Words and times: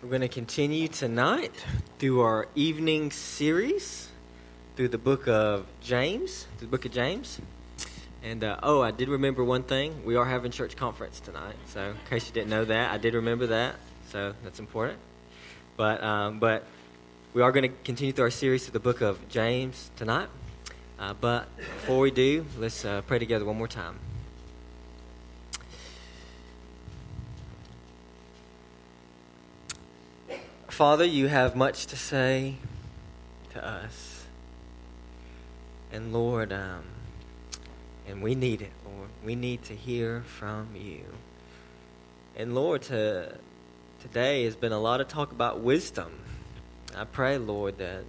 We're 0.00 0.10
going 0.10 0.20
to 0.20 0.28
continue 0.28 0.86
tonight 0.86 1.50
through 1.98 2.20
our 2.20 2.46
evening 2.54 3.10
series 3.10 4.08
through 4.76 4.88
the 4.90 4.98
book 4.98 5.26
of 5.26 5.66
James, 5.80 6.46
the 6.60 6.66
book 6.66 6.84
of 6.84 6.92
James. 6.92 7.40
And 8.22 8.44
uh, 8.44 8.60
oh, 8.62 8.80
I 8.80 8.92
did 8.92 9.08
remember 9.08 9.42
one 9.42 9.64
thing. 9.64 10.04
We 10.04 10.14
are 10.14 10.24
having 10.24 10.52
church 10.52 10.76
conference 10.76 11.18
tonight. 11.18 11.56
So, 11.66 11.82
in 11.82 11.96
case 12.08 12.28
you 12.28 12.32
didn't 12.32 12.48
know 12.48 12.64
that, 12.66 12.92
I 12.92 12.98
did 12.98 13.14
remember 13.14 13.48
that. 13.48 13.74
So, 14.10 14.34
that's 14.44 14.60
important. 14.60 15.00
But, 15.76 16.00
um, 16.00 16.38
but 16.38 16.64
we 17.34 17.42
are 17.42 17.50
going 17.50 17.68
to 17.68 17.76
continue 17.82 18.12
through 18.12 18.26
our 18.26 18.30
series 18.30 18.66
through 18.66 18.74
the 18.74 18.80
book 18.80 19.00
of 19.00 19.28
James 19.28 19.90
tonight. 19.96 20.28
Uh, 21.00 21.14
but 21.20 21.48
before 21.56 21.98
we 21.98 22.12
do, 22.12 22.46
let's 22.56 22.84
uh, 22.84 23.02
pray 23.08 23.18
together 23.18 23.44
one 23.44 23.58
more 23.58 23.66
time. 23.66 23.98
Father, 30.78 31.04
you 31.04 31.26
have 31.26 31.56
much 31.56 31.86
to 31.86 31.96
say 31.96 32.54
to 33.50 33.66
us. 33.66 34.26
And 35.90 36.12
Lord, 36.12 36.52
um, 36.52 36.84
and 38.06 38.22
we 38.22 38.36
need 38.36 38.62
it, 38.62 38.70
Lord. 38.84 39.08
We 39.24 39.34
need 39.34 39.64
to 39.64 39.74
hear 39.74 40.20
from 40.20 40.76
you. 40.76 41.02
And 42.36 42.54
Lord, 42.54 42.82
to, 42.82 43.34
today 44.02 44.44
has 44.44 44.54
been 44.54 44.70
a 44.70 44.78
lot 44.78 45.00
of 45.00 45.08
talk 45.08 45.32
about 45.32 45.58
wisdom. 45.58 46.12
I 46.96 47.06
pray, 47.06 47.38
Lord, 47.38 47.78
that 47.78 48.04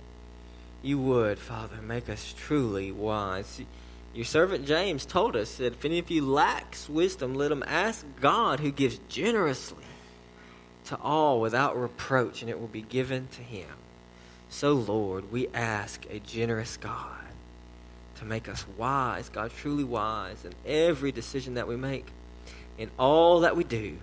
you 0.84 1.00
would, 1.00 1.40
Father, 1.40 1.78
make 1.82 2.08
us 2.08 2.36
truly 2.38 2.92
wise. 2.92 3.62
Your 4.14 4.26
servant 4.26 4.68
James 4.68 5.08
told 5.08 5.36
us 5.36 5.56
that 5.56 5.74
if 5.74 5.86
any 5.86 5.98
of 5.98 6.12
you 6.12 6.24
lacks 6.24 6.88
wisdom, 6.88 7.34
let 7.34 7.52
him 7.52 7.64
ask 7.66 8.06
God 8.22 8.60
who 8.60 8.70
gives 8.70 9.00
generously 9.10 9.84
to 10.90 10.98
all 11.02 11.40
without 11.40 11.80
reproach, 11.80 12.42
and 12.42 12.50
it 12.50 12.60
will 12.60 12.68
be 12.68 12.82
given 12.82 13.28
to 13.34 13.42
him. 13.42 13.70
So, 14.50 14.74
Lord, 14.74 15.32
we 15.32 15.48
ask 15.50 16.04
a 16.10 16.18
generous 16.18 16.78
God 16.78 17.28
to 18.18 18.26
make 18.26 18.50
us 18.50 18.66
wise, 18.76 19.30
God, 19.30 19.52
truly 19.56 19.84
wise, 19.84 20.44
in 20.44 20.54
every 20.66 21.12
decision 21.12 21.54
that 21.54 21.68
we 21.68 21.76
make, 21.76 22.08
in 22.80 22.90
all 22.98 23.42
that 23.42 23.56
we 23.56 23.64
do, 23.64 24.00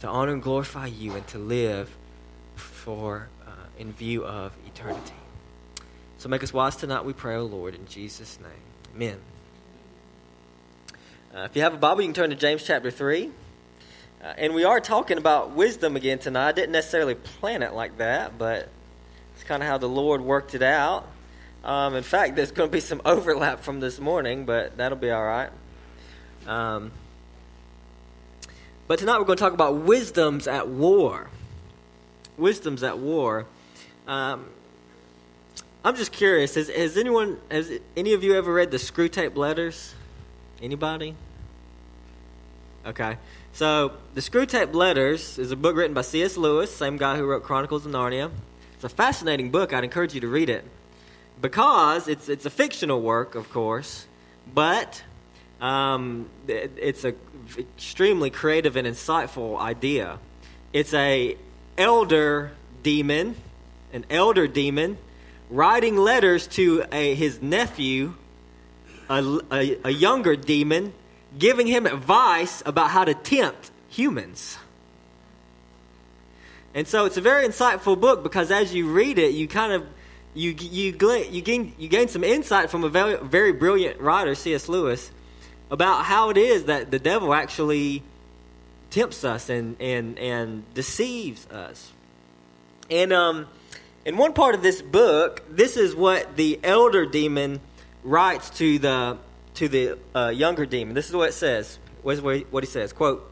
to 0.00 0.08
honor 0.08 0.32
and 0.32 0.42
glorify 0.42 0.86
you, 0.86 1.14
and 1.14 1.24
to 1.28 1.38
live 1.38 1.88
for 2.56 3.28
uh, 3.46 3.50
in 3.78 3.92
view 3.92 4.24
of 4.24 4.52
eternity. 4.66 5.14
So 6.18 6.28
make 6.28 6.42
us 6.42 6.52
wise 6.52 6.74
tonight, 6.74 7.04
we 7.04 7.12
pray, 7.12 7.36
O 7.36 7.42
oh 7.42 7.44
Lord, 7.44 7.76
in 7.76 7.86
Jesus' 7.86 8.40
name. 8.40 8.50
Amen. 8.96 9.18
Uh, 11.32 11.42
if 11.42 11.54
you 11.54 11.62
have 11.62 11.74
a 11.74 11.78
Bible, 11.78 12.02
you 12.02 12.08
can 12.08 12.14
turn 12.14 12.30
to 12.30 12.36
James 12.36 12.64
chapter 12.64 12.90
3. 12.90 13.30
Uh, 14.22 14.32
and 14.38 14.54
we 14.54 14.64
are 14.64 14.80
talking 14.80 15.18
about 15.18 15.50
wisdom 15.50 15.96
again 15.96 16.18
tonight. 16.18 16.48
I 16.48 16.52
didn't 16.52 16.72
necessarily 16.72 17.14
plan 17.14 17.62
it 17.62 17.74
like 17.74 17.98
that, 17.98 18.38
but 18.38 18.68
it's 19.34 19.44
kind 19.44 19.62
of 19.62 19.68
how 19.68 19.78
the 19.78 19.88
Lord 19.88 20.20
worked 20.20 20.54
it 20.54 20.62
out. 20.62 21.06
Um, 21.62 21.94
in 21.94 22.02
fact, 22.02 22.36
there's 22.36 22.52
going 22.52 22.70
to 22.70 22.72
be 22.72 22.80
some 22.80 23.02
overlap 23.04 23.60
from 23.60 23.80
this 23.80 24.00
morning, 24.00 24.46
but 24.46 24.76
that'll 24.76 24.98
be 24.98 25.10
all 25.10 25.24
right. 25.24 25.50
Um, 26.46 26.92
but 28.88 29.00
tonight 29.00 29.18
we're 29.18 29.24
going 29.24 29.36
to 29.36 29.44
talk 29.44 29.52
about 29.52 29.78
wisdoms 29.78 30.46
at 30.46 30.68
war. 30.68 31.28
Wisdoms 32.38 32.82
at 32.82 32.98
war. 32.98 33.46
Um, 34.06 34.46
I'm 35.84 35.96
just 35.96 36.12
curious. 36.12 36.54
Has, 36.54 36.68
has 36.68 36.96
anyone, 36.96 37.38
has 37.50 37.70
any 37.96 38.12
of 38.12 38.24
you 38.24 38.34
ever 38.36 38.52
read 38.52 38.70
the 38.70 38.76
Screwtape 38.76 39.36
Letters? 39.36 39.94
Anybody? 40.62 41.14
Okay. 42.86 43.16
So, 43.56 43.92
The 44.12 44.20
Screwtape 44.20 44.74
Letters 44.74 45.38
is 45.38 45.50
a 45.50 45.56
book 45.56 45.76
written 45.76 45.94
by 45.94 46.02
C.S. 46.02 46.36
Lewis, 46.36 46.70
same 46.70 46.98
guy 46.98 47.16
who 47.16 47.24
wrote 47.24 47.42
Chronicles 47.42 47.86
of 47.86 47.92
Narnia. 47.92 48.30
It's 48.74 48.84
a 48.84 48.90
fascinating 48.90 49.50
book. 49.50 49.72
I'd 49.72 49.82
encourage 49.82 50.12
you 50.12 50.20
to 50.20 50.28
read 50.28 50.50
it 50.50 50.62
because 51.40 52.06
it's 52.06 52.28
it's 52.28 52.44
a 52.44 52.50
fictional 52.50 53.00
work, 53.00 53.34
of 53.34 53.48
course, 53.48 54.04
but 54.52 55.02
um, 55.62 56.28
it, 56.46 56.70
it's 56.76 57.06
a 57.06 57.14
extremely 57.56 58.28
creative 58.28 58.76
and 58.76 58.86
insightful 58.86 59.58
idea. 59.58 60.18
It's 60.74 60.92
a 60.92 61.38
elder 61.78 62.52
demon, 62.82 63.36
an 63.90 64.04
elder 64.10 64.46
demon, 64.46 64.98
writing 65.48 65.96
letters 65.96 66.46
to 66.48 66.84
a, 66.92 67.14
his 67.14 67.40
nephew, 67.40 68.16
a, 69.08 69.40
a, 69.50 69.78
a 69.84 69.90
younger 69.90 70.36
demon 70.36 70.92
giving 71.38 71.66
him 71.66 71.86
advice 71.86 72.62
about 72.66 72.90
how 72.90 73.04
to 73.04 73.14
tempt 73.14 73.70
humans. 73.88 74.58
And 76.74 76.86
so 76.86 77.06
it's 77.06 77.16
a 77.16 77.22
very 77.22 77.46
insightful 77.46 77.98
book 77.98 78.22
because 78.22 78.50
as 78.50 78.74
you 78.74 78.92
read 78.92 79.18
it, 79.18 79.32
you 79.32 79.48
kind 79.48 79.72
of 79.72 79.86
you 80.34 80.50
you 80.50 80.94
you 81.30 81.40
gain 81.40 81.74
you 81.78 81.88
gain 81.88 82.08
some 82.08 82.22
insight 82.22 82.70
from 82.70 82.84
a 82.84 82.88
very, 82.88 83.16
very 83.16 83.52
brilliant 83.52 84.00
writer, 84.00 84.34
C.S. 84.34 84.68
Lewis, 84.68 85.10
about 85.70 86.04
how 86.04 86.28
it 86.30 86.36
is 86.36 86.64
that 86.64 86.90
the 86.90 86.98
devil 86.98 87.32
actually 87.32 88.02
tempts 88.90 89.24
us 89.24 89.48
and 89.48 89.80
and 89.80 90.18
and 90.18 90.74
deceives 90.74 91.46
us. 91.48 91.90
And 92.90 93.12
um, 93.12 93.46
in 94.04 94.16
one 94.16 94.34
part 94.34 94.54
of 94.54 94.62
this 94.62 94.82
book, 94.82 95.42
this 95.50 95.76
is 95.76 95.94
what 95.94 96.36
the 96.36 96.60
elder 96.62 97.06
demon 97.06 97.60
writes 98.04 98.50
to 98.58 98.78
the 98.78 99.16
to 99.56 99.68
the 99.68 99.98
uh, 100.14 100.28
younger 100.28 100.66
demon. 100.66 100.94
This 100.94 101.08
is 101.08 101.14
what 101.14 101.30
it 101.30 101.34
says. 101.34 101.78
What, 102.02 102.18
what 102.50 102.64
he 102.64 102.70
says. 102.70 102.92
Quote, 102.92 103.30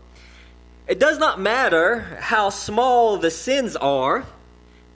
It 0.88 0.98
does 0.98 1.18
not 1.18 1.40
matter 1.40 2.00
how 2.20 2.50
small 2.50 3.16
the 3.16 3.30
sins 3.30 3.76
are, 3.76 4.24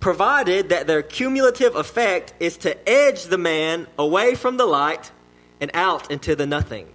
provided 0.00 0.70
that 0.70 0.86
their 0.86 1.02
cumulative 1.02 1.74
effect 1.76 2.34
is 2.40 2.56
to 2.58 2.88
edge 2.88 3.24
the 3.24 3.38
man 3.38 3.86
away 3.98 4.34
from 4.34 4.56
the 4.56 4.66
light 4.66 5.10
and 5.60 5.70
out 5.74 6.10
into 6.10 6.36
the 6.36 6.46
nothing. 6.46 6.88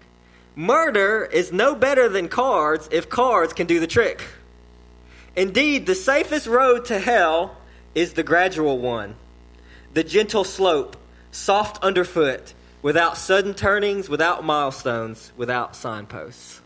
Murder 0.56 1.26
is 1.26 1.52
no 1.52 1.74
better 1.74 2.08
than 2.10 2.30
cards 2.30 2.88
if 2.92 3.10
cards 3.10 3.54
can 3.54 3.68
do 3.68 3.80
the 3.80 3.88
trick. 3.88 4.22
Indeed, 5.36 5.86
the 5.86 5.96
safest 5.96 6.46
road 6.46 6.86
to 6.86 7.00
hell 7.00 7.58
is 7.96 8.14
the 8.14 8.24
gradual 8.24 8.78
one, 8.78 9.16
the 9.94 10.04
gentle 10.04 10.44
slope, 10.44 10.96
soft 11.32 11.84
underfoot, 11.84 12.54
without 12.84 13.18
sudden 13.18 13.56
turnings, 13.56 14.08
without 14.08 14.44
milestones, 14.44 15.32
without 15.36 15.76
signposts. 15.76 16.62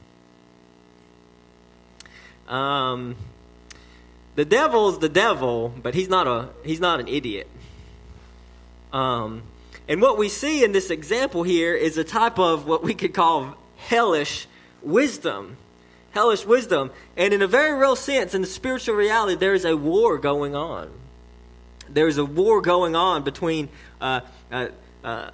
Um, 2.50 3.16
the 4.36 4.44
devil's 4.44 5.00
the 5.00 5.10
devil, 5.10 5.74
but 5.82 5.96
he's 5.96 6.10
not 6.10 6.28
a 6.28 6.50
he's 6.66 6.82
not 6.82 7.00
an 7.00 7.08
idiot. 7.08 7.48
Um, 8.92 9.44
and 9.88 10.02
what 10.02 10.18
we 10.18 10.28
see 10.28 10.64
in 10.64 10.74
this 10.74 10.90
example 10.90 11.44
here 11.44 11.74
is 11.74 11.98
a 11.98 12.04
type 12.04 12.40
of 12.40 12.68
what 12.68 12.84
we 12.84 12.94
could 12.94 13.14
call 13.14 13.56
hellish 13.78 14.48
wisdom. 14.82 15.58
Hellish 16.12 16.46
wisdom. 16.46 16.92
And 17.16 17.34
in 17.34 17.42
a 17.42 17.48
very 17.48 17.78
real 17.78 17.96
sense, 17.96 18.34
in 18.34 18.42
the 18.42 18.48
spiritual 18.48 18.96
reality, 18.96 19.36
there 19.36 19.54
is 19.54 19.66
a 19.66 19.78
war 19.78 20.18
going 20.18 20.56
on. 20.56 20.90
There 21.90 22.08
is 22.08 22.18
a 22.18 22.26
war 22.26 22.62
going 22.62 22.96
on 22.96 23.24
between 23.24 23.70
uh, 24.02 24.22
uh, 24.52 24.68
uh, 25.04 25.32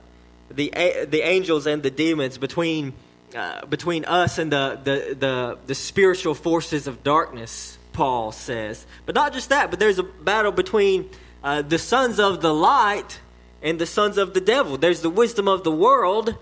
the 0.56 0.72
the 1.08 1.22
angels 1.22 1.68
and 1.68 1.84
the 1.84 1.92
demons 1.92 2.38
between 2.38 2.94
uh, 3.36 3.66
between 3.66 4.06
us 4.06 4.38
and 4.38 4.52
the, 4.52 4.80
the, 4.84 5.16
the, 5.16 5.58
the 5.66 5.76
spiritual 5.76 6.36
forces 6.36 6.86
of 6.86 7.04
darkness, 7.04 7.80
Paul 7.92 8.32
says. 8.32 8.86
But 9.08 9.16
not 9.16 9.34
just 9.34 9.50
that, 9.50 9.72
but 9.72 9.80
there's 9.80 9.98
a 9.98 10.04
battle 10.04 10.52
between 10.52 11.10
uh, 11.44 11.64
the 11.64 11.80
sons 11.80 12.20
of 12.20 12.42
the 12.42 12.54
light 12.54 13.20
and 13.64 13.80
the 13.80 13.86
sons 13.86 14.18
of 14.18 14.34
the 14.34 14.42
devil. 14.42 14.78
There's 14.78 15.02
the 15.02 15.10
wisdom 15.10 15.48
of 15.48 15.64
the 15.64 15.72
world 15.72 16.36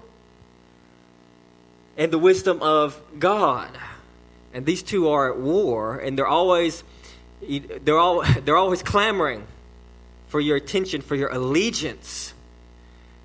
and 1.97 2.11
the 2.11 2.19
wisdom 2.19 2.61
of 2.61 3.01
God. 3.19 3.69
And 4.53 4.65
these 4.65 4.83
two 4.83 5.09
are 5.09 5.31
at 5.31 5.39
war, 5.39 5.97
and 5.97 6.17
they're 6.17 6.27
always 6.27 6.83
they're 7.41 7.97
all 7.97 8.23
they're 8.43 8.57
always 8.57 8.83
clamoring 8.83 9.47
for 10.27 10.41
your 10.41 10.57
attention, 10.57 11.01
for 11.01 11.15
your 11.15 11.29
allegiance. 11.29 12.33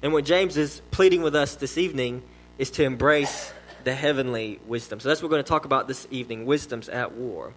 And 0.02 0.12
what 0.12 0.24
James 0.24 0.56
is 0.56 0.82
pleading 0.90 1.22
with 1.22 1.34
us 1.34 1.54
this 1.54 1.78
evening 1.78 2.22
is 2.58 2.70
to 2.72 2.84
embrace 2.84 3.52
the 3.84 3.94
heavenly 3.94 4.58
wisdom. 4.66 5.00
So 5.00 5.08
that's 5.08 5.22
what 5.22 5.30
we're 5.30 5.36
going 5.36 5.44
to 5.44 5.48
talk 5.48 5.64
about 5.64 5.88
this 5.88 6.06
evening 6.10 6.44
wisdoms 6.44 6.88
at 6.88 7.12
war. 7.12 7.52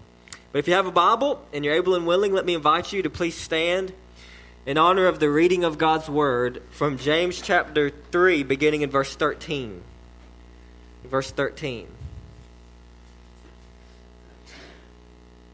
But 0.51 0.59
if 0.59 0.67
you 0.67 0.73
have 0.73 0.87
a 0.87 0.91
Bible 0.91 1.45
and 1.53 1.63
you're 1.63 1.75
able 1.75 1.95
and 1.95 2.07
willing, 2.07 2.33
let 2.33 2.45
me 2.45 2.53
invite 2.53 2.93
you 2.93 3.03
to 3.03 3.09
please 3.09 3.35
stand 3.35 3.93
in 4.65 4.77
honor 4.77 5.07
of 5.07 5.19
the 5.19 5.29
reading 5.29 5.63
of 5.63 5.77
God's 5.77 6.09
Word 6.09 6.61
from 6.71 6.97
James 6.97 7.41
chapter 7.41 7.89
3, 7.89 8.43
beginning 8.43 8.81
in 8.81 8.89
verse 8.89 9.15
13. 9.15 9.81
Verse 11.05 11.31
13. 11.31 11.87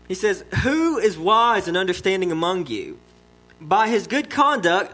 He 0.08 0.14
says, 0.14 0.44
Who 0.64 0.98
is 0.98 1.18
wise 1.18 1.68
and 1.68 1.78
understanding 1.78 2.32
among 2.32 2.68
you? 2.68 3.00
By 3.60 3.88
his 3.88 4.08
good 4.08 4.30
conduct, 4.30 4.94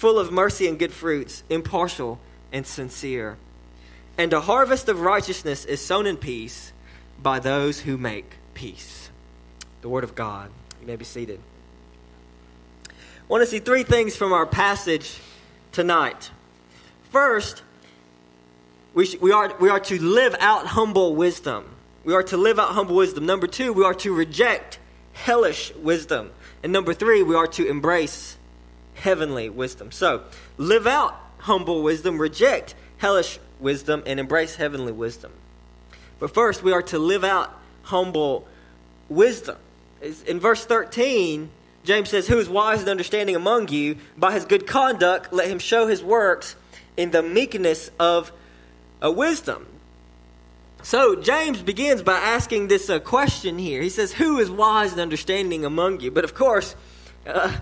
full 0.00 0.18
of 0.18 0.32
mercy 0.32 0.66
and 0.66 0.78
good 0.78 0.94
fruits, 0.94 1.44
impartial 1.50 2.18
and 2.54 2.66
sincere. 2.66 3.36
And 4.16 4.32
a 4.32 4.40
harvest 4.40 4.88
of 4.88 5.02
righteousness 5.02 5.66
is 5.66 5.84
sown 5.84 6.06
in 6.06 6.16
peace 6.16 6.72
by 7.22 7.38
those 7.38 7.80
who 7.80 7.98
make 7.98 8.32
peace. 8.54 9.10
The 9.82 9.90
Word 9.90 10.02
of 10.02 10.14
God. 10.14 10.50
You 10.80 10.86
may 10.86 10.96
be 10.96 11.04
seated. 11.04 11.38
I 12.88 12.92
want 13.28 13.42
to 13.42 13.46
see 13.46 13.58
three 13.58 13.82
things 13.82 14.16
from 14.16 14.32
our 14.32 14.46
passage 14.46 15.18
tonight. 15.70 16.30
First, 17.10 17.62
we, 18.94 19.04
sh- 19.04 19.18
we, 19.20 19.32
are, 19.32 19.54
we 19.60 19.68
are 19.68 19.80
to 19.80 20.02
live 20.02 20.34
out 20.40 20.66
humble 20.66 21.14
wisdom. 21.14 21.66
We 22.04 22.14
are 22.14 22.22
to 22.22 22.38
live 22.38 22.58
out 22.58 22.70
humble 22.70 22.96
wisdom. 22.96 23.26
Number 23.26 23.46
two, 23.46 23.74
we 23.74 23.84
are 23.84 23.94
to 23.94 24.14
reject 24.14 24.78
hellish 25.12 25.74
wisdom. 25.74 26.30
And 26.62 26.72
number 26.72 26.94
three, 26.94 27.22
we 27.22 27.34
are 27.34 27.46
to 27.48 27.68
embrace 27.68 28.38
heavenly 28.94 29.48
wisdom. 29.48 29.90
So, 29.90 30.22
live 30.58 30.86
out 30.86 31.14
humble 31.38 31.82
wisdom, 31.82 32.20
reject 32.20 32.74
hellish 32.98 33.38
wisdom, 33.58 34.02
and 34.06 34.20
embrace 34.20 34.56
heavenly 34.56 34.92
wisdom. 34.92 35.32
But 36.18 36.34
first, 36.34 36.62
we 36.62 36.72
are 36.72 36.82
to 36.82 36.98
live 36.98 37.24
out 37.24 37.50
humble 37.84 38.46
wisdom. 39.08 39.56
In 40.26 40.38
verse 40.38 40.64
13, 40.64 41.50
James 41.84 42.10
says, 42.10 42.28
Who 42.28 42.38
is 42.38 42.48
wise 42.48 42.80
and 42.80 42.88
understanding 42.88 43.36
among 43.36 43.68
you? 43.68 43.96
By 44.16 44.32
his 44.32 44.44
good 44.44 44.66
conduct, 44.66 45.32
let 45.32 45.48
him 45.48 45.58
show 45.58 45.86
his 45.86 46.02
works 46.02 46.56
in 46.96 47.10
the 47.10 47.22
meekness 47.22 47.90
of 47.98 48.32
uh, 49.02 49.10
wisdom. 49.10 49.66
So 50.82 51.16
James 51.16 51.60
begins 51.60 52.02
by 52.02 52.18
asking 52.18 52.68
this 52.68 52.88
uh, 52.88 53.00
question 53.00 53.58
here. 53.58 53.82
He 53.82 53.90
says, 53.90 54.12
"Who 54.12 54.38
is 54.38 54.50
wise 54.50 54.92
and 54.92 55.00
understanding 55.00 55.64
among 55.64 56.00
you?" 56.00 56.10
But 56.10 56.24
of 56.24 56.34
course, 56.34 56.74
uh, 57.26 57.58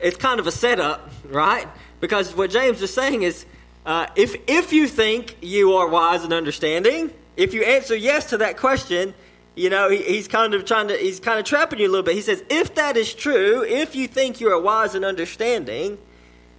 it's 0.00 0.16
kind 0.16 0.40
of 0.40 0.46
a 0.46 0.52
setup, 0.52 1.10
right? 1.28 1.68
Because 2.00 2.34
what 2.34 2.50
James 2.50 2.80
is 2.82 2.92
saying 2.92 3.22
is, 3.22 3.44
uh, 3.86 4.06
if 4.16 4.36
if 4.48 4.72
you 4.72 4.86
think 4.86 5.36
you 5.40 5.74
are 5.74 5.88
wise 5.88 6.24
and 6.24 6.32
understanding, 6.32 7.10
if 7.36 7.54
you 7.54 7.62
answer 7.64 7.94
yes 7.96 8.30
to 8.30 8.38
that 8.38 8.56
question, 8.56 9.14
you 9.54 9.70
know 9.70 9.88
he, 9.88 9.98
he's 10.02 10.28
kind 10.28 10.54
of 10.54 10.64
trying 10.64 10.88
to 10.88 10.96
he's 10.96 11.20
kind 11.20 11.38
of 11.38 11.44
trapping 11.44 11.78
you 11.78 11.88
a 11.88 11.90
little 11.90 12.04
bit. 12.04 12.14
He 12.14 12.22
says, 12.22 12.42
if 12.50 12.74
that 12.74 12.96
is 12.96 13.12
true, 13.14 13.62
if 13.62 13.94
you 13.94 14.06
think 14.06 14.40
you 14.40 14.50
are 14.50 14.60
wise 14.60 14.94
and 14.94 15.04
understanding, 15.04 15.98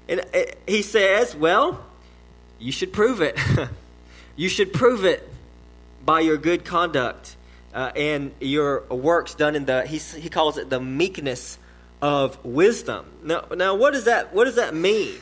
and 0.08 0.22
uh, 0.22 0.40
he 0.68 0.82
says, 0.82 1.36
well, 1.36 1.84
you 2.60 2.72
should 2.72 2.94
prove 2.94 3.22
it. 3.22 3.40
you 4.36 4.50
should 4.50 4.74
prove 4.74 5.06
it 5.06 5.28
by 6.04 6.20
your 6.20 6.38
good 6.38 6.66
conduct 6.66 7.36
uh, 7.74 7.92
and 7.96 8.32
your 8.40 8.82
works 8.90 9.36
done 9.36 9.56
in 9.56 9.66
the 9.66 9.86
he, 9.86 9.98
he 9.98 10.30
calls 10.30 10.58
it 10.58 10.70
the 10.70 10.80
meekness 10.80 11.58
of 12.01 12.44
wisdom. 12.44 13.06
Now, 13.24 13.45
now 13.56 13.75
what 13.75 13.94
does 13.94 14.06
that 14.06 14.33
what 14.33 14.45
does 14.45 14.56
that 14.56 14.74
mean? 14.74 15.19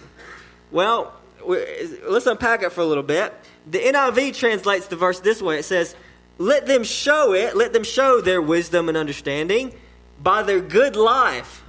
Well, 0.72 1.14
let's 1.46 2.26
unpack 2.26 2.64
it 2.64 2.72
for 2.72 2.82
a 2.82 2.86
little 2.86 3.04
bit. 3.04 3.34
The 3.68 3.80
NIV 3.80 4.36
translates 4.36 4.88
the 4.88 4.96
verse 4.96 5.20
this 5.20 5.42
way. 5.42 5.60
It 5.60 5.66
says, 5.66 5.96
"Let 6.38 6.66
them 6.66 6.84
show 6.84 7.34
it. 7.34 7.56
Let 7.56 7.74
them 7.74 7.84
show 7.84 8.22
their 8.22 8.42
wisdom 8.42 8.88
and 8.88 8.98
understanding 8.98 9.74
by 10.22 10.44
their 10.44 10.60
good 10.60 10.96
life, 10.96 11.64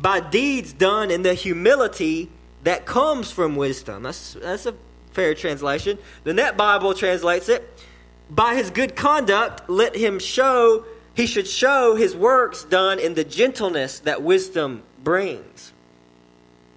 by 0.00 0.20
deeds 0.20 0.72
done 0.72 1.10
in 1.10 1.22
the 1.22 1.34
humility 1.34 2.30
that 2.62 2.86
comes 2.86 3.30
from 3.30 3.56
wisdom." 3.56 4.04
That's 4.04 4.36
that's 4.40 4.66
a 4.66 4.74
fair 5.12 5.34
translation. 5.34 5.98
The 6.24 6.32
Net 6.32 6.56
Bible 6.56 6.94
translates 6.94 7.48
it 7.48 7.70
by 8.30 8.54
his 8.54 8.70
good 8.70 8.96
conduct, 8.96 9.68
let 9.68 9.94
him 9.94 10.18
show, 10.18 10.84
he 11.14 11.26
should 11.26 11.46
show 11.46 11.94
his 11.94 12.14
works 12.14 12.64
done 12.64 12.98
in 12.98 13.14
the 13.14 13.24
gentleness 13.24 14.00
that 14.00 14.22
wisdom 14.22 14.82
brings. 15.02 15.72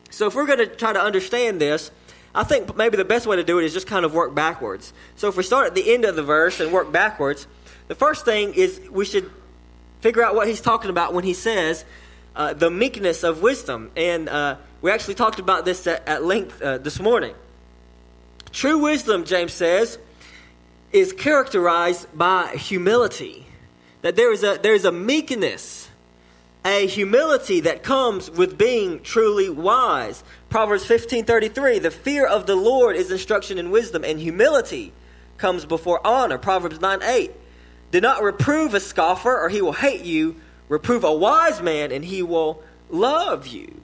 So, 0.09 0.27
if 0.27 0.35
we're 0.35 0.45
going 0.45 0.59
to 0.59 0.67
try 0.67 0.93
to 0.93 1.01
understand 1.01 1.59
this, 1.59 1.91
I 2.33 2.43
think 2.43 2.75
maybe 2.75 2.97
the 2.97 3.05
best 3.05 3.25
way 3.25 3.35
to 3.35 3.43
do 3.43 3.59
it 3.59 3.65
is 3.65 3.73
just 3.73 3.87
kind 3.87 4.05
of 4.05 4.13
work 4.13 4.35
backwards. 4.35 4.93
So, 5.15 5.27
if 5.27 5.37
we 5.37 5.43
start 5.43 5.67
at 5.67 5.75
the 5.75 5.93
end 5.93 6.05
of 6.05 6.15
the 6.15 6.23
verse 6.23 6.59
and 6.59 6.71
work 6.71 6.91
backwards, 6.91 7.47
the 7.87 7.95
first 7.95 8.25
thing 8.25 8.53
is 8.53 8.79
we 8.91 9.05
should 9.05 9.31
figure 10.01 10.23
out 10.23 10.35
what 10.35 10.47
he's 10.47 10.61
talking 10.61 10.89
about 10.89 11.13
when 11.13 11.23
he 11.23 11.33
says 11.33 11.83
uh, 12.35 12.53
the 12.53 12.69
meekness 12.69 13.23
of 13.23 13.41
wisdom. 13.41 13.91
And 13.95 14.29
uh, 14.29 14.57
we 14.81 14.91
actually 14.91 15.15
talked 15.15 15.39
about 15.39 15.65
this 15.65 15.87
at, 15.87 16.07
at 16.07 16.23
length 16.23 16.61
uh, 16.61 16.77
this 16.77 16.99
morning. 16.99 17.33
True 18.51 18.77
wisdom, 18.77 19.25
James 19.25 19.53
says, 19.53 19.97
is 20.91 21.13
characterized 21.13 22.07
by 22.15 22.55
humility. 22.55 23.46
That 24.01 24.15
there 24.15 24.31
is 24.31 24.43
a, 24.43 24.59
there 24.61 24.75
is 24.75 24.85
a 24.85 24.91
meekness, 24.91 25.89
a 26.63 26.87
humility 26.87 27.61
that 27.61 27.83
comes 27.83 28.29
with 28.29 28.57
being 28.57 29.01
truly 29.01 29.49
wise. 29.49 30.23
Proverbs 30.49 30.85
15:33, 30.85 31.81
the 31.81 31.91
fear 31.91 32.25
of 32.25 32.45
the 32.45 32.55
Lord 32.55 32.95
is 32.95 33.11
instruction 33.11 33.57
in 33.57 33.71
wisdom, 33.71 34.03
and 34.03 34.19
humility 34.19 34.93
comes 35.37 35.65
before 35.65 36.05
honor. 36.05 36.37
Proverbs 36.37 36.79
9:8, 36.79 37.31
do 37.91 38.01
not 38.01 38.21
reprove 38.21 38.73
a 38.73 38.79
scoffer, 38.79 39.37
or 39.37 39.49
he 39.49 39.61
will 39.61 39.73
hate 39.73 40.03
you. 40.03 40.35
Reprove 40.69 41.03
a 41.03 41.13
wise 41.13 41.61
man, 41.61 41.91
and 41.91 42.03
he 42.03 42.21
will 42.21 42.61
love 42.89 43.47
you. 43.47 43.81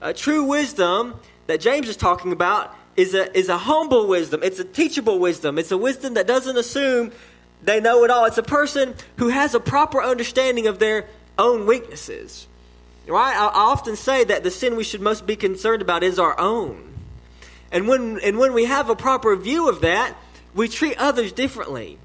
A 0.00 0.12
true 0.12 0.44
wisdom 0.44 1.20
that 1.46 1.60
James 1.60 1.88
is 1.88 1.96
talking 1.96 2.32
about 2.32 2.74
is 2.96 3.14
a, 3.14 3.36
is 3.36 3.48
a 3.48 3.58
humble 3.58 4.08
wisdom. 4.08 4.40
It's 4.42 4.58
a 4.58 4.64
teachable 4.64 5.18
wisdom. 5.18 5.58
It's 5.58 5.70
a 5.70 5.78
wisdom 5.78 6.14
that 6.14 6.26
doesn't 6.26 6.56
assume 6.56 7.12
they 7.62 7.80
know 7.80 8.04
it 8.04 8.10
all. 8.10 8.24
It's 8.24 8.38
a 8.38 8.42
person 8.42 8.94
who 9.16 9.28
has 9.28 9.54
a 9.54 9.60
proper 9.60 10.02
understanding 10.02 10.66
of 10.66 10.78
their 10.78 11.06
own 11.38 11.66
weaknesses. 11.66 12.46
Right? 13.06 13.36
I, 13.36 13.46
often 13.46 13.94
say 13.94 14.24
that 14.24 14.42
the 14.42 14.50
sin 14.50 14.74
we 14.74 14.82
should 14.82 15.00
most 15.00 15.26
be 15.26 15.36
concerned 15.36 15.80
about 15.80 16.02
is 16.02 16.18
our 16.18 16.38
own. 16.40 16.92
And 17.70 17.86
when, 17.86 18.18
and 18.20 18.38
when 18.38 18.52
we 18.52 18.64
have 18.64 18.90
a 18.90 18.96
proper 18.96 19.34
view 19.36 19.68
of 19.68 19.80
that, 19.82 20.16
we 20.54 20.68
treat 20.68 20.98
others 20.98 21.32
differently. 21.32 21.98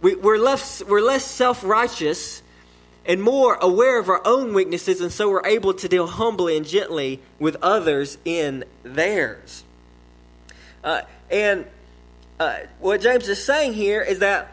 We, 0.00 0.14
we're 0.14 0.38
less, 0.38 0.82
we're 0.84 1.00
less 1.00 1.24
self 1.24 1.64
righteous 1.64 2.42
and 3.04 3.22
more 3.22 3.56
aware 3.60 3.98
of 3.98 4.10
our 4.10 4.20
own 4.26 4.52
weaknesses, 4.52 5.00
and 5.00 5.10
so 5.10 5.30
we're 5.30 5.46
able 5.46 5.72
to 5.72 5.88
deal 5.88 6.06
humbly 6.06 6.56
and 6.56 6.66
gently 6.66 7.20
with 7.38 7.56
others 7.62 8.18
in 8.24 8.64
theirs. 8.82 9.64
Uh, 10.84 11.00
and 11.30 11.66
uh, 12.38 12.58
what 12.78 13.00
James 13.00 13.28
is 13.28 13.42
saying 13.42 13.72
here 13.72 14.02
is 14.02 14.18
that, 14.18 14.52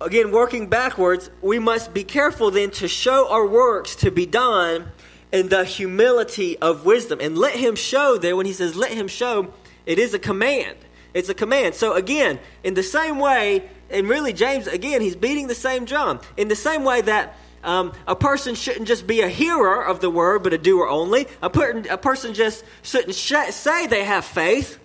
again, 0.00 0.30
working 0.30 0.68
backwards, 0.68 1.30
we 1.42 1.58
must 1.58 1.94
be 1.94 2.04
careful 2.04 2.50
then 2.50 2.70
to 2.72 2.88
show 2.88 3.30
our 3.30 3.46
works 3.46 3.96
to 3.96 4.10
be 4.10 4.26
done 4.26 4.92
in 5.32 5.48
the 5.48 5.64
humility 5.64 6.58
of 6.58 6.84
wisdom. 6.84 7.18
And 7.20 7.36
let 7.36 7.54
him 7.54 7.74
show 7.74 8.16
there, 8.18 8.36
when 8.36 8.46
he 8.46 8.52
says 8.52 8.76
let 8.76 8.92
him 8.92 9.08
show, 9.08 9.52
it 9.86 9.98
is 9.98 10.14
a 10.14 10.18
command. 10.18 10.76
It's 11.12 11.28
a 11.28 11.34
command. 11.34 11.74
So, 11.74 11.94
again, 11.94 12.40
in 12.62 12.74
the 12.74 12.82
same 12.82 13.18
way, 13.18 13.68
and 13.90 14.08
really, 14.08 14.32
James, 14.32 14.66
again, 14.66 15.00
he's 15.00 15.16
beating 15.16 15.46
the 15.46 15.54
same 15.54 15.84
drum. 15.84 16.20
In 16.36 16.48
the 16.48 16.56
same 16.56 16.84
way 16.84 17.00
that 17.02 17.36
um, 17.62 17.92
a 18.06 18.16
person 18.16 18.54
shouldn't 18.54 18.88
just 18.88 19.06
be 19.06 19.20
a 19.20 19.28
hearer 19.28 19.84
of 19.84 20.00
the 20.00 20.10
word, 20.10 20.42
but 20.42 20.52
a 20.52 20.58
doer 20.58 20.88
only. 20.88 21.26
A, 21.42 21.48
per- 21.50 21.82
a 21.90 21.98
person 21.98 22.34
just 22.34 22.64
shouldn't 22.82 23.14
sh- 23.14 23.50
say 23.50 23.86
they 23.86 24.04
have 24.04 24.24
faith, 24.24 24.78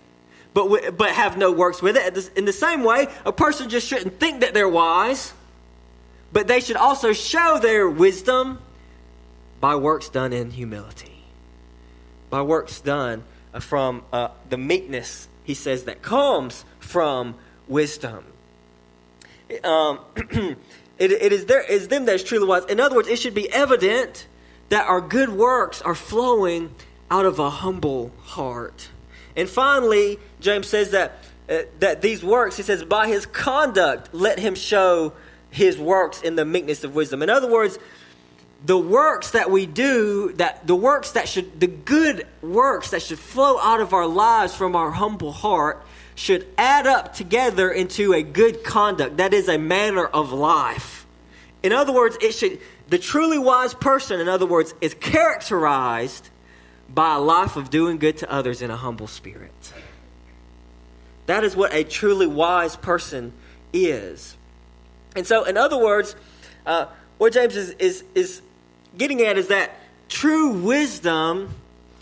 but, 0.53 0.97
but 0.97 1.11
have 1.11 1.37
no 1.37 1.51
works 1.51 1.81
with 1.81 1.95
it. 1.95 2.31
In 2.37 2.45
the 2.45 2.53
same 2.53 2.83
way, 2.83 3.07
a 3.25 3.31
person 3.31 3.69
just 3.69 3.87
shouldn't 3.87 4.19
think 4.19 4.41
that 4.41 4.53
they're 4.53 4.69
wise, 4.69 5.33
but 6.31 6.47
they 6.47 6.59
should 6.59 6.75
also 6.75 7.13
show 7.13 7.59
their 7.61 7.89
wisdom 7.89 8.59
by 9.59 9.75
works 9.75 10.09
done 10.09 10.33
in 10.33 10.51
humility. 10.51 11.23
By 12.29 12.41
works 12.41 12.81
done 12.81 13.23
uh, 13.53 13.59
from 13.59 14.03
uh, 14.13 14.29
the 14.49 14.57
meekness, 14.57 15.27
he 15.43 15.53
says, 15.53 15.85
that 15.85 16.01
comes 16.01 16.63
from 16.79 17.35
wisdom. 17.67 18.23
Um, 19.63 19.99
it, 20.15 21.11
it 21.11 21.33
is 21.33 21.45
there 21.45 21.61
is 21.61 21.87
them 21.87 22.05
that 22.05 22.15
is 22.15 22.23
truly 22.23 22.47
wise. 22.47 22.65
In 22.65 22.79
other 22.79 22.95
words, 22.95 23.07
it 23.07 23.17
should 23.17 23.33
be 23.33 23.51
evident 23.51 24.27
that 24.69 24.87
our 24.87 25.01
good 25.01 25.29
works 25.29 25.81
are 25.81 25.95
flowing 25.95 26.73
out 27.09 27.25
of 27.25 27.39
a 27.39 27.49
humble 27.49 28.11
heart. 28.21 28.89
And 29.35 29.49
finally, 29.49 30.19
James 30.39 30.67
says 30.67 30.91
that, 30.91 31.17
uh, 31.49 31.59
that 31.79 32.01
these 32.01 32.23
works, 32.23 32.57
he 32.57 32.63
says, 32.63 32.83
by 32.83 33.07
his 33.07 33.25
conduct, 33.25 34.13
let 34.13 34.39
him 34.39 34.55
show 34.55 35.13
his 35.49 35.77
works 35.77 36.21
in 36.21 36.35
the 36.35 36.45
meekness 36.45 36.83
of 36.83 36.95
wisdom. 36.95 37.21
In 37.21 37.29
other 37.29 37.49
words, 37.49 37.77
the 38.65 38.77
works 38.77 39.31
that 39.31 39.49
we 39.49 39.65
do, 39.65 40.33
that 40.33 40.67
the 40.67 40.75
works 40.75 41.11
that 41.11 41.27
should, 41.27 41.59
the 41.59 41.67
good 41.67 42.27
works 42.41 42.91
that 42.91 43.01
should 43.01 43.19
flow 43.19 43.57
out 43.59 43.79
of 43.79 43.93
our 43.93 44.07
lives 44.07 44.53
from 44.53 44.75
our 44.75 44.91
humble 44.91 45.31
heart, 45.31 45.83
should 46.15 46.45
add 46.57 46.85
up 46.85 47.13
together 47.13 47.71
into 47.71 48.13
a 48.13 48.21
good 48.21 48.63
conduct. 48.63 49.17
That 49.17 49.33
is 49.33 49.47
a 49.47 49.57
manner 49.57 50.05
of 50.05 50.33
life. 50.33 51.05
In 51.63 51.71
other 51.71 51.93
words, 51.93 52.17
it 52.21 52.33
should 52.33 52.59
the 52.89 52.97
truly 52.97 53.37
wise 53.37 53.73
person, 53.73 54.19
in 54.19 54.27
other 54.27 54.45
words, 54.45 54.73
is 54.81 54.93
characterized 54.95 56.29
by 56.89 57.15
a 57.15 57.19
life 57.19 57.55
of 57.55 57.69
doing 57.69 57.97
good 57.97 58.17
to 58.17 58.31
others 58.31 58.61
in 58.61 58.71
a 58.71 58.75
humble 58.75 59.07
spirit. 59.07 59.73
That 61.29 61.43
is 61.43 61.55
what 61.55 61.75
a 61.75 61.83
truly 61.83 62.25
wise 62.25 62.75
person 62.75 63.33
is. 63.71 64.35
And 65.15 65.27
so, 65.27 65.43
in 65.43 65.57
other 65.57 65.77
words, 65.77 66.15
uh, 66.65 66.87
what 67.19 67.33
James 67.33 67.55
is, 67.55 67.69
is, 67.77 68.03
is 68.15 68.41
getting 68.97 69.21
at 69.21 69.37
is 69.37 69.49
that 69.49 69.69
true 70.07 70.53
wisdom, 70.53 71.53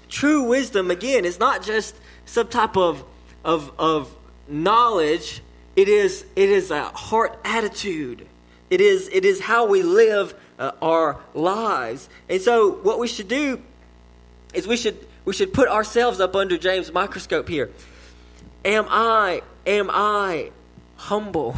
true 0.07 0.43
wisdom, 0.43 0.91
again, 0.91 1.25
is 1.25 1.39
not 1.39 1.61
just 1.61 1.93
some 2.25 2.47
type 2.47 2.77
of, 2.77 3.03
of, 3.43 3.69
of 3.77 4.15
knowledge, 4.47 5.41
it 5.75 5.89
is, 5.89 6.25
it 6.37 6.47
is 6.47 6.71
a 6.71 6.85
heart 6.85 7.37
attitude. 7.43 8.25
It 8.69 8.79
is, 8.79 9.09
it 9.11 9.25
is 9.25 9.41
how 9.41 9.65
we 9.65 9.83
live 9.83 10.35
uh, 10.57 10.71
our 10.81 11.19
lives. 11.33 12.07
And 12.29 12.41
so, 12.41 12.71
what 12.71 12.97
we 12.97 13.09
should 13.09 13.27
do 13.27 13.61
is 14.53 14.67
we 14.67 14.77
should, 14.77 14.97
we 15.25 15.33
should 15.33 15.53
put 15.53 15.67
ourselves 15.67 16.21
up 16.21 16.33
under 16.33 16.57
James' 16.57 16.93
microscope 16.93 17.49
here. 17.49 17.71
Am 18.67 18.85
I, 18.89 19.43
am 19.65 19.89
I 19.89 20.51
humble? 20.97 21.55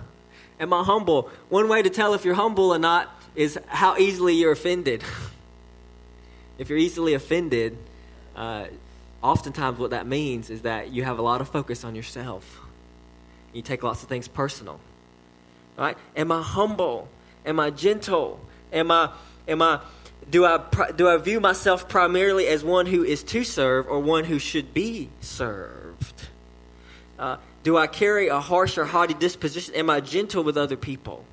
am 0.60 0.72
I 0.72 0.82
humble? 0.84 1.28
One 1.50 1.68
way 1.68 1.82
to 1.82 1.90
tell 1.90 2.14
if 2.14 2.24
you're 2.24 2.32
humble 2.32 2.72
or 2.72 2.78
not 2.78 3.14
is 3.34 3.58
how 3.66 3.98
easily 3.98 4.32
you're 4.32 4.52
offended. 4.52 5.04
if 6.58 6.70
you're 6.70 6.78
easily 6.78 7.12
offended, 7.12 7.76
uh, 8.34 8.68
oftentimes 9.22 9.78
what 9.78 9.90
that 9.90 10.06
means 10.06 10.48
is 10.48 10.62
that 10.62 10.90
you 10.90 11.04
have 11.04 11.18
a 11.18 11.22
lot 11.22 11.42
of 11.42 11.48
focus 11.50 11.84
on 11.84 11.94
yourself. 11.94 12.60
You 13.52 13.60
take 13.60 13.82
lots 13.82 14.02
of 14.02 14.08
things 14.08 14.26
personal. 14.26 14.80
Right? 15.76 15.98
Am 16.16 16.32
I 16.32 16.40
humble? 16.40 17.08
Am 17.44 17.60
I 17.60 17.68
gentle? 17.68 18.40
Am 18.72 18.90
I 18.90 19.10
am 19.46 19.60
I 19.60 19.80
do 20.30 20.46
I 20.46 20.58
do 20.96 21.06
I 21.06 21.18
view 21.18 21.38
myself 21.38 21.86
primarily 21.86 22.46
as 22.46 22.64
one 22.64 22.86
who 22.86 23.04
is 23.04 23.22
to 23.24 23.44
serve 23.44 23.86
or 23.88 24.00
one 24.00 24.24
who 24.24 24.38
should 24.38 24.72
be 24.72 25.10
served? 25.20 25.75
Uh, 27.18 27.36
do 27.62 27.76
I 27.76 27.86
carry 27.86 28.28
a 28.28 28.40
harsh 28.40 28.78
or 28.78 28.84
haughty 28.84 29.14
disposition? 29.14 29.74
Am 29.74 29.90
I 29.90 30.00
gentle 30.00 30.44
with 30.44 30.56
other 30.56 30.76
people? 30.76 31.24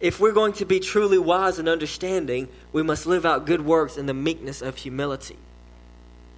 If 0.00 0.20
we're 0.20 0.32
going 0.32 0.52
to 0.54 0.66
be 0.66 0.80
truly 0.80 1.18
wise 1.18 1.58
and 1.58 1.68
understanding, 1.68 2.48
we 2.72 2.82
must 2.82 3.06
live 3.06 3.24
out 3.24 3.46
good 3.46 3.64
works 3.64 3.96
in 3.96 4.06
the 4.06 4.14
meekness 4.14 4.60
of 4.60 4.76
humility. 4.76 5.36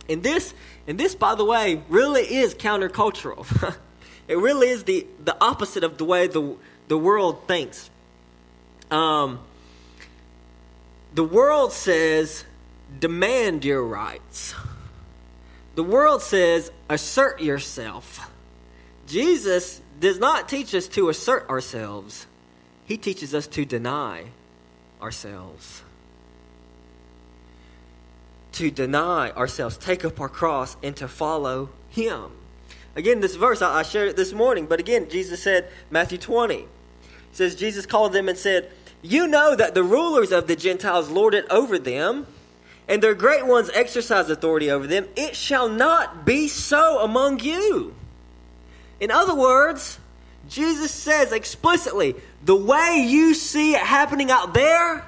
And 0.09 0.23
this, 0.23 0.55
and 0.87 0.99
this, 0.99 1.15
by 1.15 1.35
the 1.35 1.45
way, 1.45 1.83
really 1.89 2.23
is 2.23 2.55
countercultural. 2.55 3.77
it 4.29 4.39
really 4.39 4.69
is 4.69 4.85
the, 4.85 5.07
the 5.25 5.37
opposite 5.41 5.85
of 5.85 5.99
the 5.99 6.05
way 6.05 6.29
the, 6.29 6.57
the 6.87 6.97
world 6.97 7.47
thinks. 7.47 7.91
Um, 8.91 9.41
the 11.15 11.25
world 11.25 11.73
says, 11.73 12.45
demand 13.01 13.65
your 13.65 13.85
rights. 13.85 14.55
The 15.79 15.85
world 15.85 16.23
says, 16.23 16.73
assert 16.91 17.41
yourself. 17.41 18.29
Jesus 19.07 19.81
does 20.01 20.19
not 20.19 20.49
teach 20.49 20.75
us 20.75 20.89
to 20.89 21.09
assert 21.09 21.49
ourselves, 21.49 22.27
He 22.85 22.97
teaches 22.97 23.33
us 23.33 23.47
to 23.47 23.65
deny 23.65 24.25
ourselves. 25.01 25.85
To 28.55 28.73
deny 28.73 29.31
ourselves, 29.31 29.79
take 29.79 30.05
up 30.05 30.21
our 30.21 30.29
cross, 30.29 30.77
and 30.83 30.97
to 30.97 31.07
follow 31.07 31.69
Him. 31.91 32.33
Again, 32.97 33.21
this 33.21 33.37
verse, 33.37 33.63
I 33.63 33.85
shared 33.85 34.09
it 34.09 34.17
this 34.17 34.33
morning, 34.33 34.67
but 34.67 34.81
again, 34.81 35.09
Jesus 35.09 35.41
said, 35.41 35.71
Matthew 35.93 36.19
20, 36.19 36.67
says, 37.31 37.55
Jesus 37.55 37.87
called 37.87 38.13
them 38.13 38.29
and 38.29 38.37
said, 38.37 38.73
You 39.01 39.29
know 39.29 39.55
that 39.55 39.75
the 39.75 39.85
rulers 39.85 40.33
of 40.33 40.49
the 40.49 40.57
Gentiles 40.57 41.09
lord 41.09 41.35
it 41.35 41.47
over 41.49 41.79
them, 41.79 42.27
and 42.89 43.03
their 43.03 43.15
great 43.15 43.47
ones 43.47 43.71
exercise 43.75 44.31
authority 44.31 44.71
over 44.71 44.87
them. 44.87 45.07
It 45.15 45.37
shall 45.37 45.69
not 45.69 46.25
be 46.25 46.49
so 46.49 47.01
among 47.01 47.41
you. 47.41 47.95
In 48.99 49.11
other 49.11 49.35
words, 49.35 49.99
Jesus 50.49 50.91
says 50.91 51.33
explicitly, 51.33 52.17
the 52.43 52.57
way 52.57 53.05
you 53.07 53.35
see 53.35 53.75
it 53.75 53.81
happening 53.81 54.31
out 54.31 54.55
there 54.55 55.05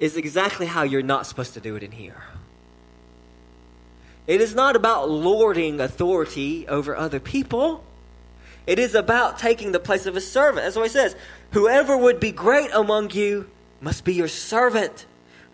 is 0.00 0.16
exactly 0.16 0.66
how 0.66 0.82
you're 0.82 1.02
not 1.02 1.26
supposed 1.26 1.54
to 1.54 1.60
do 1.60 1.76
it 1.76 1.82
in 1.82 1.92
here. 1.92 2.22
It 4.26 4.40
is 4.40 4.54
not 4.54 4.74
about 4.74 5.08
lording 5.08 5.80
authority 5.80 6.66
over 6.66 6.96
other 6.96 7.20
people. 7.20 7.84
It 8.66 8.78
is 8.78 8.94
about 8.94 9.38
taking 9.38 9.70
the 9.70 9.78
place 9.78 10.06
of 10.06 10.16
a 10.16 10.20
servant. 10.20 10.64
That's 10.64 10.76
what 10.76 10.82
he 10.82 10.88
says. 10.88 11.14
Whoever 11.52 11.96
would 11.96 12.18
be 12.18 12.32
great 12.32 12.70
among 12.72 13.10
you 13.12 13.48
must 13.80 14.04
be 14.04 14.14
your 14.14 14.28
servant. 14.28 15.06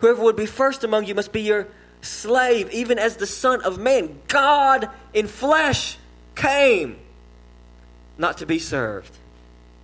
Whoever 0.03 0.21
would 0.23 0.35
be 0.35 0.47
first 0.47 0.83
among 0.83 1.05
you 1.05 1.15
must 1.15 1.31
be 1.31 1.43
your 1.43 1.65
slave, 2.01 2.69
even 2.71 2.99
as 2.99 3.15
the 3.15 3.25
Son 3.25 3.61
of 3.61 3.77
Man, 3.77 4.19
God 4.27 4.89
in 5.13 5.29
flesh, 5.29 5.97
came 6.35 6.97
not 8.17 8.39
to 8.39 8.45
be 8.45 8.59
served, 8.59 9.13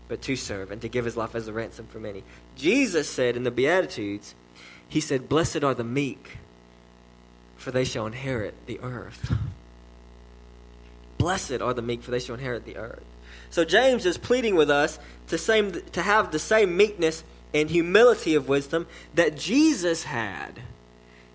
but 0.10 0.22
to 0.24 0.36
serve 0.36 0.72
and 0.72 0.82
to 0.82 0.90
give 0.90 1.06
his 1.06 1.16
life 1.16 1.36
as 1.36 1.48
a 1.48 1.54
ransom 1.54 1.88
for 1.88 2.02
many. 2.02 2.26
Jesus 2.58 3.10
said 3.10 3.38
in 3.38 3.44
the 3.44 3.50
Beatitudes, 3.50 4.36
He 4.90 5.00
said, 5.00 5.30
Blessed 5.30 5.64
are 5.64 5.74
the 5.74 5.86
meek, 5.86 6.38
for 7.56 7.72
they 7.72 7.86
shall 7.86 8.06
inherit 8.06 8.56
the 8.66 8.82
earth. 8.82 9.32
Blessed 11.18 11.62
are 11.62 11.74
the 11.74 11.82
meek, 11.82 12.04
for 12.04 12.12
they 12.12 12.20
shall 12.20 12.36
inherit 12.36 12.66
the 12.66 12.76
earth. 12.76 13.06
So 13.52 13.64
James 13.64 14.06
is 14.06 14.18
pleading 14.18 14.56
with 14.56 14.70
us 14.70 15.00
to, 15.30 15.38
same, 15.38 15.72
to 15.72 16.02
have 16.02 16.34
the 16.34 16.40
same 16.40 16.76
meekness 16.76 17.24
and 17.54 17.70
humility 17.70 18.36
of 18.36 18.48
wisdom 18.48 18.88
that 19.16 19.38
Jesus 19.38 20.04
had 20.04 20.62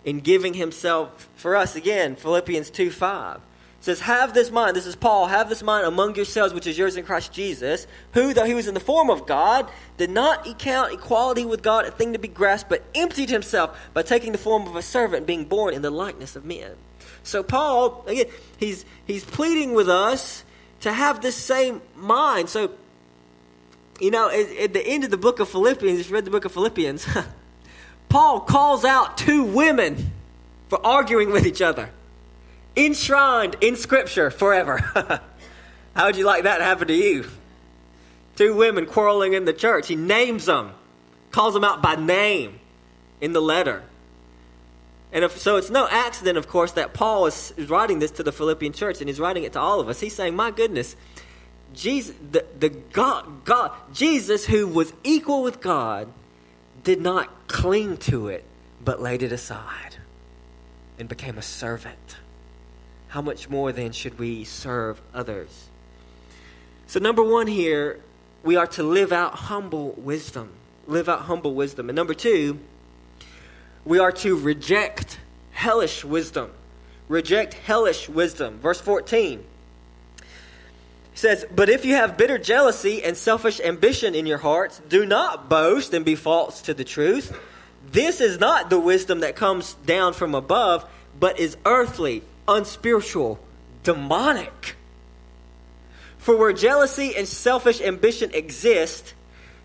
in 0.04 0.20
giving 0.20 0.54
himself 0.54 1.28
for 1.36 1.56
us. 1.56 1.76
Again, 1.76 2.16
Philippians 2.16 2.70
2 2.70 2.90
5 2.90 3.40
says, 3.80 4.00
Have 4.00 4.34
this 4.34 4.50
mind, 4.50 4.76
this 4.76 4.86
is 4.86 4.96
Paul, 4.96 5.26
have 5.26 5.48
this 5.48 5.62
mind 5.62 5.86
among 5.86 6.14
yourselves, 6.16 6.54
which 6.54 6.66
is 6.66 6.78
yours 6.78 6.96
in 6.96 7.04
Christ 7.04 7.32
Jesus, 7.32 7.86
who, 8.12 8.32
though 8.32 8.44
he 8.44 8.54
was 8.54 8.68
in 8.68 8.74
the 8.74 8.80
form 8.80 9.10
of 9.10 9.26
God, 9.26 9.68
did 9.96 10.10
not 10.10 10.58
count 10.58 10.92
equality 10.92 11.44
with 11.44 11.62
God 11.62 11.84
a 11.84 11.90
thing 11.90 12.12
to 12.12 12.18
be 12.18 12.28
grasped, 12.28 12.68
but 12.68 12.82
emptied 12.94 13.30
himself 13.30 13.78
by 13.92 14.02
taking 14.02 14.32
the 14.32 14.38
form 14.38 14.66
of 14.66 14.76
a 14.76 14.82
servant, 14.82 15.26
being 15.26 15.44
born 15.44 15.74
in 15.74 15.82
the 15.82 15.90
likeness 15.90 16.36
of 16.36 16.44
men. 16.44 16.72
So 17.22 17.42
Paul, 17.42 18.04
again, 18.06 18.26
he's 18.58 18.84
he's 19.06 19.24
pleading 19.24 19.72
with 19.72 19.88
us 19.88 20.44
to 20.80 20.92
have 20.92 21.22
this 21.22 21.34
same 21.34 21.80
mind. 21.96 22.50
So, 22.50 22.70
you 24.00 24.10
know, 24.10 24.28
at, 24.28 24.50
at 24.56 24.72
the 24.72 24.84
end 24.86 25.04
of 25.04 25.10
the 25.10 25.16
book 25.16 25.40
of 25.40 25.48
Philippians, 25.48 26.00
if 26.00 26.08
you 26.08 26.14
read 26.14 26.24
the 26.24 26.30
book 26.30 26.44
of 26.44 26.52
Philippians, 26.52 27.06
Paul 28.08 28.40
calls 28.40 28.84
out 28.84 29.18
two 29.18 29.44
women 29.44 30.12
for 30.68 30.84
arguing 30.84 31.30
with 31.30 31.46
each 31.46 31.62
other, 31.62 31.90
enshrined 32.76 33.56
in 33.60 33.76
Scripture 33.76 34.30
forever. 34.30 34.78
How 35.94 36.06
would 36.06 36.16
you 36.16 36.24
like 36.24 36.44
that 36.44 36.58
to 36.58 36.64
happen 36.64 36.88
to 36.88 36.94
you? 36.94 37.26
Two 38.36 38.54
women 38.54 38.86
quarreling 38.86 39.32
in 39.32 39.44
the 39.44 39.52
church. 39.52 39.86
He 39.86 39.96
names 39.96 40.46
them, 40.46 40.72
calls 41.30 41.54
them 41.54 41.62
out 41.64 41.82
by 41.82 41.94
name 41.94 42.58
in 43.20 43.32
the 43.32 43.42
letter. 43.42 43.82
And 45.12 45.24
if, 45.24 45.38
so 45.38 45.56
it's 45.56 45.70
no 45.70 45.86
accident, 45.88 46.36
of 46.36 46.48
course, 46.48 46.72
that 46.72 46.92
Paul 46.92 47.26
is, 47.26 47.54
is 47.56 47.70
writing 47.70 48.00
this 48.00 48.10
to 48.12 48.24
the 48.24 48.32
Philippian 48.32 48.72
church, 48.72 49.00
and 49.00 49.08
he's 49.08 49.20
writing 49.20 49.44
it 49.44 49.52
to 49.52 49.60
all 49.60 49.78
of 49.78 49.88
us. 49.88 50.00
He's 50.00 50.14
saying, 50.14 50.34
"My 50.34 50.50
goodness, 50.50 50.96
Jesus, 51.72 52.14
the, 52.30 52.44
the 52.58 52.68
God, 52.68 53.44
God, 53.44 53.72
Jesus, 53.92 54.44
who 54.44 54.66
was 54.66 54.92
equal 55.02 55.42
with 55.42 55.60
God, 55.60 56.08
did 56.82 57.00
not 57.00 57.48
cling 57.48 57.96
to 57.98 58.28
it, 58.28 58.44
but 58.84 59.00
laid 59.00 59.22
it 59.22 59.32
aside, 59.32 59.96
and 60.98 61.08
became 61.08 61.38
a 61.38 61.42
servant. 61.42 62.16
How 63.08 63.22
much 63.22 63.48
more 63.48 63.72
then 63.72 63.92
should 63.92 64.18
we 64.18 64.44
serve 64.44 65.00
others?" 65.12 65.68
So, 66.86 67.00
number 67.00 67.22
one 67.22 67.46
here, 67.46 68.00
we 68.42 68.56
are 68.56 68.66
to 68.68 68.82
live 68.82 69.12
out 69.12 69.34
humble 69.34 69.92
wisdom. 69.92 70.50
Live 70.86 71.08
out 71.08 71.22
humble 71.22 71.54
wisdom, 71.54 71.88
and 71.88 71.96
number 71.96 72.14
two 72.14 72.58
we 73.84 73.98
are 73.98 74.12
to 74.12 74.36
reject 74.36 75.18
hellish 75.52 76.04
wisdom. 76.04 76.50
Reject 77.08 77.54
hellish 77.54 78.08
wisdom. 78.08 78.58
Verse 78.58 78.80
14 78.80 79.44
says, 81.14 81.46
But 81.54 81.68
if 81.68 81.84
you 81.84 81.94
have 81.94 82.16
bitter 82.16 82.38
jealousy 82.38 83.02
and 83.02 83.16
selfish 83.16 83.60
ambition 83.60 84.14
in 84.14 84.26
your 84.26 84.38
hearts, 84.38 84.80
do 84.88 85.06
not 85.06 85.48
boast 85.48 85.94
and 85.94 86.04
be 86.04 86.14
false 86.14 86.62
to 86.62 86.74
the 86.74 86.84
truth. 86.84 87.36
This 87.90 88.20
is 88.20 88.38
not 88.38 88.70
the 88.70 88.80
wisdom 88.80 89.20
that 89.20 89.36
comes 89.36 89.74
down 89.86 90.14
from 90.14 90.34
above, 90.34 90.88
but 91.18 91.38
is 91.38 91.56
earthly, 91.64 92.22
unspiritual, 92.48 93.38
demonic. 93.82 94.76
For 96.18 96.36
where 96.36 96.52
jealousy 96.52 97.14
and 97.16 97.28
selfish 97.28 97.80
ambition 97.80 98.30
exist, 98.32 99.14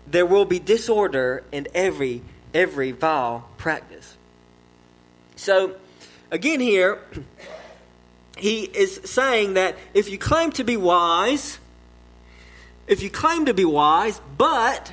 there 0.06 0.26
will 0.26 0.44
be 0.44 0.58
disorder 0.58 1.42
and 1.52 1.68
every 1.74 2.22
every 2.52 2.92
vile 2.92 3.48
practice. 3.56 4.16
So, 5.36 5.76
again, 6.30 6.60
here, 6.60 6.98
he 8.40 8.62
is 8.62 9.00
saying 9.04 9.54
that 9.54 9.76
if 9.94 10.10
you 10.10 10.18
claim 10.18 10.50
to 10.52 10.64
be 10.64 10.76
wise, 10.76 11.58
if 12.86 13.02
you 13.02 13.10
claim 13.10 13.46
to 13.46 13.54
be 13.54 13.64
wise, 13.64 14.20
but 14.36 14.92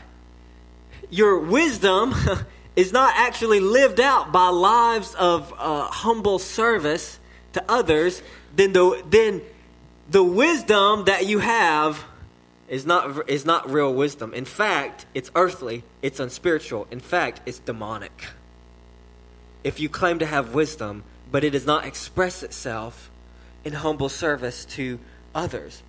your 1.10 1.39
wisdom 1.39 2.13
is 2.75 2.94
not 2.94 3.13
actually 3.16 3.60
lived 3.60 4.00
out 4.00 4.32
by 4.32 4.50
lives 4.50 5.16
of 5.16 5.54
uh, 5.58 5.88
humble 5.88 6.39
service 6.39 7.20
to 7.54 7.63
others, 7.68 8.22
then 8.56 8.74
the, 8.74 9.04
then 9.10 9.42
the 10.10 10.24
wisdom 10.24 11.06
that 11.06 11.25
you 11.25 11.39
have 11.39 12.04
is 12.68 12.86
not, 12.86 13.30
is 13.30 13.46
not 13.46 13.72
real 13.72 13.94
wisdom. 13.94 14.34
In 14.34 14.46
fact, 14.46 15.06
it's 15.13 15.32
earthly, 15.36 15.84
it's 16.01 16.20
unspiritual. 16.20 16.88
In 16.92 17.00
fact, 17.00 17.42
it's 17.46 17.60
demonic. 17.60 18.27
If 19.63 19.80
you 19.80 19.89
claim 19.89 20.20
to 20.20 20.25
have 20.25 20.54
wisdom, 20.54 21.04
but 21.32 21.44
it 21.44 21.51
does 21.51 21.66
not 21.66 21.86
express 21.86 22.44
itself 22.44 23.10
in 23.64 23.74
humble 23.74 24.10
service 24.10 24.66
to 24.66 25.00
others. 25.34 25.84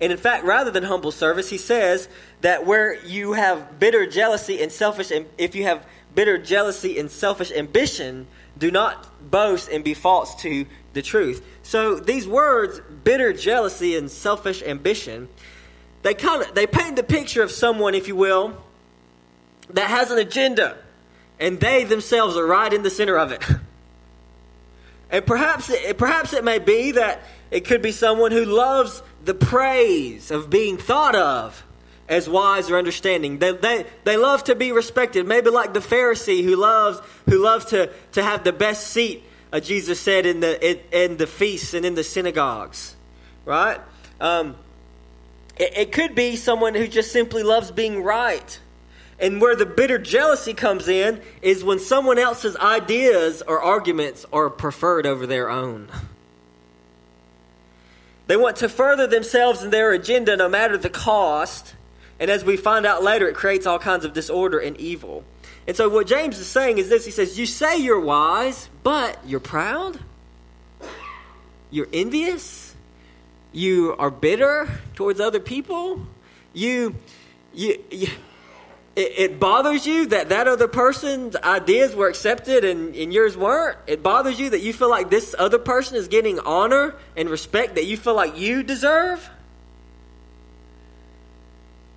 And 0.00 0.10
in 0.10 0.18
fact, 0.18 0.44
rather 0.44 0.70
than 0.70 0.82
humble 0.82 1.12
service, 1.12 1.48
he 1.48 1.58
says 1.58 2.08
that 2.40 2.66
where 2.66 2.94
you 3.04 3.34
have 3.34 3.78
bitter 3.78 4.06
jealousy 4.06 4.60
and 4.60 4.70
selfish, 4.70 5.10
and 5.10 5.26
if 5.38 5.54
you 5.54 5.64
have 5.64 5.86
bitter 6.14 6.36
jealousy 6.36 6.98
and 6.98 7.10
selfish 7.10 7.52
ambition, 7.52 8.26
do 8.58 8.70
not 8.70 9.30
boast 9.30 9.68
and 9.68 9.84
be 9.84 9.94
false 9.94 10.34
to 10.42 10.66
the 10.92 11.02
truth. 11.02 11.44
So 11.62 11.96
these 11.96 12.26
words, 12.26 12.80
bitter 13.02 13.32
jealousy 13.32 13.96
and 13.96 14.10
selfish 14.10 14.62
ambition, 14.62 15.28
they 16.02 16.14
kind 16.14 16.42
of 16.42 16.54
they 16.54 16.66
paint 16.66 16.96
the 16.96 17.02
picture 17.02 17.42
of 17.42 17.50
someone, 17.50 17.94
if 17.94 18.08
you 18.08 18.16
will, 18.16 18.56
that 19.70 19.88
has 19.88 20.10
an 20.10 20.18
agenda, 20.18 20.76
and 21.40 21.58
they 21.58 21.84
themselves 21.84 22.36
are 22.36 22.46
right 22.46 22.72
in 22.72 22.82
the 22.82 22.90
center 22.90 23.16
of 23.16 23.32
it. 23.32 23.42
And 25.14 25.24
perhaps 25.24 25.70
it, 25.70 25.96
perhaps 25.96 26.32
it 26.32 26.42
may 26.42 26.58
be 26.58 26.90
that 26.90 27.22
it 27.52 27.66
could 27.66 27.82
be 27.82 27.92
someone 27.92 28.32
who 28.32 28.44
loves 28.44 29.00
the 29.24 29.32
praise 29.32 30.32
of 30.32 30.50
being 30.50 30.76
thought 30.76 31.14
of 31.14 31.64
as 32.08 32.28
wise 32.28 32.68
or 32.68 32.76
understanding. 32.76 33.38
They, 33.38 33.52
they, 33.52 33.86
they 34.02 34.16
love 34.16 34.42
to 34.44 34.56
be 34.56 34.72
respected. 34.72 35.24
Maybe 35.24 35.50
like 35.50 35.72
the 35.72 35.78
Pharisee 35.78 36.42
who 36.42 36.56
loves, 36.56 36.98
who 37.30 37.38
loves 37.38 37.66
to, 37.66 37.92
to 38.14 38.24
have 38.24 38.42
the 38.42 38.52
best 38.52 38.88
seat, 38.88 39.22
uh, 39.52 39.60
Jesus 39.60 40.00
said, 40.00 40.26
in 40.26 40.40
the, 40.40 40.68
in, 40.68 40.80
in, 40.90 41.16
the 41.16 41.28
feasts 41.28 41.74
and 41.74 41.86
in 41.86 41.94
the 41.94 42.02
synagogues. 42.02 42.96
Right? 43.44 43.80
Um, 44.20 44.56
it, 45.56 45.78
it 45.78 45.92
could 45.92 46.16
be 46.16 46.34
someone 46.34 46.74
who 46.74 46.88
just 46.88 47.12
simply 47.12 47.44
loves 47.44 47.70
being 47.70 48.02
right. 48.02 48.58
And 49.18 49.40
where 49.40 49.54
the 49.54 49.66
bitter 49.66 49.98
jealousy 49.98 50.54
comes 50.54 50.88
in 50.88 51.20
is 51.40 51.62
when 51.62 51.78
someone 51.78 52.18
else's 52.18 52.56
ideas 52.56 53.42
or 53.42 53.62
arguments 53.62 54.26
are 54.32 54.50
preferred 54.50 55.06
over 55.06 55.26
their 55.26 55.48
own. 55.48 55.88
They 58.26 58.36
want 58.36 58.56
to 58.56 58.68
further 58.68 59.06
themselves 59.06 59.62
and 59.62 59.72
their 59.72 59.92
agenda 59.92 60.36
no 60.36 60.48
matter 60.48 60.76
the 60.76 60.90
cost. 60.90 61.74
And 62.18 62.30
as 62.30 62.44
we 62.44 62.56
find 62.56 62.86
out 62.86 63.02
later, 63.02 63.28
it 63.28 63.34
creates 63.34 63.66
all 63.66 63.78
kinds 63.78 64.04
of 64.04 64.12
disorder 64.12 64.58
and 64.58 64.76
evil. 64.78 65.24
And 65.66 65.76
so, 65.76 65.88
what 65.88 66.06
James 66.06 66.38
is 66.38 66.46
saying 66.46 66.78
is 66.78 66.88
this 66.88 67.04
He 67.04 67.10
says, 67.10 67.38
You 67.38 67.46
say 67.46 67.78
you're 67.78 68.00
wise, 68.00 68.68
but 68.82 69.18
you're 69.26 69.40
proud, 69.40 69.98
you're 71.70 71.88
envious, 71.92 72.74
you 73.52 73.94
are 73.98 74.10
bitter 74.10 74.68
towards 74.94 75.20
other 75.20 75.40
people, 75.40 76.06
you, 76.52 76.94
you, 77.54 77.82
you 77.90 78.08
it, 78.96 79.12
it, 79.18 79.40
bothers 79.40 79.86
you 79.86 80.06
that 80.06 80.28
that 80.28 80.46
other 80.46 80.68
person's 80.68 81.34
ideas 81.36 81.94
were 81.96 82.08
accepted 82.08 82.64
and, 82.64 82.94
and 82.94 83.12
yours 83.12 83.36
weren't. 83.36 83.76
It 83.86 84.02
bothers 84.02 84.38
you 84.38 84.50
that 84.50 84.60
you 84.60 84.72
feel 84.72 84.90
like 84.90 85.10
this 85.10 85.34
other 85.38 85.58
person 85.58 85.96
is 85.96 86.08
getting 86.08 86.38
honor 86.38 86.94
and 87.16 87.28
respect 87.28 87.74
that 87.74 87.86
you 87.86 87.96
feel 87.96 88.14
like 88.14 88.38
you 88.38 88.62
deserve. 88.62 89.28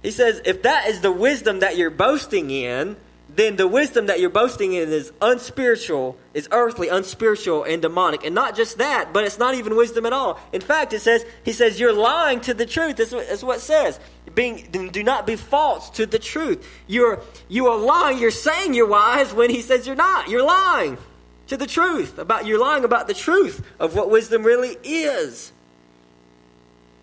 He 0.02 0.12
says, 0.12 0.42
if 0.46 0.64
that 0.64 0.88
is 0.88 1.02
the 1.02 1.12
wisdom 1.12 1.60
that 1.60 1.78
you're 1.78 1.90
boasting 1.90 2.50
in, 2.50 2.96
then 3.38 3.56
the 3.56 3.68
wisdom 3.68 4.08
that 4.08 4.20
you're 4.20 4.32
boasting 4.32 4.74
in 4.74 4.92
is 4.92 5.14
unspiritual, 5.22 6.18
is 6.34 6.48
earthly, 6.52 6.88
unspiritual, 6.88 7.66
and 7.66 7.84
demonic. 7.84 8.26
And 8.26 8.34
not 8.34 8.56
just 8.56 8.80
that, 8.80 9.14
but 9.14 9.26
it's 9.26 9.38
not 9.38 9.54
even 9.54 9.76
wisdom 9.76 10.08
at 10.08 10.12
all. 10.12 10.40
In 10.52 10.60
fact, 10.60 10.92
it 10.92 11.02
says, 11.02 11.24
he 11.46 11.54
says, 11.54 11.80
you're 11.80 11.94
lying 11.94 12.42
to 12.42 12.56
the 12.56 12.66
truth. 12.66 12.96
That's 12.96 13.12
what, 13.12 13.44
what 13.44 13.58
it 13.58 13.62
says. 13.62 14.00
Being, 14.34 14.68
do 14.72 15.04
not 15.04 15.28
be 15.28 15.36
false 15.36 15.92
to 15.92 16.08
the 16.08 16.18
truth. 16.18 16.68
You're, 16.88 17.22
you 17.48 17.68
are 17.68 17.78
lying. 17.78 18.18
You're 18.18 18.32
saying 18.32 18.74
you're 18.74 18.88
wise 18.88 19.32
when 19.32 19.52
he 19.52 19.62
says 19.62 19.86
you're 19.86 19.96
not. 19.96 20.30
You're 20.30 20.46
lying 20.46 20.98
to 21.46 21.58
the 21.58 21.68
truth. 21.68 22.18
About 22.18 22.48
You're 22.48 22.60
lying 22.60 22.86
about 22.86 23.08
the 23.08 23.14
truth 23.14 23.64
of 23.80 23.96
what 23.96 24.10
wisdom 24.10 24.42
really 24.42 24.78
is. 24.84 25.52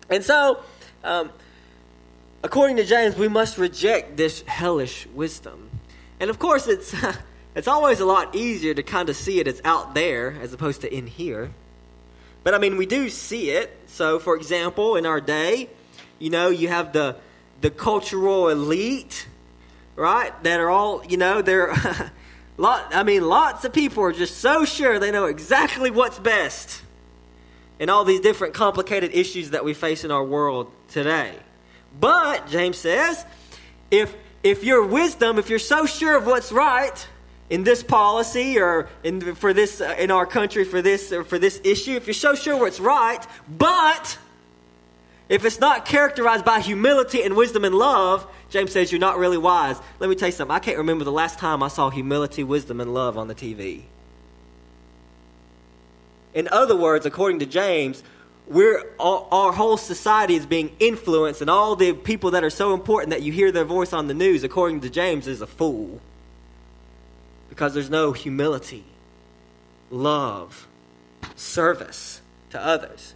And 0.09 0.21
so, 0.21 0.59
um, 1.01 1.31
according 2.43 2.75
to 2.75 2.83
James, 2.83 3.15
we 3.15 3.29
must 3.29 3.57
reject 3.57 4.17
this 4.17 4.41
hellish 4.41 5.07
wisdom. 5.13 5.64
And 6.19 6.29
of 6.29 6.39
course, 6.39 6.67
it's, 6.67 6.95
it's 7.55 7.67
always 7.67 7.99
a 7.99 8.05
lot 8.05 8.35
easier 8.35 8.73
to 8.73 8.83
kind 8.83 9.09
of 9.09 9.15
see 9.15 9.39
it 9.39 9.47
as 9.47 9.61
out 9.63 9.93
there 9.93 10.35
as 10.41 10.53
opposed 10.53 10.81
to 10.81 10.93
in 10.93 11.07
here. 11.07 11.51
But 12.43 12.53
I 12.53 12.59
mean, 12.59 12.77
we 12.77 12.85
do 12.85 13.09
see 13.09 13.49
it. 13.49 13.75
So, 13.87 14.19
for 14.19 14.35
example, 14.35 14.95
in 14.95 15.05
our 15.05 15.19
day, 15.19 15.69
you 16.19 16.29
know, 16.29 16.49
you 16.49 16.67
have 16.67 16.93
the, 16.93 17.15
the 17.61 17.69
cultural 17.69 18.49
elite, 18.49 19.27
right? 19.95 20.31
That 20.43 20.59
are 20.59 20.69
all, 20.69 21.03
you 21.05 21.17
know, 21.17 21.41
they're. 21.41 21.73
lot, 22.57 22.93
I 22.95 23.03
mean, 23.03 23.27
lots 23.27 23.65
of 23.65 23.73
people 23.73 24.03
are 24.03 24.13
just 24.13 24.37
so 24.37 24.65
sure 24.65 24.99
they 24.99 25.11
know 25.11 25.25
exactly 25.25 25.91
what's 25.91 26.19
best 26.19 26.81
in 27.79 27.89
all 27.89 28.05
these 28.05 28.21
different 28.21 28.53
complicated 28.53 29.13
issues 29.13 29.49
that 29.49 29.65
we 29.65 29.73
face 29.73 30.03
in 30.03 30.11
our 30.11 30.23
world 30.23 30.71
today. 30.89 31.33
But, 31.99 32.47
James 32.47 32.77
says, 32.77 33.25
if 33.91 34.15
if 34.45 34.63
your 34.63 34.85
wisdom, 34.85 35.39
if 35.39 35.49
you're 35.49 35.57
so 35.57 35.87
sure 35.87 36.15
of 36.15 36.27
what's 36.27 36.51
right 36.51 37.07
in 37.49 37.63
this 37.63 37.81
policy 37.81 38.59
or 38.59 38.87
in, 39.03 39.33
for 39.33 39.53
this, 39.53 39.81
uh, 39.81 39.95
in 39.97 40.11
our 40.11 40.27
country 40.27 40.63
for 40.63 40.83
this, 40.83 41.11
or 41.11 41.23
for 41.23 41.39
this 41.39 41.59
issue, 41.63 41.95
if 41.95 42.05
you're 42.05 42.13
so 42.13 42.35
sure 42.35 42.55
what's 42.55 42.79
right, 42.79 43.25
but 43.49 44.19
if 45.29 45.45
it's 45.45 45.59
not 45.59 45.87
characterized 45.87 46.45
by 46.45 46.59
humility 46.59 47.23
and 47.23 47.35
wisdom 47.35 47.65
and 47.65 47.73
love, 47.73 48.27
James 48.51 48.71
says 48.71 48.91
you're 48.91 49.01
not 49.01 49.17
really 49.17 49.39
wise. 49.39 49.77
Let 49.99 50.11
me 50.11 50.15
tell 50.15 50.27
you 50.27 50.31
something. 50.33 50.55
I 50.55 50.59
can't 50.59 50.77
remember 50.77 51.03
the 51.03 51.11
last 51.11 51.39
time 51.39 51.63
I 51.63 51.67
saw 51.67 51.89
humility, 51.89 52.43
wisdom, 52.43 52.79
and 52.79 52.93
love 52.93 53.17
on 53.17 53.27
the 53.27 53.35
TV. 53.35 53.81
In 56.35 56.47
other 56.51 56.75
words, 56.75 57.07
according 57.07 57.39
to 57.39 57.47
James, 57.47 58.03
we're 58.47 58.83
all, 58.99 59.27
our 59.31 59.51
whole 59.51 59.77
society 59.77 60.35
is 60.35 60.45
being 60.45 60.75
influenced, 60.79 61.41
and 61.41 61.49
all 61.49 61.75
the 61.75 61.93
people 61.93 62.31
that 62.31 62.43
are 62.43 62.49
so 62.49 62.73
important 62.73 63.09
that 63.09 63.21
you 63.21 63.31
hear 63.31 63.51
their 63.51 63.65
voice 63.65 63.93
on 63.93 64.07
the 64.07 64.13
news, 64.13 64.43
according 64.43 64.81
to 64.81 64.89
James, 64.89 65.27
is 65.27 65.41
a 65.41 65.47
fool 65.47 65.99
because 67.49 67.73
there's 67.73 67.89
no 67.89 68.11
humility, 68.11 68.83
love, 69.89 70.67
service 71.35 72.21
to 72.51 72.63
others. 72.63 73.13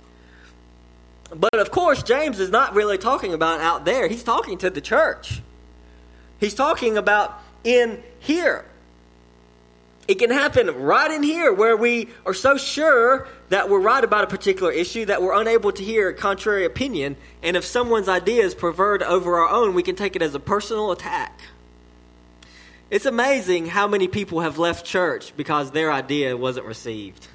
But 1.35 1.59
of 1.59 1.69
course, 1.71 2.01
James 2.01 2.39
is 2.39 2.49
not 2.49 2.73
really 2.73 2.97
talking 2.97 3.33
about 3.33 3.59
out 3.59 3.85
there. 3.85 4.07
He's 4.07 4.23
talking 4.23 4.57
to 4.59 4.69
the 4.69 4.81
church. 4.81 5.41
He's 6.39 6.55
talking 6.55 6.97
about 6.97 7.39
in 7.63 8.01
here. 8.19 8.65
It 10.07 10.15
can 10.15 10.31
happen 10.31 10.67
right 10.69 11.11
in 11.11 11.21
here 11.21 11.53
where 11.53 11.77
we 11.77 12.09
are 12.25 12.33
so 12.33 12.57
sure 12.57 13.27
that 13.49 13.69
we're 13.69 13.79
right 13.79 14.03
about 14.03 14.23
a 14.23 14.27
particular 14.27 14.71
issue 14.71 15.05
that 15.05 15.21
we're 15.21 15.39
unable 15.39 15.71
to 15.71 15.83
hear 15.83 16.09
a 16.09 16.13
contrary 16.13 16.65
opinion. 16.65 17.17
And 17.43 17.57
if 17.57 17.65
someone's 17.65 18.07
idea 18.07 18.43
is 18.43 18.55
preferred 18.55 19.03
over 19.03 19.37
our 19.39 19.49
own, 19.49 19.73
we 19.73 19.83
can 19.83 19.95
take 19.95 20.15
it 20.15 20.21
as 20.21 20.35
a 20.35 20.39
personal 20.39 20.91
attack. 20.91 21.39
It's 22.89 23.05
amazing 23.05 23.67
how 23.67 23.87
many 23.87 24.07
people 24.07 24.41
have 24.41 24.57
left 24.57 24.85
church 24.85 25.35
because 25.35 25.71
their 25.71 25.91
idea 25.91 26.35
wasn't 26.37 26.65
received. 26.65 27.27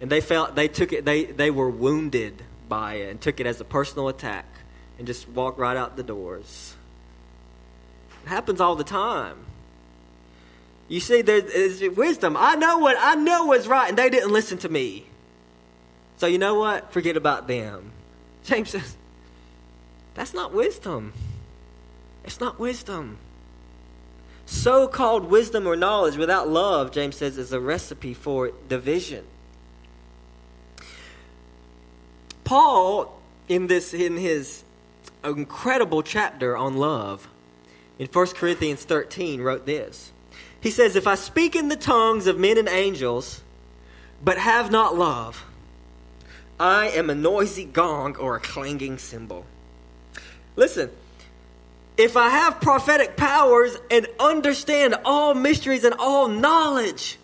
And 0.00 0.10
they 0.10 0.20
felt 0.20 0.54
they 0.54 0.68
took 0.68 0.92
it 0.92 1.04
they, 1.04 1.24
they 1.24 1.50
were 1.50 1.70
wounded 1.70 2.42
by 2.68 2.94
it 2.94 3.10
and 3.10 3.20
took 3.20 3.40
it 3.40 3.46
as 3.46 3.60
a 3.60 3.64
personal 3.64 4.08
attack 4.08 4.46
and 4.98 5.06
just 5.06 5.28
walked 5.28 5.58
right 5.58 5.76
out 5.76 5.96
the 5.96 6.02
doors. 6.02 6.74
It 8.24 8.28
happens 8.28 8.60
all 8.60 8.76
the 8.76 8.84
time. 8.84 9.45
You 10.88 11.00
see, 11.00 11.22
there's 11.22 11.82
wisdom. 11.96 12.36
I 12.38 12.54
know 12.54 12.78
what 12.78 12.96
I 12.98 13.14
know 13.16 13.46
what's 13.46 13.66
right, 13.66 13.88
and 13.88 13.98
they 13.98 14.08
didn't 14.08 14.32
listen 14.32 14.58
to 14.58 14.68
me. 14.68 15.06
So 16.18 16.26
you 16.26 16.38
know 16.38 16.54
what? 16.54 16.92
Forget 16.92 17.16
about 17.16 17.48
them. 17.48 17.92
James 18.44 18.70
says, 18.70 18.96
that's 20.14 20.32
not 20.32 20.52
wisdom. 20.52 21.12
It's 22.24 22.40
not 22.40 22.58
wisdom. 22.58 23.18
So 24.46 24.86
called 24.86 25.28
wisdom 25.28 25.66
or 25.66 25.76
knowledge 25.76 26.16
without 26.16 26.48
love, 26.48 26.92
James 26.92 27.16
says, 27.16 27.36
is 27.36 27.52
a 27.52 27.60
recipe 27.60 28.14
for 28.14 28.52
division. 28.68 29.24
Paul, 32.44 33.20
in 33.48 33.66
this 33.66 33.92
in 33.92 34.16
his 34.16 34.62
incredible 35.24 36.04
chapter 36.04 36.56
on 36.56 36.76
love, 36.76 37.28
in 37.98 38.06
1 38.06 38.26
Corinthians 38.28 38.84
13, 38.84 39.40
wrote 39.40 39.66
this. 39.66 40.12
He 40.60 40.70
says, 40.70 40.96
If 40.96 41.06
I 41.06 41.14
speak 41.14 41.54
in 41.54 41.68
the 41.68 41.76
tongues 41.76 42.26
of 42.26 42.38
men 42.38 42.58
and 42.58 42.68
angels, 42.68 43.42
but 44.22 44.38
have 44.38 44.70
not 44.70 44.96
love, 44.96 45.44
I 46.58 46.88
am 46.88 47.10
a 47.10 47.14
noisy 47.14 47.64
gong 47.64 48.16
or 48.16 48.36
a 48.36 48.40
clanging 48.40 48.98
cymbal. 48.98 49.44
Listen, 50.56 50.90
if 51.96 52.16
I 52.16 52.30
have 52.30 52.60
prophetic 52.60 53.16
powers 53.16 53.76
and 53.90 54.06
understand 54.18 54.96
all 55.04 55.34
mysteries 55.34 55.84
and 55.84 55.94
all 55.98 56.28
knowledge, 56.28 57.18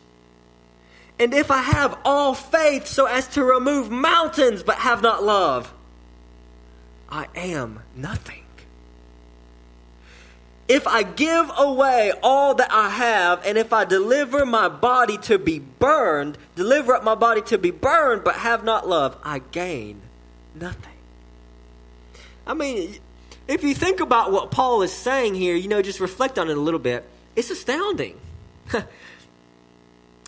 and 1.19 1.33
if 1.35 1.51
I 1.51 1.63
have 1.63 1.99
all 2.05 2.35
faith 2.35 2.87
so 2.87 3.07
as 3.07 3.29
to 3.29 3.45
remove 3.45 3.91
mountains 3.91 4.63
but 4.63 4.77
have 4.77 5.03
not 5.03 5.23
love, 5.23 5.73
I 7.09 7.27
am 7.35 7.81
nothing. 7.95 8.42
If 10.73 10.87
I 10.87 11.03
give 11.03 11.51
away 11.55 12.15
all 12.23 12.55
that 12.55 12.73
I 12.73 12.89
have, 12.89 13.45
and 13.45 13.59
if 13.59 13.75
I 13.75 13.85
deliver 13.85 14.47
my 14.47 14.71
body 14.71 15.19
to 15.19 15.39
be 15.39 15.59
burned, 15.59 16.39
deliver 16.57 16.95
up 16.95 17.05
my 17.05 17.15
body 17.15 17.43
to 17.43 17.59
be 17.59 17.71
burned, 17.71 18.25
but 18.25 18.37
have 18.37 18.65
not 18.65 18.89
love, 18.89 19.15
I 19.23 19.41
gain 19.41 20.01
nothing. 20.55 20.95
I 22.47 22.55
mean, 22.55 22.97
if 23.47 23.63
you 23.63 23.75
think 23.75 24.01
about 24.01 24.33
what 24.33 24.51
Paul 24.51 24.81
is 24.81 24.95
saying 24.95 25.35
here, 25.35 25.57
you 25.57 25.69
know, 25.69 25.83
just 25.83 26.01
reflect 26.01 26.39
on 26.39 26.49
it 26.49 26.57
a 26.57 26.61
little 26.61 26.81
bit, 26.81 27.05
it's 27.37 27.51
astounding. 27.51 28.19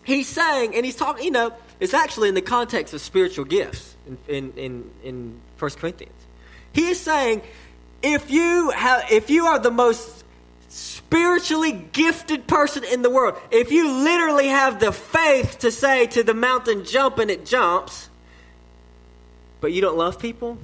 he's 0.04 0.28
saying, 0.28 0.76
and 0.76 0.85
he's 0.85 0.96
talking, 0.96 1.24
you 1.24 1.30
know, 1.30 1.54
it's 1.80 1.94
actually 1.94 2.28
in 2.28 2.35
the 2.35 2.42
context 2.42 2.92
of 2.92 3.00
spiritual 3.00 3.46
gifts 3.46 3.96
in, 4.07 4.18
in, 4.28 4.52
in, 4.59 4.90
in 5.04 5.40
1 5.59 5.70
Corinthians. 5.70 6.12
He 6.74 6.88
is 6.88 7.00
saying, 7.00 7.40
if 8.02 8.30
you, 8.30 8.68
have, 8.76 9.11
if 9.11 9.30
you 9.30 9.46
are 9.46 9.59
the 9.59 9.70
most 9.70 10.24
spiritually 11.14 11.70
gifted 11.92 12.44
person 12.48 12.83
in 12.83 13.03
the 13.03 13.09
world, 13.11 13.38
if 13.53 13.70
you 13.70 14.03
literally 14.03 14.48
have 14.48 14.81
the 14.81 14.90
faith 14.90 15.61
to 15.61 15.70
say 15.70 16.09
to 16.09 16.24
the 16.24 16.35
mountain, 16.35 16.85
jump, 16.85 17.18
and 17.18 17.31
it 17.31 17.46
jumps, 17.46 18.09
but 19.61 19.72
you 19.72 19.81
don't 19.81 19.96
love 19.96 20.18
people, 20.18 20.59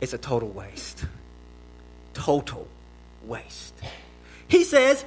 it's 0.00 0.12
a 0.12 0.18
total 0.18 0.48
waste. 0.48 1.06
Total 2.12 2.68
waste. 3.24 3.74
He 4.46 4.62
says, 4.62 5.04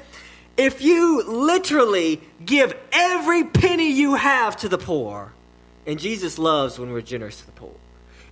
if 0.58 0.82
you 0.82 1.24
literally 1.24 2.22
give 2.46 2.76
every 2.92 3.46
penny 3.46 3.94
you 3.94 4.16
have 4.16 4.58
to 4.58 4.68
the 4.68 4.78
poor, 4.78 5.32
and 5.86 5.98
Jesus 5.98 6.38
loves 6.38 6.78
when 6.78 6.92
we're 6.92 7.00
generous 7.00 7.40
to 7.40 7.46
the 7.46 7.54
poor. 7.54 7.72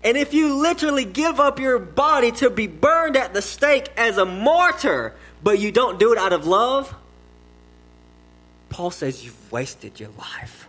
And 0.04 0.18
if 0.18 0.34
you 0.34 0.54
literally 0.62 1.06
give 1.06 1.40
up 1.40 1.60
your 1.60 1.80
body 1.80 2.32
to 2.34 2.50
be 2.50 2.68
burned 2.68 3.16
at 3.16 3.34
the 3.34 3.42
stake 3.42 3.90
as 3.96 4.18
a 4.18 4.26
martyr, 4.26 5.16
but 5.46 5.60
you 5.60 5.72
don't 5.72 6.00
do 6.00 6.12
it 6.12 6.18
out 6.18 6.34
of 6.34 6.48
love, 6.48 6.92
Paul 8.70 8.90
says 8.90 9.24
you've 9.24 9.52
wasted 9.52 10.00
your 10.00 10.10
life. 10.18 10.68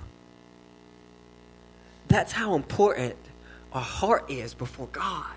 That's 2.08 2.30
how 2.30 2.54
important 2.54 3.16
our 3.72 3.80
heart 3.80 4.30
is 4.30 4.52
before 4.52 4.88
God. 4.92 5.32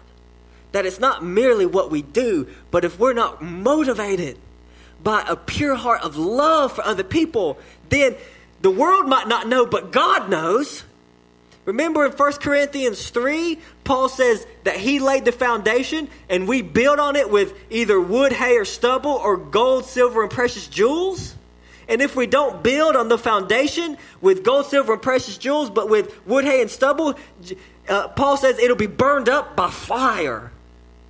That 0.74 0.86
it's 0.86 1.00
not 1.00 1.24
merely 1.24 1.66
what 1.66 1.90
we 1.90 2.02
do, 2.02 2.50
but 2.70 2.84
if 2.84 3.00
we're 3.00 3.14
not 3.14 3.42
motivated 3.42 4.38
by 5.02 5.24
a 5.26 5.38
pure 5.38 5.76
heart 5.76 6.02
of 6.02 6.18
love 6.18 6.74
for 6.74 6.84
other 6.84 7.06
people, 7.06 7.58
then 7.88 8.18
the 8.62 8.70
world 8.70 9.08
might 9.08 9.30
not 9.30 9.48
know, 9.48 9.66
but 9.66 9.94
God 9.94 10.30
knows. 10.30 10.84
Remember 11.70 12.04
in 12.04 12.12
1 12.14 12.34
Corinthians 12.34 13.12
3, 13.12 13.60
Paul 13.84 14.10
says 14.10 14.48
that 14.64 14.78
he 14.78 15.00
laid 15.00 15.26
the 15.26 15.32
foundation 15.32 16.10
and 16.28 16.48
we 16.48 16.64
build 16.64 16.98
on 16.98 17.16
it 17.16 17.30
with 17.30 17.54
either 17.70 18.02
wood, 18.02 18.34
hay, 18.34 18.58
or 18.58 18.66
stubble, 18.66 19.12
or 19.12 19.38
gold, 19.38 19.86
silver, 19.86 20.24
and 20.24 20.32
precious 20.32 20.66
jewels. 20.66 21.36
And 21.88 22.02
if 22.02 22.16
we 22.16 22.26
don't 22.26 22.64
build 22.64 22.96
on 22.96 23.08
the 23.08 23.20
foundation 23.20 24.00
with 24.20 24.44
gold, 24.44 24.66
silver, 24.66 24.94
and 24.94 25.02
precious 25.04 25.38
jewels, 25.38 25.70
but 25.70 25.92
with 25.92 26.26
wood, 26.26 26.44
hay, 26.44 26.60
and 26.60 26.72
stubble, 26.72 27.14
uh, 27.88 28.08
Paul 28.08 28.36
says 28.36 28.58
it'll 28.58 28.76
be 28.76 28.88
burned 28.88 29.30
up 29.30 29.56
by 29.56 29.70
fire 29.70 30.52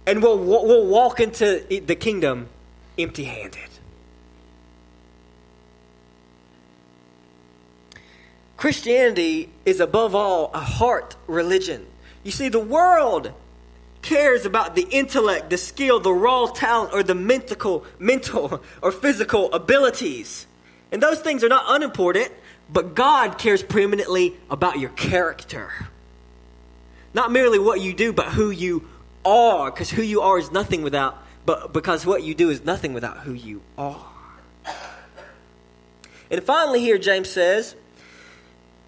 and 0.05 0.21
we'll, 0.21 0.39
we'll 0.39 0.87
walk 0.87 1.21
into 1.21 1.63
the 1.69 1.95
kingdom 1.95 2.49
empty 2.97 3.23
handed. 3.23 3.68
Christianity 8.59 9.49
is 9.65 9.79
above 9.79 10.13
all 10.13 10.51
a 10.53 10.59
heart 10.59 11.15
religion. 11.27 11.85
You 12.25 12.31
see, 12.31 12.49
the 12.49 12.59
world 12.59 13.31
cares 14.01 14.45
about 14.45 14.75
the 14.75 14.85
intellect, 14.91 15.49
the 15.49 15.57
skill, 15.57 16.01
the 16.01 16.11
raw 16.11 16.47
talent, 16.47 16.93
or 16.93 17.01
the 17.01 17.15
mental, 17.15 17.85
mental 17.99 18.61
or 18.81 18.91
physical 18.91 19.49
abilities. 19.53 20.45
And 20.91 21.01
those 21.01 21.21
things 21.21 21.41
are 21.45 21.47
not 21.47 21.63
unimportant, 21.69 22.33
but 22.69 22.95
God 22.95 23.37
cares 23.37 23.63
preeminently 23.63 24.35
about 24.51 24.77
your 24.77 24.89
character. 24.89 25.71
Not 27.13 27.31
merely 27.31 27.59
what 27.59 27.79
you 27.79 27.93
do, 27.93 28.11
but 28.11 28.25
who 28.25 28.49
you 28.49 28.89
are, 29.23 29.71
because 29.71 29.89
who 29.89 30.01
you 30.01 30.19
are 30.19 30.37
is 30.37 30.51
nothing 30.51 30.81
without, 30.81 31.17
but 31.45 31.71
because 31.71 32.05
what 32.05 32.23
you 32.23 32.35
do 32.35 32.49
is 32.49 32.65
nothing 32.65 32.91
without 32.91 33.19
who 33.19 33.31
you 33.31 33.61
are. 33.77 34.05
And 36.29 36.43
finally, 36.43 36.81
here 36.81 36.97
James 36.97 37.29
says, 37.29 37.75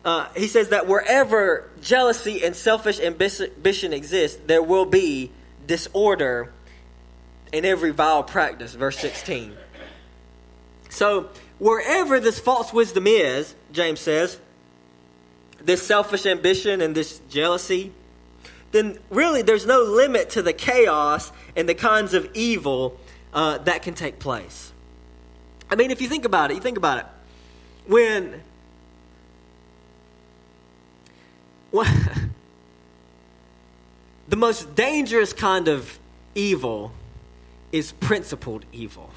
uh, 0.04 0.28
he 0.36 0.48
says 0.48 0.70
that 0.70 0.88
wherever 0.88 1.70
jealousy 1.82 2.44
and 2.44 2.56
selfish 2.56 3.00
ambition 3.00 3.94
exist, 3.94 4.48
there 4.48 4.64
will 4.64 4.86
be 4.86 5.32
disorder 5.68 6.52
in 7.52 7.66
every 7.66 7.92
vile 7.92 8.24
practice. 8.24 8.74
Verse 8.74 8.98
16. 8.98 9.56
So, 10.90 11.30
wherever 11.60 12.20
this 12.20 12.40
false 12.40 12.74
wisdom 12.74 13.08
is, 13.08 13.56
James 13.72 14.00
says, 14.00 14.40
this 15.60 15.86
selfish 15.86 16.26
ambition 16.26 16.82
and 16.82 16.96
this 16.96 17.20
jealousy, 17.30 17.92
then 18.72 18.98
really 19.10 19.42
there's 19.42 19.66
no 19.66 19.84
limit 19.84 20.32
to 20.32 20.42
the 20.42 20.54
chaos 20.54 21.32
and 21.56 21.70
the 21.70 21.76
kinds 21.76 22.14
of 22.14 22.30
evil 22.34 23.00
uh, 23.34 23.58
that 23.60 23.84
can 23.84 23.94
take 23.94 24.20
place. 24.20 24.72
I 25.70 25.76
mean, 25.76 25.92
if 25.92 26.02
you 26.02 26.10
think 26.10 26.26
about 26.26 26.52
it, 26.52 26.56
you 26.56 26.62
think 26.62 26.78
about 26.78 27.00
it. 27.00 27.06
When, 27.88 28.02
when 28.28 28.42
the 31.72 32.30
most 34.36 34.76
dangerous 34.76 35.34
kind 35.34 35.68
of 35.68 36.00
evil 36.36 36.92
is 37.72 37.92
principled 37.94 38.66
evil. 38.74 39.10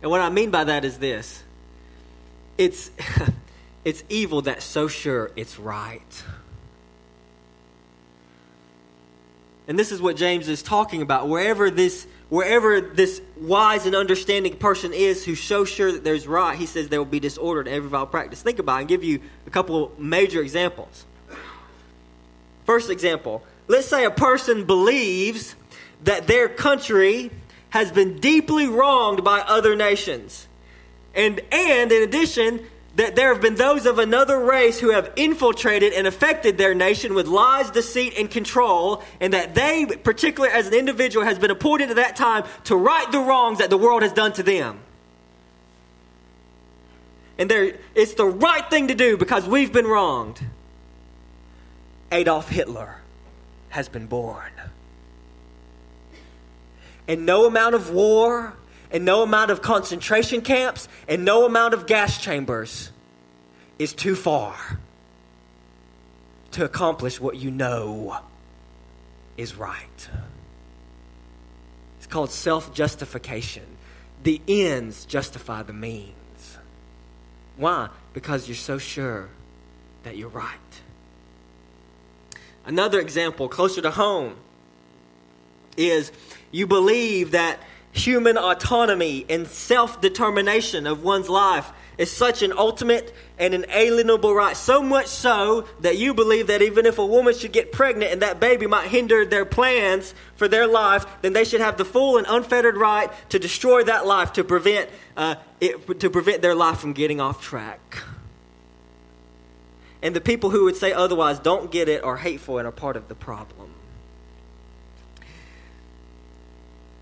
And 0.00 0.10
what 0.10 0.20
I 0.20 0.30
mean 0.30 0.50
by 0.50 0.64
that 0.64 0.84
is 0.84 0.98
this 0.98 1.42
it's, 2.58 2.90
it's 3.84 4.02
evil 4.08 4.42
that's 4.42 4.64
so 4.64 4.88
sure 4.88 5.30
it's 5.36 5.58
right. 5.58 6.24
And 9.68 9.78
this 9.78 9.92
is 9.92 10.02
what 10.02 10.16
James 10.16 10.48
is 10.48 10.62
talking 10.62 11.02
about. 11.02 11.28
Wherever 11.28 11.70
this 11.70 12.06
wherever 12.28 12.80
this 12.80 13.20
wise 13.36 13.84
and 13.84 13.94
understanding 13.94 14.56
person 14.56 14.94
is 14.94 15.22
who's 15.22 15.40
so 15.40 15.66
sure 15.66 15.92
that 15.92 16.02
there's 16.02 16.26
right, 16.26 16.58
he 16.58 16.64
says 16.64 16.88
there 16.88 16.98
will 16.98 17.04
be 17.04 17.20
disorder 17.20 17.60
in 17.60 17.68
every 17.68 17.90
vile 17.90 18.06
practice. 18.06 18.42
Think 18.42 18.58
about 18.58 18.76
it 18.76 18.80
and 18.80 18.88
give 18.88 19.04
you 19.04 19.20
a 19.46 19.50
couple 19.50 19.92
major 19.98 20.40
examples. 20.40 21.04
First 22.72 22.88
example, 22.88 23.42
let's 23.68 23.86
say 23.86 24.06
a 24.06 24.10
person 24.10 24.64
believes 24.64 25.56
that 26.04 26.26
their 26.26 26.48
country 26.48 27.30
has 27.68 27.92
been 27.92 28.18
deeply 28.18 28.66
wronged 28.66 29.22
by 29.22 29.40
other 29.40 29.76
nations. 29.76 30.48
And 31.14 31.42
and 31.52 31.92
in 31.92 32.02
addition, 32.02 32.64
that 32.96 33.14
there 33.14 33.30
have 33.30 33.42
been 33.42 33.56
those 33.56 33.84
of 33.84 33.98
another 33.98 34.38
race 34.38 34.80
who 34.80 34.90
have 34.92 35.12
infiltrated 35.16 35.92
and 35.92 36.06
affected 36.06 36.56
their 36.56 36.74
nation 36.74 37.12
with 37.12 37.26
lies, 37.26 37.70
deceit, 37.70 38.14
and 38.16 38.30
control, 38.30 39.02
and 39.20 39.34
that 39.34 39.54
they, 39.54 39.84
particularly 39.84 40.54
as 40.54 40.66
an 40.68 40.72
individual, 40.72 41.26
has 41.26 41.38
been 41.38 41.50
appointed 41.50 41.90
at 41.90 41.96
that 41.96 42.16
time 42.16 42.42
to 42.64 42.74
right 42.74 43.12
the 43.12 43.20
wrongs 43.20 43.58
that 43.58 43.68
the 43.68 43.76
world 43.76 44.00
has 44.00 44.14
done 44.14 44.32
to 44.32 44.42
them. 44.42 44.80
And 47.36 47.52
it's 47.94 48.14
the 48.14 48.24
right 48.24 48.64
thing 48.70 48.88
to 48.88 48.94
do 48.94 49.18
because 49.18 49.46
we've 49.46 49.74
been 49.74 49.86
wronged. 49.86 50.40
Adolf 52.12 52.48
Hitler 52.48 52.96
has 53.70 53.88
been 53.88 54.06
born. 54.06 54.52
And 57.08 57.26
no 57.26 57.46
amount 57.46 57.74
of 57.74 57.90
war, 57.90 58.54
and 58.92 59.04
no 59.04 59.22
amount 59.22 59.50
of 59.50 59.62
concentration 59.62 60.42
camps 60.42 60.88
and 61.08 61.24
no 61.24 61.46
amount 61.46 61.74
of 61.74 61.86
gas 61.86 62.20
chambers 62.20 62.90
is 63.78 63.94
too 63.94 64.14
far 64.14 64.54
to 66.52 66.64
accomplish 66.64 67.18
what 67.18 67.36
you 67.36 67.50
know 67.50 68.18
is 69.38 69.56
right. 69.56 70.08
It's 71.98 72.06
called 72.06 72.30
self 72.30 72.74
justification. 72.74 73.64
The 74.22 74.40
ends 74.46 75.06
justify 75.06 75.62
the 75.62 75.72
means. 75.72 76.12
Why? 77.56 77.88
Because 78.12 78.46
you're 78.46 78.54
so 78.54 78.78
sure 78.78 79.30
that 80.04 80.16
you're 80.16 80.28
right. 80.28 80.58
Another 82.64 83.00
example 83.00 83.48
closer 83.48 83.80
to 83.82 83.90
home 83.90 84.36
is 85.76 86.12
you 86.50 86.66
believe 86.66 87.32
that 87.32 87.60
human 87.92 88.36
autonomy 88.38 89.26
and 89.28 89.46
self 89.46 90.00
determination 90.00 90.86
of 90.86 91.02
one's 91.02 91.28
life 91.28 91.70
is 91.98 92.10
such 92.10 92.42
an 92.42 92.52
ultimate 92.56 93.14
and 93.38 93.52
an 93.54 93.64
alienable 93.64 94.34
right. 94.34 94.56
So 94.56 94.82
much 94.82 95.06
so 95.06 95.68
that 95.80 95.98
you 95.98 96.14
believe 96.14 96.46
that 96.46 96.62
even 96.62 96.86
if 96.86 96.98
a 96.98 97.06
woman 97.06 97.34
should 97.34 97.52
get 97.52 97.70
pregnant 97.70 98.12
and 98.12 98.22
that 98.22 98.40
baby 98.40 98.66
might 98.66 98.88
hinder 98.88 99.24
their 99.24 99.44
plans 99.44 100.14
for 100.36 100.48
their 100.48 100.66
life, 100.66 101.04
then 101.20 101.32
they 101.32 101.44
should 101.44 101.60
have 101.60 101.76
the 101.76 101.84
full 101.84 102.16
and 102.16 102.26
unfettered 102.28 102.76
right 102.76 103.10
to 103.28 103.38
destroy 103.38 103.84
that 103.84 104.06
life 104.06 104.32
to 104.34 104.44
prevent, 104.44 104.88
uh, 105.16 105.34
it, 105.60 106.00
to 106.00 106.08
prevent 106.10 106.42
their 106.42 106.54
life 106.54 106.78
from 106.78 106.92
getting 106.92 107.20
off 107.20 107.42
track. 107.42 108.02
And 110.02 110.16
the 110.16 110.20
people 110.20 110.50
who 110.50 110.64
would 110.64 110.76
say 110.76 110.92
otherwise 110.92 111.38
don't 111.38 111.70
get 111.70 111.88
it, 111.88 112.02
are 112.02 112.16
hateful, 112.16 112.58
and 112.58 112.66
are 112.66 112.72
part 112.72 112.96
of 112.96 113.08
the 113.08 113.14
problem. 113.14 113.70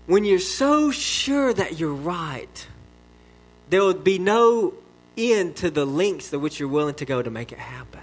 When 0.05 0.23
you're 0.23 0.39
so 0.39 0.91
sure 0.91 1.53
that 1.53 1.79
you're 1.79 1.93
right, 1.93 2.67
there 3.69 3.81
will 3.81 3.93
be 3.93 4.19
no 4.19 4.73
end 5.17 5.55
to 5.57 5.71
the 5.71 5.85
lengths 5.85 6.29
to 6.29 6.39
which 6.39 6.59
you're 6.59 6.69
willing 6.69 6.95
to 6.95 7.05
go 7.05 7.21
to 7.21 7.29
make 7.29 7.51
it 7.51 7.59
happen. 7.59 8.01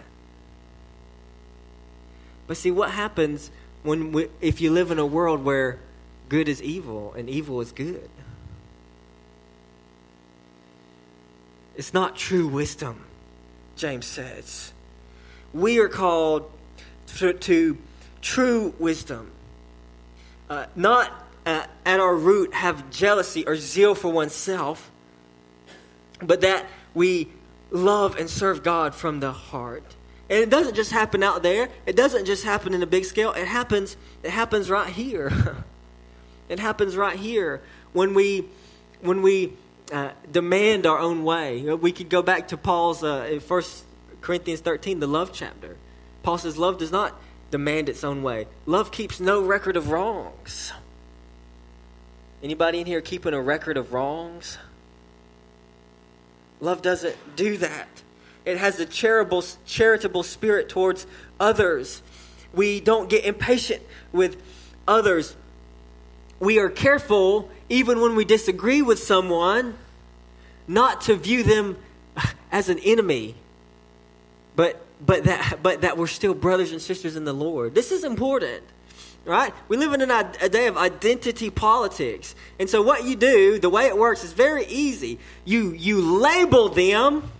But 2.46 2.56
see, 2.56 2.70
what 2.70 2.90
happens 2.90 3.50
when 3.82 4.12
we, 4.12 4.28
if 4.40 4.60
you 4.60 4.72
live 4.72 4.90
in 4.90 4.98
a 4.98 5.06
world 5.06 5.44
where 5.44 5.78
good 6.28 6.48
is 6.48 6.62
evil 6.62 7.12
and 7.12 7.28
evil 7.28 7.60
is 7.60 7.72
good? 7.72 8.08
It's 11.76 11.94
not 11.94 12.16
true 12.16 12.48
wisdom, 12.48 13.04
James 13.76 14.06
says. 14.06 14.72
We 15.52 15.78
are 15.78 15.88
called 15.88 16.50
to, 17.18 17.32
to 17.32 17.78
true 18.20 18.74
wisdom, 18.78 19.30
uh, 20.50 20.66
not 20.76 21.12
uh, 21.46 21.64
at 21.86 22.00
our 22.00 22.14
root 22.14 22.52
have 22.52 22.90
jealousy 22.90 23.46
or 23.46 23.56
zeal 23.56 23.94
for 23.94 24.12
oneself, 24.12 24.90
but 26.20 26.42
that 26.42 26.66
we 26.94 27.28
love 27.70 28.16
and 28.16 28.28
serve 28.28 28.62
God 28.62 28.94
from 28.94 29.20
the 29.20 29.32
heart. 29.32 29.84
And 30.30 30.40
it 30.40 30.50
doesn't 30.50 30.74
just 30.74 30.90
happen 30.90 31.22
out 31.22 31.42
there. 31.42 31.70
It 31.86 31.96
doesn't 31.96 32.26
just 32.26 32.44
happen 32.44 32.74
in 32.74 32.82
a 32.82 32.86
big 32.86 33.04
scale. 33.04 33.32
It 33.32 33.48
happens 33.48 33.96
it 34.22 34.30
happens 34.30 34.68
right 34.68 34.92
here. 34.92 35.56
it 36.48 36.58
happens 36.58 36.96
right 36.96 37.18
here 37.18 37.62
when 37.92 38.12
we 38.12 38.48
when 39.00 39.22
we 39.22 39.54
uh, 39.90 40.10
demand 40.30 40.86
our 40.86 40.98
own 40.98 41.24
way. 41.24 41.62
We 41.62 41.92
could 41.92 42.10
go 42.10 42.22
back 42.22 42.48
to 42.48 42.56
Paul's 42.58 43.02
uh, 43.02 43.40
1 43.46 43.62
Corinthians 44.20 44.60
13, 44.60 45.00
the 45.00 45.06
love 45.06 45.30
chapter. 45.32 45.76
Paul 46.22 46.38
says 46.38 46.58
love 46.58 46.78
does 46.78 46.92
not 46.92 47.20
demand 47.50 47.88
its 47.88 48.04
own 48.04 48.22
way. 48.22 48.46
Love 48.66 48.90
keeps 48.90 49.20
no 49.20 49.42
record 49.42 49.76
of 49.76 49.90
wrongs. 49.90 50.72
Anybody 52.42 52.80
in 52.80 52.86
here 52.86 53.00
keeping 53.00 53.34
a 53.34 53.40
record 53.40 53.76
of 53.76 53.92
wrongs? 53.92 54.58
Love 56.60 56.82
doesn't 56.82 57.16
do 57.36 57.56
that. 57.58 57.88
It 58.44 58.58
has 58.58 58.80
a 58.80 58.86
charitable, 58.86 59.44
charitable 59.66 60.22
spirit 60.22 60.68
towards 60.68 61.06
others. 61.38 62.02
We 62.52 62.80
don't 62.80 63.08
get 63.10 63.24
impatient 63.24 63.82
with 64.12 64.40
others. 64.86 65.36
We 66.40 66.58
are 66.58 66.68
careful, 66.68 67.50
even 67.68 68.00
when 68.00 68.14
we 68.14 68.24
disagree 68.24 68.82
with 68.82 68.98
someone, 68.98 69.76
not 70.66 71.02
to 71.02 71.16
view 71.16 71.42
them 71.42 71.76
as 72.52 72.68
an 72.68 72.78
enemy, 72.78 73.34
but, 74.58 74.84
but, 75.00 75.22
that, 75.22 75.60
but 75.62 75.82
that 75.82 75.96
we're 75.96 76.08
still 76.08 76.34
brothers 76.34 76.72
and 76.72 76.82
sisters 76.82 77.14
in 77.14 77.24
the 77.24 77.32
Lord. 77.32 77.76
This 77.76 77.92
is 77.92 78.02
important 78.02 78.64
right? 79.24 79.52
We 79.68 79.76
live 79.76 79.92
in 79.92 80.00
an, 80.00 80.10
a 80.10 80.48
day 80.48 80.68
of 80.68 80.78
identity 80.78 81.50
politics. 81.50 82.34
And 82.58 82.70
so 82.70 82.80
what 82.80 83.04
you 83.04 83.14
do, 83.14 83.58
the 83.58 83.68
way 83.68 83.84
it 83.86 83.98
works 83.98 84.24
is 84.24 84.32
very 84.32 84.64
easy. 84.64 85.18
You 85.44 85.72
you 85.72 86.00
label 86.00 86.70
them 86.70 87.30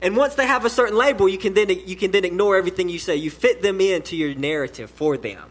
and 0.00 0.16
once 0.16 0.36
they 0.36 0.46
have 0.46 0.64
a 0.64 0.70
certain 0.70 0.96
label, 0.96 1.28
you 1.28 1.36
can 1.36 1.52
then 1.52 1.68
you 1.68 1.96
can 1.96 2.12
then 2.12 2.24
ignore 2.24 2.56
everything 2.56 2.88
you 2.88 2.98
say. 2.98 3.16
You 3.16 3.30
fit 3.30 3.60
them 3.60 3.78
into 3.78 4.16
your 4.16 4.34
narrative 4.34 4.90
for 4.90 5.18
them. 5.18 5.50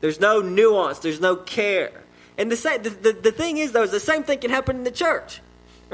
There's 0.00 0.20
no 0.20 0.40
nuance, 0.40 1.00
there's 1.00 1.20
no 1.20 1.36
care. 1.36 1.92
And 2.38 2.50
the, 2.50 2.56
same, 2.56 2.82
the, 2.82 2.90
the, 2.90 3.12
the 3.12 3.32
thing 3.32 3.58
is, 3.58 3.72
though, 3.72 3.82
is 3.82 3.90
the 3.90 4.00
same 4.00 4.22
thing 4.22 4.38
can 4.38 4.50
happen 4.50 4.76
in 4.76 4.84
the 4.84 4.90
church 4.90 5.42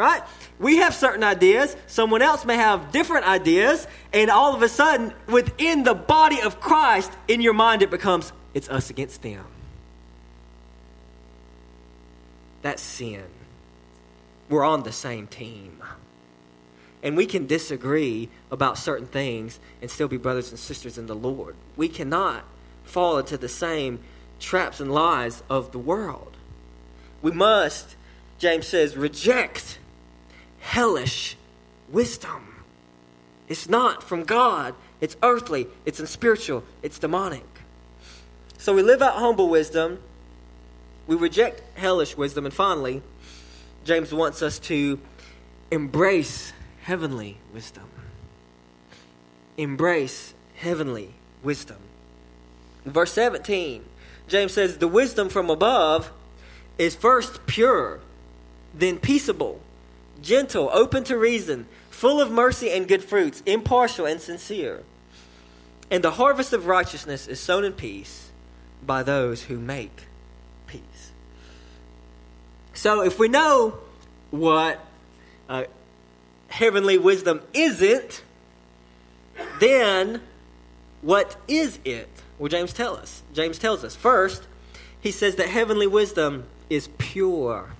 right? 0.00 0.22
We 0.60 0.76
have 0.76 0.94
certain 0.94 1.24
ideas, 1.24 1.74
someone 1.86 2.20
else 2.20 2.44
may 2.44 2.56
have 2.56 2.92
different 2.92 3.26
ideas, 3.26 3.86
and 4.12 4.30
all 4.30 4.54
of 4.54 4.60
a 4.60 4.68
sudden, 4.68 5.14
within 5.26 5.84
the 5.84 5.94
body 5.94 6.42
of 6.42 6.60
Christ, 6.60 7.10
in 7.26 7.40
your 7.40 7.54
mind, 7.54 7.80
it 7.80 7.90
becomes 7.90 8.30
it's 8.52 8.68
us 8.68 8.90
against 8.90 9.22
them. 9.22 9.44
That's 12.60 12.82
sin. 12.82 13.24
We're 14.50 14.64
on 14.64 14.82
the 14.82 14.92
same 14.92 15.26
team. 15.26 15.82
And 17.02 17.16
we 17.16 17.24
can 17.24 17.46
disagree 17.46 18.28
about 18.50 18.76
certain 18.76 19.06
things 19.06 19.58
and 19.80 19.90
still 19.90 20.08
be 20.08 20.18
brothers 20.18 20.50
and 20.50 20.58
sisters 20.58 20.98
in 20.98 21.06
the 21.06 21.14
Lord. 21.14 21.56
We 21.76 21.88
cannot 21.88 22.44
fall 22.84 23.16
into 23.16 23.38
the 23.38 23.48
same 23.48 24.00
traps 24.40 24.78
and 24.78 24.92
lies 24.92 25.42
of 25.48 25.72
the 25.72 25.78
world. 25.78 26.36
We 27.22 27.30
must, 27.30 27.96
James 28.38 28.66
says, 28.66 28.94
reject 28.96 29.78
hellish 30.60 31.36
wisdom. 31.90 32.64
It's 33.48 33.68
not 33.68 34.02
from 34.02 34.24
God, 34.24 34.74
it's 35.00 35.16
earthly, 35.22 35.66
it's 35.84 35.98
unspiritual, 35.98 36.62
it's 36.82 36.98
demonic. 36.98 37.44
So 38.58 38.74
we 38.74 38.82
live 38.82 39.02
out 39.02 39.14
humble 39.14 39.48
wisdom, 39.48 39.98
we 41.06 41.16
reject 41.16 41.62
hellish 41.76 42.16
wisdom, 42.16 42.44
and 42.44 42.54
finally, 42.54 43.02
James 43.84 44.12
wants 44.12 44.42
us 44.42 44.58
to 44.60 45.00
embrace 45.70 46.52
heavenly 46.82 47.38
wisdom. 47.52 47.84
Embrace 49.56 50.34
heavenly 50.56 51.10
wisdom. 51.42 51.78
In 52.84 52.92
verse 52.92 53.12
17, 53.12 53.84
James 54.28 54.52
says, 54.52 54.78
The 54.78 54.88
wisdom 54.88 55.28
from 55.28 55.50
above 55.50 56.12
is 56.78 56.94
first 56.94 57.46
pure, 57.46 58.00
then 58.74 58.98
peaceable 58.98 59.60
gentle, 60.22 60.70
open 60.72 61.04
to 61.04 61.16
reason, 61.16 61.66
full 61.90 62.20
of 62.20 62.30
mercy 62.30 62.70
and 62.70 62.88
good 62.88 63.04
fruits, 63.04 63.42
impartial 63.46 64.06
and 64.06 64.20
sincere. 64.20 64.82
And 65.90 66.04
the 66.04 66.12
harvest 66.12 66.52
of 66.52 66.66
righteousness 66.66 67.26
is 67.26 67.40
sown 67.40 67.64
in 67.64 67.72
peace 67.72 68.30
by 68.84 69.02
those 69.02 69.42
who 69.44 69.58
make 69.58 70.06
peace. 70.66 71.12
So, 72.74 73.02
if 73.02 73.18
we 73.18 73.28
know 73.28 73.78
what 74.30 74.78
uh, 75.48 75.64
heavenly 76.48 76.96
wisdom 76.96 77.42
isn't, 77.52 78.22
then 79.58 80.22
what 81.02 81.36
is 81.48 81.78
it? 81.84 82.08
Well, 82.38 82.48
James 82.48 82.72
tells 82.72 82.98
us. 82.98 83.22
James 83.34 83.58
tells 83.58 83.84
us. 83.84 83.94
First, 83.94 84.46
he 85.00 85.10
says 85.10 85.36
that 85.36 85.48
heavenly 85.48 85.86
wisdom 85.86 86.44
is 86.68 86.88
pure 86.98 87.70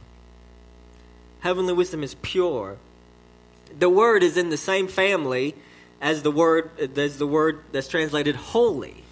heavenly 1.41 1.73
wisdom 1.73 2.03
is 2.03 2.15
pure. 2.15 2.77
The 3.79 3.89
word 3.89 4.23
is 4.23 4.37
in 4.37 4.51
the 4.51 4.57
same 4.57 4.89
family 4.89 5.55
as 6.01 6.23
the 6.23 6.31
word 6.31 6.71
as 6.99 7.19
the 7.19 7.27
word 7.27 7.61
that's 7.73 7.89
translated 7.89 8.37
holy. 8.37 9.05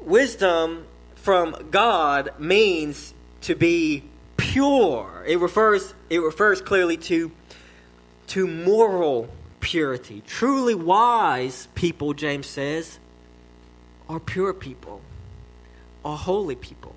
Wisdom 0.00 0.86
from 1.16 1.56
God 1.70 2.30
means 2.38 3.14
to 3.42 3.54
be 3.54 4.04
pure. 4.36 5.24
It 5.26 5.38
refers 5.38 5.94
it 6.10 6.18
refers 6.20 6.60
clearly 6.60 6.96
to 6.98 7.30
to 8.28 8.46
moral 8.46 9.28
purity. 9.60 10.22
Truly 10.26 10.74
wise 10.74 11.68
people, 11.74 12.12
James 12.12 12.46
says, 12.46 12.98
are 14.08 14.20
pure 14.20 14.52
people, 14.52 15.00
are 16.04 16.16
holy 16.16 16.54
people. 16.54 16.93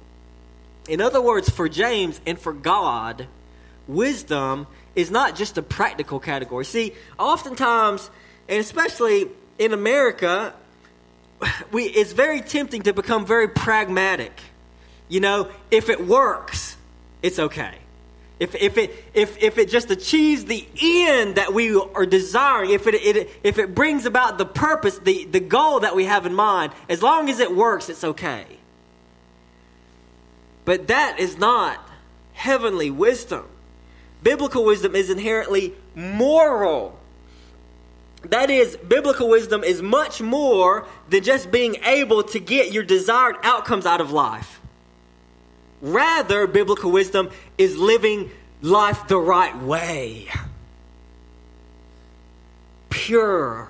In 0.87 1.01
other 1.01 1.21
words, 1.21 1.49
for 1.49 1.67
James 1.67 2.19
and 2.25 2.39
for 2.39 2.53
God, 2.53 3.27
wisdom 3.87 4.67
is 4.95 5.11
not 5.11 5.35
just 5.35 5.57
a 5.57 5.61
practical 5.61 6.19
category. 6.19 6.65
See, 6.65 6.93
oftentimes, 7.19 8.09
and 8.49 8.59
especially 8.59 9.27
in 9.59 9.73
America, 9.73 10.53
we, 11.71 11.83
it's 11.83 12.13
very 12.13 12.41
tempting 12.41 12.83
to 12.83 12.93
become 12.93 13.25
very 13.25 13.47
pragmatic. 13.47 14.39
You 15.09 15.19
know, 15.19 15.49
if 15.71 15.89
it 15.89 16.05
works, 16.05 16.75
it's 17.21 17.39
okay. 17.39 17.75
If, 18.39 18.53
if, 18.55 18.77
it, 18.77 18.91
if, 19.13 19.41
if 19.41 19.57
it 19.57 19.69
just 19.69 19.89
achieves 19.89 20.45
the 20.45 20.67
end 20.79 21.35
that 21.35 21.53
we 21.53 21.75
are 21.75 22.05
desiring, 22.05 22.71
if 22.71 22.85
it, 22.85 22.93
it, 22.93 23.29
if 23.43 23.57
it 23.57 23.73
brings 23.73 24.05
about 24.05 24.37
the 24.37 24.45
purpose, 24.45 24.99
the, 24.99 25.25
the 25.25 25.39
goal 25.39 25.79
that 25.79 25.95
we 25.95 26.05
have 26.05 26.25
in 26.25 26.35
mind, 26.35 26.71
as 26.87 27.01
long 27.01 27.29
as 27.29 27.39
it 27.39 27.55
works, 27.55 27.89
it's 27.89 28.03
okay. 28.03 28.45
But 30.67 30.87
that 30.87 31.17
is 31.17 31.37
not 31.37 31.79
heavenly 32.33 32.91
wisdom. 32.91 33.45
Biblical 34.21 34.65
wisdom 34.65 34.97
is 34.97 35.09
inherently 35.09 35.73
moral. 35.95 36.99
That 38.23 38.49
is, 38.49 38.75
biblical 38.75 39.29
wisdom 39.29 39.63
is 39.63 39.81
much 39.81 40.21
more 40.21 40.85
than 41.07 41.23
just 41.23 41.51
being 41.51 41.77
able 41.85 42.21
to 42.21 42.39
get 42.41 42.73
your 42.73 42.83
desired 42.83 43.37
outcomes 43.43 43.85
out 43.85 44.01
of 44.01 44.11
life. 44.11 44.59
Rather, 45.81 46.45
biblical 46.47 46.91
wisdom 46.91 47.29
is 47.57 47.77
living 47.77 48.29
life 48.61 49.07
the 49.07 49.17
right 49.17 49.57
way. 49.57 50.27
Pure 52.89 53.69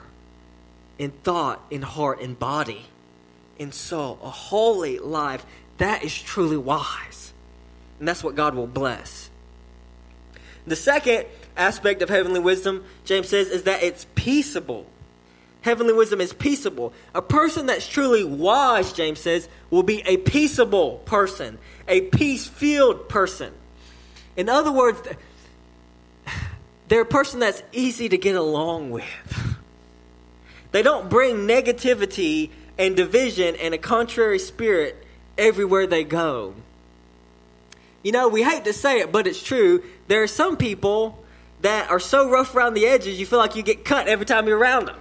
in 0.98 1.12
thought, 1.12 1.62
in 1.70 1.84
heart, 1.84 2.22
in 2.22 2.34
body, 2.34 2.88
in 3.60 3.72
soul. 3.72 4.18
A 4.24 4.32
holy 4.32 4.98
life. 4.98 5.46
That 5.78 6.04
is 6.04 6.20
truly 6.20 6.58
wise. 6.58 7.34
And 8.00 8.08
that's 8.08 8.24
what 8.24 8.36
God 8.36 8.56
will 8.56 8.68
bless. 8.68 9.30
The 10.66 10.76
second 10.76 11.26
aspect 11.56 12.02
of 12.02 12.10
heavenly 12.10 12.40
wisdom, 12.40 12.84
James 13.06 13.30
says, 13.30 13.48
is 13.50 13.64
that 13.64 13.84
it's 13.84 14.06
peaceable. 14.16 14.86
Heavenly 15.62 15.94
wisdom 15.94 16.22
is 16.22 16.34
peaceable. 16.34 16.94
A 17.16 17.22
person 17.22 17.66
that's 17.66 17.88
truly 17.88 18.24
wise, 18.24 18.94
James 18.94 19.20
says, 19.20 19.50
will 19.70 19.84
be 19.84 20.02
a 20.06 20.18
peaceable 20.18 20.98
person, 21.06 21.58
a 21.88 22.02
peace 22.02 22.46
filled 22.46 23.10
person. 23.10 23.54
In 24.36 24.50
other 24.50 24.72
words, 24.72 25.02
they're 26.88 27.02
a 27.02 27.06
person 27.06 27.40
that's 27.40 27.64
easy 27.72 28.10
to 28.10 28.18
get 28.18 28.36
along 28.36 28.92
with. 28.92 29.06
They 30.72 30.84
don't 30.84 31.10
bring 31.10 31.48
negativity 31.48 32.52
and 32.78 32.96
division 32.96 33.56
and 33.56 33.74
a 33.74 33.78
contrary 33.78 34.40
spirit 34.40 35.07
everywhere 35.38 35.88
they 35.88 36.04
go. 36.04 36.54
You 38.04 38.12
know, 38.12 38.28
we 38.28 38.44
hate 38.44 38.66
to 38.66 38.74
say 38.74 39.00
it, 39.00 39.12
but 39.12 39.28
it's 39.28 39.42
true. 39.42 39.84
There 40.08 40.24
are 40.24 40.28
some 40.28 40.58
people 40.58 41.24
that 41.62 41.90
are 41.90 42.00
so 42.00 42.30
rough 42.30 42.56
around 42.56 42.76
the 42.76 42.86
edges, 42.86 43.20
you 43.20 43.26
feel 43.26 43.40
like 43.40 43.56
you 43.56 43.64
get 43.64 43.84
cut 43.84 44.08
every 44.08 44.26
time 44.26 44.48
you're 44.48 44.58
around 44.58 44.88
them. 44.88 44.98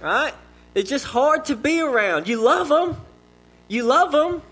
Right? 0.00 0.34
It's 0.74 0.90
just 0.90 1.04
hard 1.04 1.44
to 1.46 1.56
be 1.56 1.80
around. 1.80 2.26
You 2.28 2.42
love 2.42 2.68
them. 2.68 2.96
You 3.68 3.84
love 3.84 4.12
them. 4.12 4.42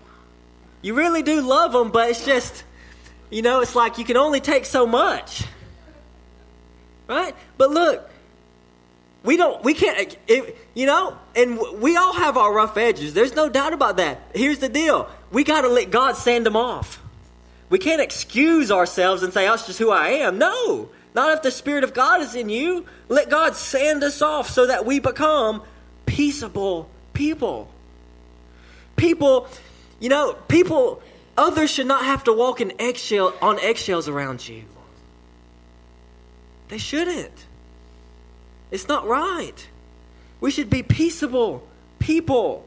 You 0.81 0.93
really 0.93 1.21
do 1.21 1.41
love 1.41 1.73
them, 1.73 1.91
but 1.91 2.09
it's 2.09 2.25
just, 2.25 2.63
you 3.29 3.41
know, 3.41 3.59
it's 3.59 3.75
like 3.75 3.97
you 3.97 4.05
can 4.05 4.17
only 4.17 4.39
take 4.39 4.65
so 4.65 4.87
much. 4.87 5.43
Right? 7.07 7.35
But 7.57 7.71
look, 7.71 8.09
we 9.23 9.37
don't, 9.37 9.63
we 9.63 9.73
can't, 9.73 10.17
it, 10.27 10.57
you 10.73 10.85
know, 10.85 11.15
and 11.35 11.59
we 11.79 11.95
all 11.95 12.13
have 12.13 12.37
our 12.37 12.51
rough 12.51 12.75
edges. 12.77 13.13
There's 13.13 13.35
no 13.35 13.49
doubt 13.49 13.73
about 13.73 13.97
that. 13.97 14.19
Here's 14.33 14.59
the 14.59 14.69
deal 14.69 15.09
we 15.31 15.43
got 15.43 15.61
to 15.61 15.67
let 15.67 15.91
God 15.91 16.17
sand 16.17 16.45
them 16.45 16.55
off. 16.55 17.01
We 17.69 17.79
can't 17.79 18.01
excuse 18.01 18.71
ourselves 18.71 19.23
and 19.23 19.31
say, 19.31 19.45
that's 19.45 19.65
just 19.65 19.79
who 19.79 19.91
I 19.91 20.09
am. 20.09 20.37
No, 20.37 20.89
not 21.13 21.33
if 21.33 21.41
the 21.41 21.51
Spirit 21.51 21.83
of 21.83 21.93
God 21.93 22.21
is 22.21 22.35
in 22.35 22.49
you. 22.49 22.85
Let 23.07 23.29
God 23.29 23.55
sand 23.55 24.03
us 24.03 24.21
off 24.21 24.49
so 24.49 24.67
that 24.67 24.85
we 24.85 24.99
become 24.99 25.61
peaceable 26.05 26.89
people. 27.13 27.69
People, 28.97 29.47
you 29.99 30.09
know, 30.09 30.33
people, 30.47 31.01
others 31.37 31.69
should 31.69 31.87
not 31.87 32.03
have 32.03 32.25
to 32.25 32.33
walk 32.33 32.59
in 32.59 32.73
eggshell, 32.79 33.33
on 33.41 33.59
eggshells 33.59 34.09
around 34.09 34.47
you. 34.47 34.63
They 36.67 36.77
shouldn't. 36.77 37.45
It's 38.71 38.87
not 38.87 39.05
right. 39.05 39.67
We 40.39 40.49
should 40.49 40.69
be 40.69 40.81
peaceable 40.81 41.67
people. 41.99 42.65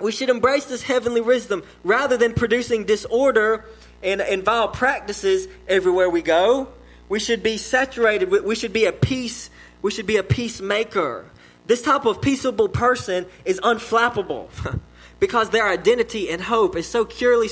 We 0.00 0.12
should 0.12 0.28
embrace 0.28 0.66
this 0.66 0.82
heavenly 0.82 1.22
wisdom 1.22 1.62
rather 1.82 2.16
than 2.16 2.34
producing 2.34 2.84
disorder 2.84 3.64
and, 4.02 4.20
and 4.20 4.44
vile 4.44 4.68
practices 4.68 5.48
everywhere 5.66 6.10
we 6.10 6.20
go. 6.20 6.68
We 7.08 7.20
should 7.20 7.42
be 7.42 7.56
saturated 7.56 8.30
with, 8.30 8.44
we 8.44 8.54
should 8.54 8.72
be 8.72 8.84
a 8.84 8.92
peace, 8.92 9.48
we 9.80 9.90
should 9.90 10.06
be 10.06 10.16
a 10.16 10.22
peacemaker. 10.22 11.24
This 11.66 11.82
type 11.82 12.04
of 12.04 12.20
peaceable 12.20 12.68
person 12.68 13.26
is 13.44 13.58
unflappable 13.60 14.48
because 15.20 15.50
their 15.50 15.68
identity 15.68 16.28
and 16.28 16.42
hope 16.42 16.76
is 16.76 16.86
so 16.86 17.04
purely 17.04 17.48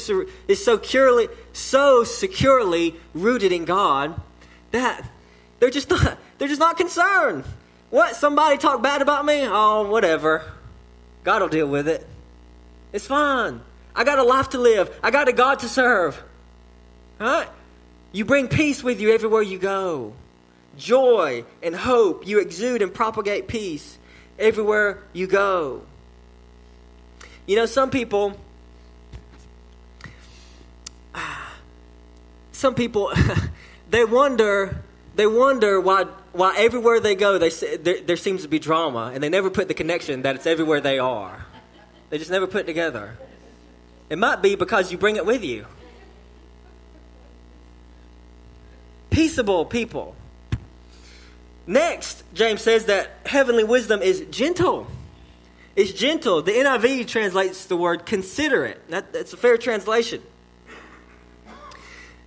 is 0.48 0.64
so 0.64 0.79
purely 0.79 1.29
so 1.53 2.05
securely 2.05 2.94
rooted 3.14 3.53
in 3.53 3.64
God 3.64 4.20
that 4.72 5.09
they're 5.61 5.71
just 5.71 5.90
not 5.90 6.19
they're 6.38 6.49
just 6.49 6.61
not 6.61 6.77
concerned. 6.77 7.45
What 7.90 8.17
somebody 8.17 8.59
talk 8.59 8.83
bad 8.83 9.03
about 9.03 9.25
me? 9.25 9.47
Oh, 9.47 9.88
whatever. 9.88 10.43
God 11.23 11.43
will 11.43 11.49
deal 11.49 11.69
with 11.69 11.88
it. 11.88 12.07
It's 12.93 13.07
fine. 13.07 13.61
I 13.95 14.05
got 14.05 14.19
a 14.19 14.23
life 14.23 14.51
to 14.51 14.59
live. 14.59 14.97
I 15.03 15.11
got 15.11 15.29
a 15.29 15.33
God 15.33 15.61
to 15.61 15.69
serve. 15.69 16.23
Right? 17.19 17.49
You 18.12 18.25
bring 18.25 18.49
peace 18.49 18.83
with 18.83 19.01
you 19.01 19.12
everywhere 19.12 19.43
you 19.43 19.59
go. 19.59 20.12
Joy 20.77 21.45
and 21.62 21.75
hope. 21.75 22.27
You 22.27 22.40
exude 22.40 22.83
and 22.83 22.93
propagate 22.93 23.49
peace 23.49 23.99
everywhere 24.38 25.03
you 25.12 25.27
go. 25.27 25.83
You 27.47 27.57
know, 27.57 27.67
some 27.67 27.90
people, 27.90 28.38
some 32.53 32.75
people, 32.75 33.12
they 33.90 34.05
wonder, 34.05 34.83
they 35.14 35.27
wonder 35.27 35.81
why, 35.81 36.05
why 36.33 36.57
everywhere 36.57 37.00
they 37.00 37.14
go, 37.14 37.38
they, 37.38 37.50
there, 37.50 38.00
there 38.00 38.16
seems 38.16 38.42
to 38.42 38.48
be 38.48 38.59
drama, 38.59 39.12
and 39.14 39.22
they 39.22 39.29
never 39.29 39.50
put 39.50 39.68
the 39.68 39.74
connection 39.74 40.22
that 40.22 40.37
it's 40.37 40.46
everywhere 40.46 40.81
they 40.81 40.98
are. 40.98 41.44
They 42.11 42.18
just 42.18 42.31
never 42.31 42.46
put 42.46 42.66
together. 42.66 43.16
It 44.11 44.18
might 44.18 44.42
be 44.42 44.55
because 44.57 44.92
you 44.92 44.98
bring 44.98 45.16
it 45.16 45.24
with 45.24 45.44
you. 45.44 45.66
Peaceable 49.11 49.64
people. 49.64 50.16
Next, 51.66 52.24
James 52.35 52.61
says 52.61 52.87
that 52.87 53.11
heavenly 53.24 53.64
wisdom 53.64 54.03
is 54.03 54.27
gentle. 54.31 54.87
It's 55.77 55.92
gentle. 55.92 56.42
The 56.42 56.53
NIV 56.53 57.07
translates 57.07 57.66
the 57.66 57.77
word 57.77 58.05
considerate. 58.05 58.88
That, 58.90 59.12
that's 59.12 59.33
a 59.33 59.37
fair 59.37 59.57
translation. 59.57 60.22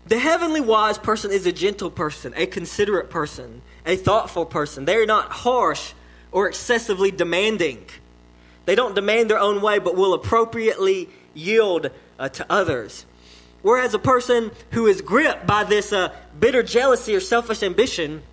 The 0.07 0.17
heavenly 0.17 0.61
wise 0.61 0.97
person 0.97 1.31
is 1.31 1.45
a 1.45 1.51
gentle 1.51 1.91
person, 1.91 2.33
a 2.37 2.45
considerate 2.45 3.09
person, 3.09 3.61
a 3.85 3.97
thoughtful 3.97 4.45
person. 4.45 4.85
They 4.85 4.95
are 4.95 5.05
not 5.05 5.31
harsh 5.31 5.93
or 6.31 6.47
excessively 6.47 7.11
demanding. 7.11 7.85
They 8.65 8.75
don't 8.75 8.95
demand 8.95 9.29
their 9.29 9.39
own 9.39 9.61
way, 9.61 9.79
but 9.79 9.95
will 9.95 10.13
appropriately 10.13 11.09
yield 11.33 11.89
uh, 12.19 12.29
to 12.29 12.45
others. 12.49 13.05
Whereas 13.61 13.93
a 13.93 13.99
person 13.99 14.51
who 14.71 14.87
is 14.87 15.01
gripped 15.01 15.45
by 15.45 15.65
this 15.65 15.91
uh, 15.91 16.13
bitter 16.39 16.63
jealousy 16.63 17.13
or 17.15 17.19
selfish 17.19 17.61
ambition, 17.61 18.23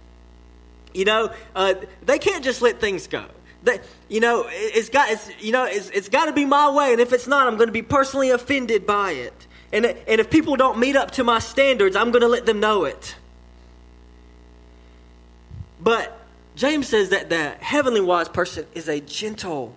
you 0.93 1.05
know, 1.05 1.33
uh, 1.57 1.75
they 2.03 2.21
can't 2.21 2.45
just 2.45 2.63
let 2.63 2.81
things 2.81 3.09
go. 3.09 3.25
They, 3.65 3.81
you 4.09 4.21
know, 4.21 4.45
it's 4.49 4.91
got, 4.91 5.11
it's, 5.11 5.29
you 5.41 5.51
know, 5.51 5.65
it's, 5.65 5.89
it's 5.91 6.09
got 6.09 6.27
to 6.27 6.33
be 6.33 6.45
my 6.45 6.71
way, 6.71 6.93
and 6.93 7.01
if 7.01 7.13
it's 7.13 7.27
not, 7.27 7.49
I'm 7.49 7.57
going 7.57 7.69
to 7.69 7.73
be 7.73 7.83
personally 7.83 8.31
offended 8.31 8.87
by 8.87 9.13
it. 9.13 9.47
And, 9.75 9.85
and 9.85 10.21
if 10.21 10.31
people 10.31 10.55
don't 10.55 10.79
meet 10.79 10.95
up 10.95 11.11
to 11.13 11.25
my 11.25 11.41
standards, 11.41 11.97
I'm 11.97 12.13
going 12.13 12.23
to 12.23 12.29
let 12.29 12.47
them 12.47 12.61
know 12.61 12.85
it. 12.85 13.17
But 15.81 16.17
James 16.55 16.87
says 16.87 17.09
that 17.09 17.29
the 17.29 17.51
heavenly 17.51 18.01
wise 18.01 18.29
person 18.29 18.67
is 18.77 18.89
a 18.89 19.01
gentle 19.01 19.75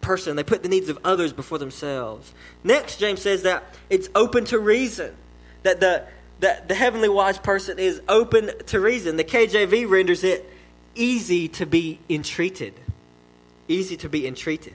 person. 0.00 0.36
They 0.36 0.44
put 0.44 0.62
the 0.62 0.68
needs 0.68 0.88
of 0.88 1.00
others 1.04 1.32
before 1.32 1.58
themselves. 1.58 2.32
Next, 2.62 2.98
James 2.98 3.20
says 3.20 3.42
that 3.42 3.64
it's 3.90 4.08
open 4.14 4.44
to 4.46 4.58
reason. 4.60 5.16
That 5.64 5.80
the, 5.80 6.06
that 6.38 6.68
the 6.68 6.76
heavenly 6.76 7.08
wise 7.08 7.38
person 7.38 7.80
is 7.80 8.00
open 8.08 8.52
to 8.66 8.78
reason. 8.78 9.16
The 9.16 9.24
KJV 9.24 9.90
renders 9.90 10.22
it 10.22 10.48
easy 10.94 11.48
to 11.48 11.66
be 11.66 11.98
entreated. 12.08 12.74
Easy 13.66 13.96
to 13.96 14.08
be 14.08 14.28
entreated. 14.28 14.74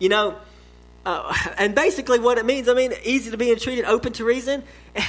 You 0.00 0.08
know, 0.08 0.38
uh, 1.06 1.32
and 1.58 1.74
basically 1.74 2.18
what 2.18 2.36
it 2.36 2.44
means, 2.44 2.68
I 2.68 2.74
mean, 2.74 2.92
easy 3.02 3.30
to 3.30 3.38
be 3.38 3.50
entreated, 3.50 3.86
open 3.86 4.12
to 4.14 4.24
reason. 4.24 4.62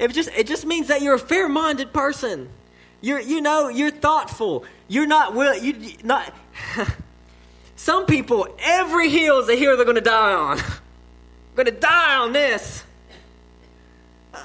It 0.00 0.12
just 0.12 0.30
it 0.30 0.46
just 0.46 0.64
means 0.64 0.88
that 0.88 1.02
you're 1.02 1.12
a 1.12 1.18
fair-minded 1.18 1.92
person. 1.92 2.48
You're 3.02 3.20
you 3.20 3.42
know 3.42 3.68
you're 3.68 3.90
thoughtful. 3.90 4.64
You're 4.88 5.06
not 5.06 5.34
will 5.34 5.54
you 5.54 5.94
not. 6.02 6.34
Some 7.76 8.06
people, 8.06 8.48
every 8.60 9.10
hill 9.10 9.40
is 9.40 9.50
a 9.50 9.56
hill 9.56 9.76
they're 9.76 9.84
going 9.84 9.96
to 9.96 10.00
die 10.00 10.32
on. 10.32 10.58
going 11.54 11.66
to 11.66 11.72
die 11.72 12.16
on 12.16 12.32
this. 12.32 12.82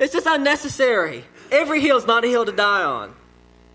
It's 0.00 0.12
just 0.12 0.26
unnecessary. 0.26 1.24
Every 1.50 1.80
hill 1.80 1.96
is 1.96 2.06
not 2.06 2.24
a 2.24 2.28
hill 2.28 2.44
to 2.44 2.52
die 2.52 2.84
on. 2.84 3.14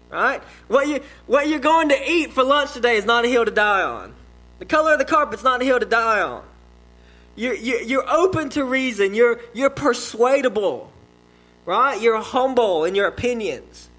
Right? 0.09 0.41
What, 0.69 0.87
you, 0.87 1.01
what 1.25 1.49
you're 1.49 1.59
going 1.59 1.89
to 1.89 2.11
eat 2.11 2.31
for 2.31 2.45
lunch 2.45 2.71
today 2.71 2.95
is 2.95 3.03
not 3.03 3.25
a 3.25 3.27
hill 3.27 3.43
to 3.43 3.51
die 3.51 3.81
on. 3.81 4.15
The 4.59 4.65
color 4.65 4.93
of 4.93 4.99
the 4.99 5.05
carpet's 5.05 5.43
not 5.43 5.61
a 5.61 5.65
hill 5.65 5.81
to 5.81 5.85
die 5.85 6.21
on. 6.21 6.45
You're, 7.35 7.55
you're, 7.55 8.09
open 8.09 8.49
to 8.49 8.63
reason. 8.63 9.13
You're, 9.13 9.39
you're 9.53 9.69
persuadable. 9.69 10.91
Right? 11.65 11.99
You're 12.01 12.21
humble 12.21 12.83
in 12.83 12.93
your 12.93 13.07
opinions. 13.07 13.89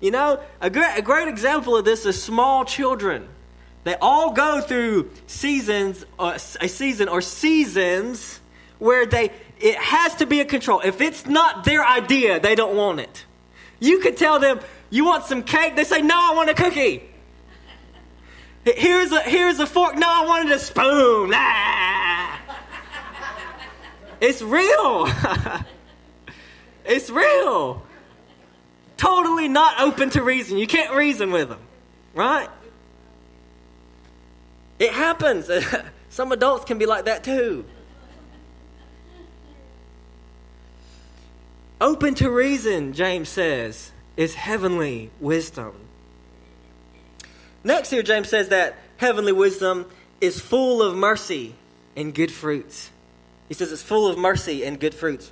You 0.00 0.10
know, 0.10 0.40
a 0.60 0.68
great, 0.68 0.98
a 0.98 1.02
great 1.02 1.28
example 1.28 1.76
of 1.76 1.84
this 1.84 2.04
is 2.04 2.22
small 2.22 2.64
children. 2.64 3.28
They 3.84 3.94
all 3.96 4.32
go 4.32 4.60
through 4.60 5.10
seasons, 5.26 6.04
uh, 6.18 6.38
a 6.60 6.68
season 6.68 7.08
or 7.08 7.20
seasons 7.20 8.40
where 8.78 9.06
they 9.06 9.30
it 9.60 9.76
has 9.76 10.16
to 10.16 10.26
be 10.26 10.40
a 10.40 10.44
control. 10.44 10.80
If 10.80 11.00
it's 11.00 11.26
not 11.26 11.64
their 11.64 11.84
idea, 11.86 12.40
they 12.40 12.54
don't 12.54 12.76
want 12.76 13.00
it. 13.00 13.24
You 13.78 14.00
could 14.00 14.16
tell 14.16 14.40
them, 14.40 14.60
"You 14.90 15.04
want 15.04 15.24
some 15.24 15.42
cake?" 15.42 15.76
They 15.76 15.84
say, 15.84 16.02
"No, 16.02 16.14
I 16.16 16.34
want 16.34 16.50
a 16.50 16.54
cookie." 16.54 17.02
Here's 18.64 19.12
a 19.12 19.20
here's 19.20 19.60
a 19.60 19.66
fork. 19.66 19.96
No, 19.96 20.08
I 20.08 20.26
wanted 20.26 20.52
a 20.52 20.58
spoon. 20.58 21.32
Ah. 21.34 22.13
It's 24.26 24.40
real. 24.40 25.06
it's 26.86 27.10
real. 27.10 27.82
Totally 28.96 29.48
not 29.48 29.82
open 29.82 30.08
to 30.10 30.22
reason. 30.22 30.56
You 30.56 30.66
can't 30.66 30.94
reason 30.94 31.30
with 31.30 31.50
them, 31.50 31.60
right? 32.14 32.48
It 34.78 34.92
happens. 34.92 35.50
Some 36.08 36.32
adults 36.32 36.64
can 36.64 36.78
be 36.78 36.86
like 36.86 37.04
that 37.04 37.22
too. 37.22 37.66
Open 41.78 42.14
to 42.14 42.30
reason, 42.30 42.94
James 42.94 43.28
says, 43.28 43.92
is 44.16 44.34
heavenly 44.34 45.10
wisdom. 45.20 45.74
Next, 47.62 47.90
here, 47.90 48.02
James 48.02 48.30
says 48.30 48.48
that 48.48 48.78
heavenly 48.96 49.32
wisdom 49.32 49.84
is 50.22 50.40
full 50.40 50.80
of 50.80 50.96
mercy 50.96 51.56
and 51.94 52.14
good 52.14 52.32
fruits. 52.32 52.90
He 53.54 53.58
says 53.58 53.70
it's 53.70 53.82
full 53.82 54.08
of 54.08 54.18
mercy 54.18 54.64
and 54.64 54.80
good 54.80 54.96
fruits. 54.96 55.30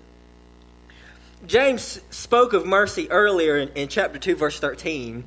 James 1.44 2.00
spoke 2.10 2.52
of 2.52 2.64
mercy 2.64 3.10
earlier 3.10 3.58
in, 3.58 3.70
in 3.70 3.88
chapter 3.88 4.16
2, 4.16 4.36
verse 4.36 4.60
13. 4.60 5.24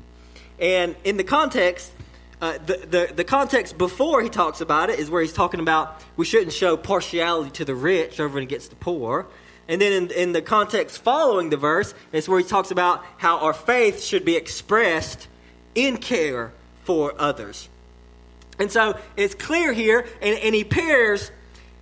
And 0.61 0.95
in 1.03 1.17
the 1.17 1.25
context, 1.25 1.91
uh, 2.39 2.57
the, 2.65 2.77
the, 2.77 3.13
the 3.13 3.23
context 3.25 3.77
before 3.77 4.21
he 4.21 4.29
talks 4.29 4.61
about 4.61 4.89
it 4.89 4.97
is 4.97 5.09
where 5.09 5.21
he's 5.21 5.33
talking 5.33 5.59
about 5.59 6.01
we 6.15 6.23
shouldn't 6.23 6.53
show 6.53 6.77
partiality 6.77 7.49
to 7.49 7.65
the 7.65 7.75
rich 7.75 8.21
over 8.21 8.39
against 8.39 8.69
the 8.69 8.77
poor. 8.77 9.27
And 9.67 9.81
then 9.81 9.91
in, 9.91 10.11
in 10.11 10.31
the 10.31 10.41
context 10.41 11.01
following 11.01 11.49
the 11.49 11.57
verse, 11.57 11.93
it's 12.13 12.29
where 12.29 12.39
he 12.39 12.45
talks 12.45 12.71
about 12.71 13.03
how 13.17 13.39
our 13.39 13.53
faith 13.53 14.01
should 14.01 14.23
be 14.23 14.37
expressed 14.37 15.27
in 15.75 15.97
care 15.97 16.53
for 16.85 17.13
others. 17.19 17.67
And 18.57 18.71
so 18.71 18.97
it's 19.17 19.35
clear 19.35 19.73
here, 19.73 20.07
and, 20.21 20.39
and 20.39 20.55
he 20.55 20.63
pairs, 20.63 21.29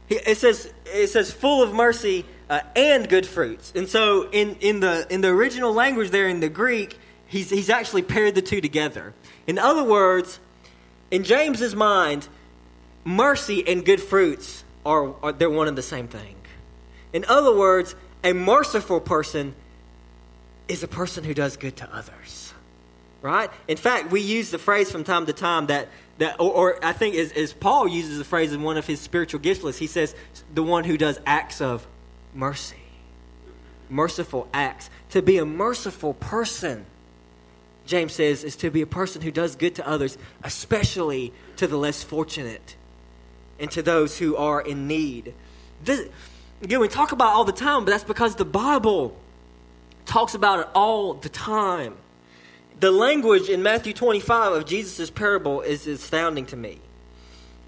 it 0.09 0.37
says, 0.37 0.71
it 0.85 1.07
says 1.07 1.31
full 1.31 1.63
of 1.63 1.73
mercy 1.73 2.25
uh, 2.49 2.61
and 2.75 3.07
good 3.07 3.25
fruits. 3.25 3.71
And 3.75 3.87
so 3.87 4.29
in, 4.31 4.55
in, 4.57 4.79
the, 4.79 5.07
in 5.09 5.21
the 5.21 5.29
original 5.29 5.73
language 5.73 6.11
there 6.11 6.27
in 6.27 6.39
the 6.39 6.49
Greek, 6.49 6.97
he's, 7.27 7.49
he's 7.49 7.69
actually 7.69 8.03
paired 8.03 8.35
the 8.35 8.41
two 8.41 8.61
together. 8.61 9.13
In 9.47 9.57
other 9.57 9.83
words, 9.83 10.39
in 11.09 11.23
James's 11.23 11.75
mind, 11.75 12.27
mercy 13.03 13.67
and 13.67 13.85
good 13.85 14.01
fruits 14.01 14.63
are, 14.85 15.13
are 15.23 15.31
they're 15.31 15.49
one 15.49 15.67
and 15.67 15.77
the 15.77 15.81
same 15.81 16.07
thing. 16.07 16.35
In 17.11 17.25
other 17.25 17.55
words, 17.55 17.95
a 18.23 18.33
merciful 18.33 18.99
person 18.99 19.55
is 20.67 20.83
a 20.83 20.87
person 20.87 21.23
who 21.23 21.33
does 21.33 21.57
good 21.57 21.75
to 21.77 21.95
others. 21.95 22.53
Right? 23.21 23.49
In 23.67 23.77
fact, 23.77 24.11
we 24.11 24.21
use 24.21 24.51
the 24.51 24.59
phrase 24.59 24.91
from 24.91 25.03
time 25.03 25.25
to 25.27 25.33
time 25.33 25.67
that, 25.67 25.87
that 26.23 26.39
or, 26.39 26.51
or 26.51 26.85
I 26.85 26.93
think 26.93 27.15
as, 27.15 27.53
Paul 27.53 27.87
uses 27.87 28.17
the 28.17 28.23
phrase 28.23 28.53
in 28.53 28.63
one 28.63 28.77
of 28.77 28.87
his 28.87 28.99
spiritual 28.99 29.39
gifts 29.39 29.63
lists, 29.63 29.79
he 29.79 29.87
says, 29.87 30.15
the 30.53 30.63
one 30.63 30.83
who 30.83 30.97
does 30.97 31.19
acts 31.25 31.61
of 31.61 31.85
mercy. 32.33 32.77
Merciful 33.89 34.47
acts. 34.53 34.89
To 35.11 35.21
be 35.21 35.37
a 35.37 35.45
merciful 35.45 36.13
person, 36.15 36.85
James 37.85 38.13
says, 38.13 38.43
is 38.43 38.55
to 38.57 38.71
be 38.71 38.81
a 38.81 38.87
person 38.87 39.21
who 39.21 39.31
does 39.31 39.55
good 39.55 39.75
to 39.75 39.87
others, 39.87 40.17
especially 40.43 41.33
to 41.57 41.67
the 41.67 41.77
less 41.77 42.01
fortunate 42.01 42.75
and 43.59 43.69
to 43.71 43.81
those 43.81 44.17
who 44.17 44.35
are 44.35 44.61
in 44.61 44.87
need. 44.87 45.33
This, 45.83 46.09
Again, 46.63 46.79
we 46.79 46.87
talk 46.87 47.11
about 47.11 47.33
all 47.33 47.43
the 47.43 47.51
time, 47.51 47.83
but 47.83 47.91
that's 47.91 48.05
because 48.05 48.35
the 48.35 48.45
Bible 48.45 49.17
talks 50.05 50.33
about 50.33 50.59
it 50.59 50.67
all 50.73 51.13
the 51.13 51.27
time. 51.27 51.95
The 52.79 52.91
language 52.91 53.49
in 53.49 53.63
Matthew 53.63 53.93
25 53.93 54.53
of 54.53 54.65
Jesus' 54.65 55.09
parable 55.09 55.61
is 55.61 55.87
astounding 55.87 56.45
to 56.47 56.55
me. 56.55 56.79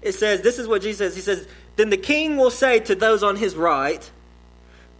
It 0.02 0.12
says, 0.12 0.42
This 0.42 0.58
is 0.58 0.68
what 0.68 0.82
Jesus 0.82 0.98
says. 0.98 1.16
He 1.16 1.22
says, 1.22 1.48
Then 1.76 1.90
the 1.90 1.96
king 1.96 2.36
will 2.36 2.50
say 2.50 2.80
to 2.80 2.94
those 2.94 3.22
on 3.22 3.36
his 3.36 3.56
right, 3.56 4.10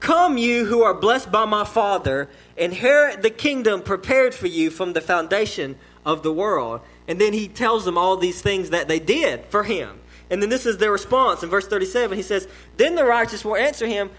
Come, 0.00 0.36
you 0.38 0.66
who 0.66 0.82
are 0.82 0.94
blessed 0.94 1.32
by 1.32 1.44
my 1.44 1.64
Father, 1.64 2.28
inherit 2.56 3.22
the 3.22 3.30
kingdom 3.30 3.82
prepared 3.82 4.34
for 4.34 4.46
you 4.46 4.70
from 4.70 4.92
the 4.92 5.00
foundation 5.00 5.76
of 6.04 6.22
the 6.22 6.32
world. 6.32 6.80
And 7.08 7.20
then 7.20 7.32
he 7.32 7.48
tells 7.48 7.84
them 7.84 7.96
all 7.96 8.16
these 8.16 8.42
things 8.42 8.70
that 8.70 8.88
they 8.88 8.98
did 8.98 9.46
for 9.46 9.62
him. 9.62 10.00
And 10.30 10.42
then 10.42 10.50
this 10.50 10.66
is 10.66 10.78
their 10.78 10.90
response 10.90 11.42
in 11.42 11.48
verse 11.48 11.66
37. 11.66 12.16
He 12.16 12.22
says, 12.22 12.48
Then 12.76 12.94
the 12.94 13.04
righteous 13.04 13.44
will 13.44 13.56
answer 13.56 13.86
him, 13.86 14.10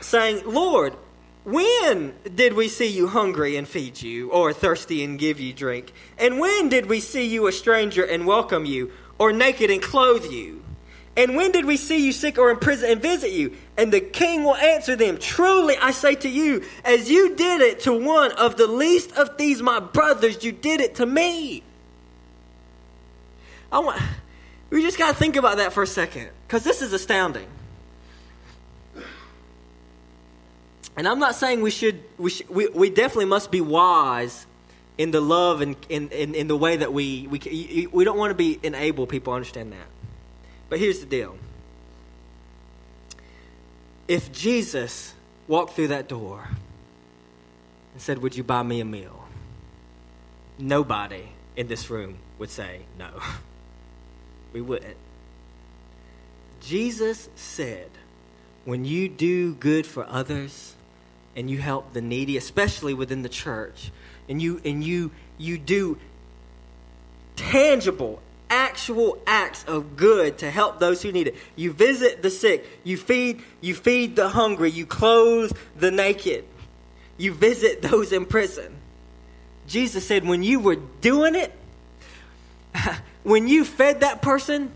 saying, 0.00 0.42
Lord, 0.46 0.94
when 1.44 2.14
did 2.34 2.54
we 2.54 2.68
see 2.68 2.86
you 2.86 3.08
hungry 3.08 3.56
and 3.56 3.66
feed 3.66 4.00
you, 4.00 4.30
or 4.30 4.52
thirsty 4.52 5.02
and 5.02 5.18
give 5.18 5.40
you 5.40 5.52
drink? 5.52 5.92
And 6.18 6.38
when 6.38 6.68
did 6.68 6.86
we 6.86 7.00
see 7.00 7.26
you 7.26 7.46
a 7.46 7.52
stranger 7.52 8.04
and 8.04 8.26
welcome 8.26 8.64
you, 8.64 8.92
or 9.18 9.32
naked 9.32 9.70
and 9.70 9.82
clothe 9.82 10.26
you? 10.26 10.62
And 11.16 11.36
when 11.36 11.52
did 11.52 11.66
we 11.66 11.76
see 11.76 12.04
you 12.04 12.12
sick 12.12 12.38
or 12.38 12.50
in 12.50 12.56
prison 12.56 12.90
and 12.90 13.02
visit 13.02 13.32
you? 13.32 13.54
And 13.76 13.92
the 13.92 14.00
king 14.00 14.44
will 14.44 14.56
answer 14.56 14.96
them, 14.96 15.18
Truly 15.18 15.76
I 15.76 15.90
say 15.90 16.14
to 16.14 16.28
you, 16.28 16.64
as 16.84 17.10
you 17.10 17.34
did 17.34 17.60
it 17.60 17.80
to 17.80 17.92
one 17.92 18.32
of 18.32 18.56
the 18.56 18.66
least 18.66 19.12
of 19.12 19.36
these 19.36 19.60
my 19.60 19.78
brothers, 19.78 20.42
you 20.42 20.52
did 20.52 20.80
it 20.80 20.94
to 20.96 21.06
me. 21.06 21.62
I 23.70 23.80
want 23.80 24.00
we 24.70 24.82
just 24.82 24.96
got 24.96 25.08
to 25.08 25.14
think 25.14 25.36
about 25.36 25.58
that 25.58 25.74
for 25.74 25.82
a 25.82 25.86
second 25.86 26.30
because 26.46 26.64
this 26.64 26.80
is 26.80 26.94
astounding. 26.94 27.46
And 30.96 31.08
I'm 31.08 31.18
not 31.18 31.34
saying 31.34 31.62
we 31.62 31.70
should, 31.70 32.02
we, 32.18 32.32
we, 32.48 32.68
we 32.68 32.90
definitely 32.90 33.26
must 33.26 33.50
be 33.50 33.60
wise 33.60 34.46
in 34.98 35.10
the 35.10 35.20
love 35.20 35.60
and 35.62 35.76
in, 35.88 36.08
in, 36.10 36.34
in 36.34 36.48
the 36.48 36.56
way 36.56 36.76
that 36.76 36.92
we, 36.92 37.26
we, 37.28 37.88
we 37.90 38.04
don't 38.04 38.18
want 38.18 38.30
to 38.30 38.34
be 38.34 38.60
enable 38.62 39.06
people 39.06 39.32
understand 39.32 39.72
that. 39.72 39.86
But 40.68 40.78
here's 40.78 41.00
the 41.00 41.06
deal. 41.06 41.36
If 44.06 44.32
Jesus 44.32 45.14
walked 45.48 45.74
through 45.74 45.88
that 45.88 46.08
door 46.08 46.46
and 47.92 48.02
said, 48.02 48.18
Would 48.18 48.36
you 48.36 48.44
buy 48.44 48.62
me 48.62 48.80
a 48.80 48.84
meal? 48.84 49.24
Nobody 50.58 51.24
in 51.56 51.68
this 51.68 51.88
room 51.88 52.18
would 52.38 52.50
say 52.50 52.82
no. 52.98 53.08
we 54.52 54.60
wouldn't. 54.60 54.96
Jesus 56.60 57.28
said, 57.34 57.90
when 58.64 58.84
you 58.84 59.08
do 59.08 59.54
good 59.54 59.86
for 59.86 60.06
others 60.08 60.74
and 61.36 61.50
you 61.50 61.58
help 61.58 61.92
the 61.92 62.00
needy, 62.00 62.36
especially 62.36 62.94
within 62.94 63.22
the 63.22 63.28
church, 63.28 63.90
and 64.28 64.40
you 64.40 64.60
and 64.64 64.84
you 64.84 65.10
you 65.38 65.58
do 65.58 65.98
tangible, 67.36 68.20
actual 68.50 69.18
acts 69.26 69.64
of 69.64 69.96
good 69.96 70.38
to 70.38 70.50
help 70.50 70.78
those 70.78 71.02
who 71.02 71.12
need 71.12 71.28
it. 71.28 71.36
You 71.56 71.72
visit 71.72 72.22
the 72.22 72.30
sick, 72.30 72.66
you 72.84 72.96
feed 72.96 73.42
you 73.60 73.74
feed 73.74 74.16
the 74.16 74.28
hungry, 74.28 74.70
you 74.70 74.86
clothe 74.86 75.56
the 75.76 75.90
naked. 75.90 76.44
You 77.18 77.32
visit 77.32 77.82
those 77.82 78.12
in 78.12 78.26
prison. 78.26 78.74
Jesus 79.68 80.06
said 80.06 80.26
when 80.26 80.42
you 80.42 80.60
were 80.60 80.76
doing 80.76 81.34
it, 81.34 81.52
when 83.22 83.48
you 83.48 83.64
fed 83.64 84.00
that 84.00 84.22
person, 84.22 84.72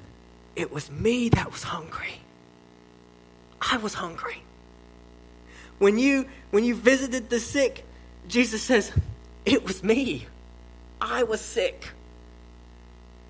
it 0.54 0.72
was 0.72 0.90
me 0.90 1.28
that 1.30 1.50
was 1.50 1.62
hungry. 1.62 2.20
I 3.60 3.78
was 3.78 3.94
hungry. 3.94 4.42
When 5.78 5.98
you 5.98 6.26
when 6.50 6.64
you 6.64 6.74
visited 6.74 7.30
the 7.30 7.40
sick, 7.40 7.84
Jesus 8.28 8.62
says, 8.62 8.92
"It 9.44 9.64
was 9.64 9.82
me. 9.82 10.26
I 11.00 11.22
was 11.22 11.40
sick. 11.40 11.92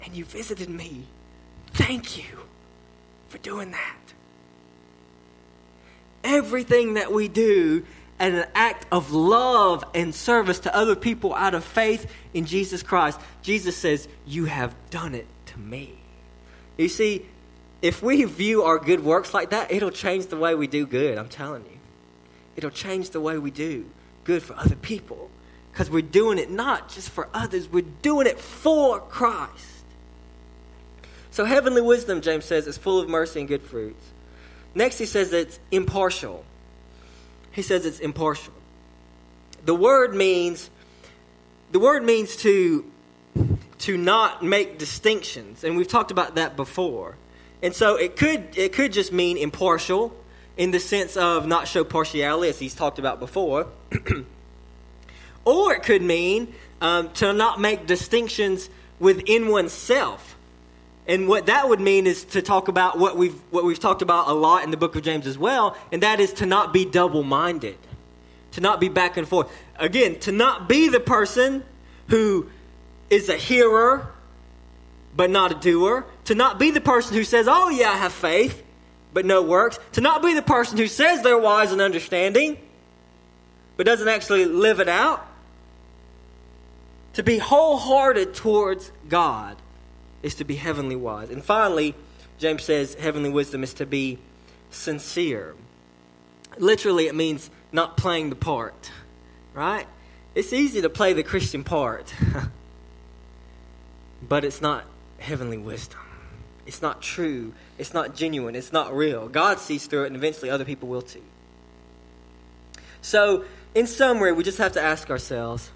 And 0.05 0.15
you 0.15 0.25
visited 0.25 0.69
me. 0.69 1.07
Thank 1.73 2.17
you 2.17 2.39
for 3.29 3.39
doing 3.39 3.73
that." 3.73 3.97
Everything 6.23 6.95
that 6.95 7.13
we 7.13 7.29
do 7.29 7.85
and 8.19 8.35
an 8.37 8.47
act 8.55 8.87
of 8.91 9.13
love 9.13 9.85
and 9.95 10.15
service 10.15 10.61
to 10.61 10.75
other 10.75 10.97
people 10.97 11.35
out 11.35 11.55
of 11.55 11.65
faith 11.65 12.11
in 12.33 12.47
Jesus 12.47 12.83
Christ. 12.83 13.21
Jesus 13.43 13.77
says, 13.77 14.09
You 14.27 14.47
have 14.47 14.75
done 14.91 15.15
it 15.15 15.27
to 15.47 15.59
me. 15.59 15.99
You 16.77 16.89
see, 16.89 17.27
if 17.83 18.03
we 18.03 18.25
view 18.25 18.63
our 18.63 18.79
good 18.79 19.05
works 19.05 19.35
like 19.35 19.51
that, 19.51 19.71
it'll 19.71 19.91
change 19.91 20.27
the 20.27 20.37
way 20.37 20.55
we 20.55 20.67
do 20.67 20.87
good, 20.87 21.19
I'm 21.19 21.29
telling 21.29 21.65
you. 21.65 21.76
It'll 22.57 22.71
change 22.71 23.11
the 23.11 23.21
way 23.21 23.39
we 23.39 23.51
do 23.51 23.87
good 24.25 24.43
for 24.43 24.55
other 24.55 24.77
people. 24.77 25.31
Because 25.73 25.91
we're 25.91 26.03
doing 26.03 26.39
it 26.39 26.51
not 26.51 26.89
just 26.89 27.11
for 27.11 27.29
others, 27.35 27.69
we're 27.69 27.85
doing 28.03 28.27
it 28.27 28.41
for 28.41 28.99
Christ. 28.99 29.85
So, 31.31 31.45
heavenly 31.45 31.83
wisdom, 31.83 32.23
James 32.23 32.47
says, 32.47 32.67
is 32.67 32.79
full 32.79 32.99
of 32.99 33.11
mercy 33.11 33.41
and 33.41 33.49
good 33.49 33.61
fruits. 33.61 34.03
Next, 34.75 34.99
he 34.99 35.05
says 35.05 35.33
it's 35.35 35.61
impartial 35.71 36.45
he 37.57 37.63
says 37.63 37.87
it's 37.87 38.01
impartial. 38.01 38.53
The 39.65 39.75
word 39.75 40.15
means 40.15 40.69
the 41.73 41.81
word 41.81 42.05
means 42.05 42.37
to 42.37 42.85
to 43.79 43.97
not 43.97 44.45
make 44.45 44.79
distinctions, 44.79 45.65
and 45.65 45.75
we've 45.75 45.89
talked 45.89 46.11
about 46.11 46.35
that 46.35 46.55
before. 46.55 47.17
And 47.63 47.75
so 47.75 47.97
it 47.97 48.17
could 48.17 48.59
it 48.59 48.75
could 48.75 48.93
just 48.93 49.11
mean 49.11 49.39
impartial 49.39 50.15
in 50.57 50.71
the 50.71 50.81
sense 50.81 51.17
of 51.17 51.47
not 51.47 51.69
show 51.69 51.85
partiality, 51.85 52.49
as 52.49 52.59
he's 52.59 52.75
talked 52.75 52.99
about 52.99 53.21
before, 53.21 53.67
or 55.45 55.75
it 55.75 55.83
could 55.83 56.03
mean 56.03 56.55
um, 56.81 57.11
to 57.15 57.33
not 57.33 57.61
make 57.61 57.87
distinctions 57.87 58.71
within 58.99 59.49
oneself. 59.49 60.37
And 61.07 61.29
what 61.29 61.47
that 61.47 61.69
would 61.69 61.81
mean 61.81 62.07
is 62.07 62.25
to 62.25 62.43
talk 62.43 62.69
about 62.69 62.99
what 62.99 63.17
we've, 63.17 63.39
what 63.51 63.65
we've 63.65 63.79
talked 63.79 64.03
about 64.03 64.29
a 64.29 64.33
lot 64.33 64.65
in 64.65 64.71
the 64.71 64.77
book 64.77 64.97
of 64.97 65.03
James 65.03 65.27
as 65.27 65.39
well, 65.39 65.77
and 65.93 66.03
that 66.03 66.19
is 66.19 66.33
to 66.35 66.47
not 66.47 66.73
be 66.73 66.85
double 66.85 67.23
minded, 67.23 67.79
to 68.53 68.61
not 68.61 68.81
be 68.81 68.89
back 68.89 69.17
and 69.17 69.29
forth. 69.29 69.51
Again, 69.77 70.19
to 70.21 70.33
not 70.33 70.69
be 70.69 70.89
the 70.89 71.01
person 71.01 71.63
who 72.09 72.51
is 73.09 73.29
a 73.29 73.37
hearer 73.37 74.09
but 75.17 75.31
not 75.31 75.51
a 75.51 75.55
doer, 75.55 76.05
to 76.27 76.35
not 76.35 76.59
be 76.59 76.71
the 76.71 76.81
person 76.81 77.17
who 77.17 77.25
says, 77.25 77.49
Oh, 77.49 77.71
yeah, 77.71 77.91
I 77.91 77.97
have 77.97 78.13
faith, 78.13 78.63
but 79.17 79.25
no 79.25 79.41
works, 79.41 79.79
to 79.93 80.03
not 80.03 80.23
be 80.23 80.35
the 80.35 80.43
person 80.43 80.77
who 80.77 80.87
says 80.87 81.23
they're 81.23 81.39
wise 81.39 81.73
and 81.73 81.81
understanding, 81.81 82.59
but 83.79 83.87
doesn't 83.87 84.09
actually 84.09 84.45
live 84.45 84.79
it 84.79 84.91
out. 84.91 85.27
To 87.15 87.23
be 87.23 87.39
wholehearted 87.39 88.35
towards 88.35 88.93
God 89.09 89.57
is 90.23 90.35
to 90.35 90.45
be 90.45 90.55
heavenly 90.55 90.97
wise. 90.97 91.31
And 91.31 91.43
finally, 91.43 91.95
James 92.37 92.65
says 92.65 92.93
heavenly 92.93 93.31
wisdom 93.31 93.63
is 93.63 93.73
to 93.75 93.87
be 93.87 94.19
sincere. 94.71 95.55
Literally, 96.59 97.07
it 97.07 97.15
means 97.15 97.49
not 97.73 97.97
playing 97.97 98.29
the 98.29 98.37
part, 98.37 98.91
right? 99.55 99.87
It's 100.35 100.53
easy 100.53 100.83
to 100.83 100.91
play 100.91 101.15
the 101.15 101.23
Christian 101.23 101.65
part, 101.65 102.13
but 104.29 104.45
it's 104.45 104.61
not 104.61 104.85
heavenly 105.21 105.57
wisdom. 105.57 106.01
It's 106.67 106.83
not 106.83 107.01
true. 107.01 107.55
It's 107.79 107.93
not 107.93 108.17
genuine. 108.17 108.55
It's 108.55 108.73
not 108.73 108.95
real. 108.95 109.29
God 109.29 109.59
sees 109.59 109.87
through 109.87 110.05
it, 110.05 110.07
and 110.09 110.17
eventually 110.17 110.51
other 110.51 110.65
people 110.65 110.89
will 110.89 111.03
too. 111.03 111.23
So, 113.03 113.45
in 113.75 113.87
summary, 113.87 114.33
we 114.33 114.43
just 114.43 114.59
have 114.59 114.73
to 114.73 114.81
ask 114.81 115.11
ourselves 115.11 115.71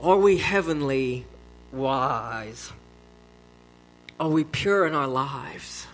are 0.00 0.16
we 0.16 0.38
heavenly 0.38 1.26
wise? 1.72 2.72
Are 4.20 4.28
we 4.28 4.44
pure 4.44 4.86
in 4.86 4.94
our 4.94 5.08
lives? 5.08 5.86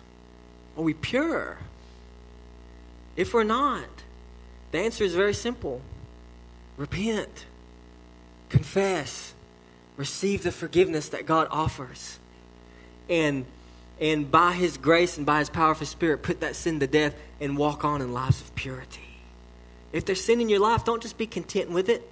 Are 0.77 0.83
we 0.83 0.95
pure? 0.95 1.59
If 3.17 3.33
we're 3.33 3.45
not, 3.45 3.89
the 4.73 4.79
answer 4.79 5.05
is 5.05 5.15
very 5.15 5.35
simple 5.35 5.81
repent, 6.77 7.47
confess, 8.49 9.33
receive 9.97 10.43
the 10.43 10.51
forgiveness 10.51 11.09
that 11.11 11.25
God 11.25 11.47
offers. 11.51 12.19
And 13.09 13.47
and 14.01 14.31
by 14.31 14.53
his 14.53 14.77
grace 14.77 15.17
and 15.17 15.27
by 15.27 15.39
his 15.39 15.51
powerful 15.51 15.87
spirit 15.87 16.23
put 16.23 16.41
that 16.41 16.57
sin 16.57 16.81
to 16.81 16.87
death 16.87 17.15
and 17.41 17.57
walk 17.57 17.85
on 17.85 18.01
in 18.01 18.13
lives 18.13 18.41
of 18.41 18.55
purity. 18.55 19.01
If 19.93 20.05
there's 20.05 20.23
sin 20.23 20.41
in 20.41 20.49
your 20.49 20.61
life, 20.61 20.85
don't 20.85 21.03
just 21.03 21.17
be 21.17 21.27
content 21.27 21.71
with 21.71 21.89
it. 21.89 22.09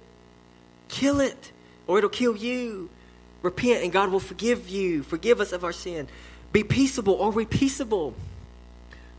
Kill 0.87 1.19
it 1.19 1.51
or 1.85 1.97
it'll 1.97 2.09
kill 2.09 2.35
you. 2.35 2.89
Repent 3.41 3.83
and 3.83 3.91
God 3.91 4.11
will 4.11 4.21
forgive 4.21 4.69
you. 4.69 5.03
Forgive 5.03 5.41
us 5.41 5.51
of 5.51 5.63
our 5.63 5.73
sin. 5.73 6.07
Be 6.53 6.63
peaceable. 6.63 7.21
Are 7.21 7.31
we 7.31 7.45
peaceable? 7.45 8.13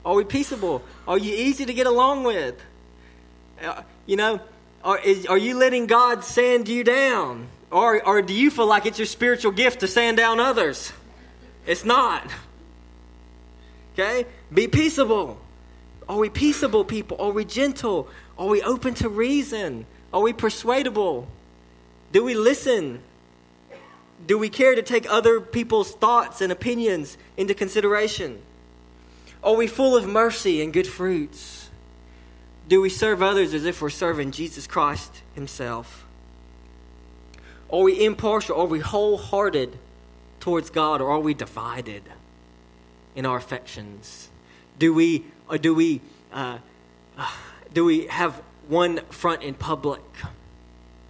Are 0.05 0.15
we 0.15 0.25
peaceable? 0.25 0.83
Are 1.07 1.19
you 1.19 1.35
easy 1.35 1.67
to 1.67 1.75
get 1.75 1.87
along 1.87 2.25
with? 2.25 2.63
Uh, 3.63 3.83
you 4.07 4.17
know, 4.17 4.41
are, 4.83 4.99
is, 4.99 5.27
are 5.27 5.39
you 5.39 5.59
letting 5.59 5.87
God 5.87 6.25
sand 6.25 6.69
you 6.69 6.85
down? 6.85 7.49
Or, 7.71 8.07
or 8.07 8.23
do 8.23 8.33
you 8.33 8.51
feel 8.51 8.67
like 8.67 8.87
it's 8.87 8.99
your 8.99 9.07
spiritual 9.07 9.53
gift 9.53 9.81
to 9.81 9.89
sand 9.89 10.17
down 10.17 10.41
others? 10.41 10.93
It's 11.67 11.85
not. 11.85 12.31
Okay? 13.95 14.27
Be 14.53 14.69
peaceable. 14.69 15.41
Are 16.09 16.19
we 16.19 16.29
peaceable 16.29 16.85
people? 16.85 17.17
Are 17.21 17.31
we 17.31 17.45
gentle? 17.45 18.09
Are 18.39 18.49
we 18.49 18.61
open 18.63 18.95
to 18.95 19.09
reason? 19.09 19.87
Are 20.13 20.21
we 20.21 20.33
persuadable? 20.33 21.29
Do 22.13 22.23
we 22.25 22.35
listen? 22.35 23.01
Do 24.27 24.39
we 24.39 24.49
care 24.49 24.75
to 24.75 24.83
take 24.83 25.11
other 25.11 25.41
people's 25.41 25.93
thoughts 25.93 26.41
and 26.41 26.53
opinions 26.53 27.17
into 27.37 27.55
consideration? 27.55 28.41
Are 29.43 29.55
we 29.55 29.67
full 29.67 29.97
of 29.97 30.07
mercy 30.07 30.63
and 30.63 30.73
good 30.73 30.87
fruits? 30.87 31.69
Do 32.69 32.81
we 32.81 32.89
serve 32.89 33.23
others 33.23 33.55
as 33.55 33.65
if 33.65 33.81
we're 33.81 33.91
serving 33.91 34.33
Jesus 34.33 34.67
Christ 34.67 35.23
Himself? 35.35 36.05
Are 37.71 37.81
we 37.81 38.05
impartial? 38.05 38.61
Are 38.61 38.67
we 38.67 38.81
wholehearted 38.81 39.77
towards 40.41 40.71
God, 40.71 41.01
or 41.01 41.11
are 41.11 41.21
we 41.21 41.35
divided 41.35 42.03
in 43.15 43.27
our 43.27 43.37
affections? 43.37 44.29
Do 44.79 44.93
we, 44.93 45.25
or 45.49 45.59
do 45.59 45.75
we, 45.75 46.01
uh, 46.33 46.59
do 47.73 47.85
we 47.85 48.07
have 48.07 48.41
one 48.69 49.01
front 49.11 49.43
in 49.43 49.55
public 49.55 50.03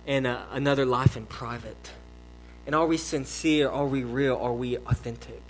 and 0.06 0.26
uh, 0.26 0.42
another 0.52 0.84
life 0.84 1.16
in 1.16 1.26
private? 1.26 1.92
And 2.66 2.74
are 2.74 2.86
we 2.86 2.96
sincere? 2.96 3.68
Are 3.68 3.86
we 3.86 4.04
real? 4.04 4.36
Are 4.36 4.52
we 4.52 4.76
authentic? 4.76 5.42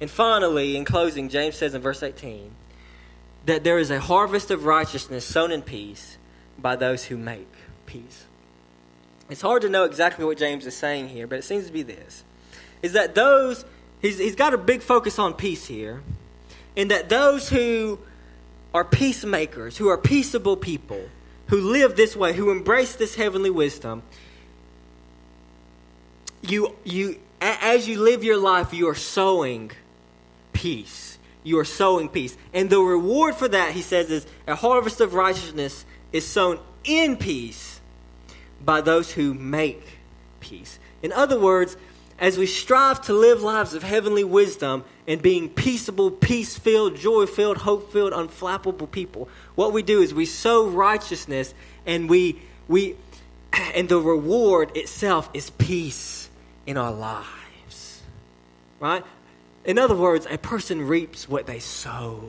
And 0.00 0.10
finally, 0.10 0.76
in 0.76 0.84
closing, 0.84 1.28
James 1.28 1.56
says 1.56 1.74
in 1.74 1.82
verse 1.82 2.02
18 2.02 2.50
that 3.46 3.64
there 3.64 3.78
is 3.78 3.90
a 3.90 4.00
harvest 4.00 4.50
of 4.50 4.64
righteousness 4.64 5.24
sown 5.24 5.50
in 5.50 5.62
peace 5.62 6.18
by 6.58 6.76
those 6.76 7.04
who 7.04 7.16
make 7.16 7.48
peace. 7.86 8.26
It's 9.30 9.40
hard 9.40 9.62
to 9.62 9.68
know 9.68 9.84
exactly 9.84 10.24
what 10.24 10.38
James 10.38 10.66
is 10.66 10.76
saying 10.76 11.08
here, 11.08 11.26
but 11.26 11.38
it 11.38 11.44
seems 11.44 11.66
to 11.66 11.72
be 11.72 11.82
this 11.82 12.24
is 12.82 12.92
that 12.92 13.14
those, 13.14 13.64
he's, 14.00 14.18
he's 14.18 14.36
got 14.36 14.54
a 14.54 14.58
big 14.58 14.82
focus 14.82 15.18
on 15.18 15.34
peace 15.34 15.66
here, 15.66 16.02
in 16.76 16.88
that 16.88 17.08
those 17.08 17.48
who 17.48 17.98
are 18.74 18.84
peacemakers, 18.84 19.76
who 19.76 19.88
are 19.88 19.98
peaceable 19.98 20.56
people, 20.56 21.02
who 21.46 21.60
live 21.60 21.96
this 21.96 22.14
way, 22.14 22.32
who 22.32 22.50
embrace 22.50 22.96
this 22.96 23.14
heavenly 23.14 23.50
wisdom, 23.50 24.02
you, 26.42 26.74
you, 26.84 27.18
as 27.40 27.88
you 27.88 28.00
live 28.00 28.22
your 28.22 28.36
life, 28.36 28.72
you 28.72 28.88
are 28.88 28.94
sowing 28.94 29.70
peace. 30.52 31.18
You 31.42 31.58
are 31.58 31.64
sowing 31.64 32.08
peace. 32.08 32.36
And 32.52 32.68
the 32.68 32.80
reward 32.80 33.34
for 33.34 33.48
that, 33.48 33.72
he 33.72 33.82
says, 33.82 34.10
is 34.10 34.26
a 34.46 34.54
harvest 34.54 35.00
of 35.00 35.14
righteousness 35.14 35.84
is 36.12 36.26
sown 36.26 36.58
in 36.84 37.16
peace 37.16 37.80
by 38.64 38.80
those 38.80 39.12
who 39.12 39.34
make 39.34 39.82
peace. 40.40 40.78
In 41.02 41.12
other 41.12 41.38
words, 41.38 41.76
as 42.18 42.36
we 42.36 42.46
strive 42.46 43.00
to 43.02 43.12
live 43.12 43.42
lives 43.42 43.74
of 43.74 43.82
heavenly 43.82 44.24
wisdom 44.24 44.84
and 45.06 45.22
being 45.22 45.48
peaceable, 45.48 46.10
peace 46.10 46.58
filled, 46.58 46.96
joy 46.96 47.26
filled, 47.26 47.58
hope 47.58 47.92
filled, 47.92 48.12
unflappable 48.12 48.90
people, 48.90 49.28
what 49.54 49.72
we 49.72 49.82
do 49.82 50.02
is 50.02 50.12
we 50.12 50.26
sow 50.26 50.66
righteousness 50.66 51.54
and 51.86 52.10
we, 52.10 52.40
we, 52.66 52.96
and 53.74 53.88
the 53.88 54.00
reward 54.00 54.76
itself 54.76 55.30
is 55.32 55.50
peace 55.50 56.28
in 56.66 56.76
our 56.76 56.92
lives. 56.92 58.02
Right? 58.80 59.04
In 59.64 59.78
other 59.78 59.94
words, 59.94 60.26
a 60.28 60.38
person 60.38 60.86
reaps 60.86 61.28
what 61.28 61.46
they 61.46 61.60
sow. 61.60 62.24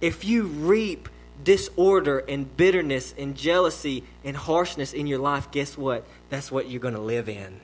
If 0.00 0.24
you 0.24 0.44
reap 0.44 1.08
disorder 1.42 2.18
and 2.18 2.56
bitterness 2.56 3.14
and 3.16 3.36
jealousy 3.36 4.04
and 4.22 4.36
harshness 4.36 4.92
in 4.92 5.06
your 5.06 5.18
life, 5.18 5.50
guess 5.50 5.78
what? 5.78 6.04
That's 6.30 6.52
what 6.52 6.68
you're 6.68 6.80
going 6.80 6.94
to 6.94 7.00
live 7.00 7.28
in. 7.28 7.60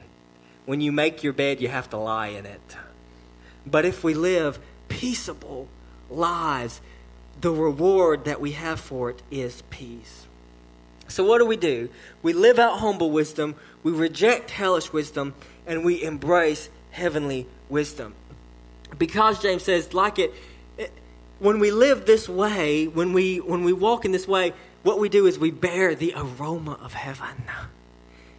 When 0.66 0.80
you 0.80 0.92
make 0.92 1.22
your 1.22 1.32
bed, 1.32 1.60
you 1.60 1.68
have 1.68 1.90
to 1.90 1.96
lie 1.96 2.28
in 2.28 2.46
it. 2.46 2.76
But 3.66 3.84
if 3.84 4.04
we 4.04 4.14
live 4.14 4.58
peaceable 4.88 5.68
lives, 6.10 6.80
the 7.40 7.50
reward 7.50 8.24
that 8.24 8.40
we 8.40 8.52
have 8.52 8.80
for 8.80 9.10
it 9.10 9.22
is 9.30 9.62
peace. 9.70 10.26
So, 11.08 11.24
what 11.24 11.38
do 11.38 11.46
we 11.46 11.56
do? 11.56 11.90
We 12.22 12.32
live 12.32 12.58
out 12.58 12.78
humble 12.78 13.10
wisdom, 13.10 13.56
we 13.82 13.92
reject 13.92 14.50
hellish 14.50 14.92
wisdom, 14.92 15.34
and 15.66 15.84
we 15.84 16.02
embrace 16.02 16.70
heavenly 16.90 17.46
wisdom. 17.68 18.14
Because 18.96 19.42
James 19.42 19.62
says, 19.62 19.92
like 19.92 20.18
it, 20.18 20.32
when 21.38 21.58
we 21.58 21.70
live 21.70 22.06
this 22.06 22.28
way, 22.28 22.86
when 22.86 23.12
we, 23.12 23.38
when 23.38 23.64
we 23.64 23.72
walk 23.72 24.04
in 24.04 24.12
this 24.12 24.28
way, 24.28 24.52
what 24.82 24.98
we 24.98 25.08
do 25.08 25.26
is 25.26 25.38
we 25.38 25.50
bear 25.50 25.94
the 25.94 26.14
aroma 26.16 26.78
of 26.80 26.94
heaven. 26.94 27.44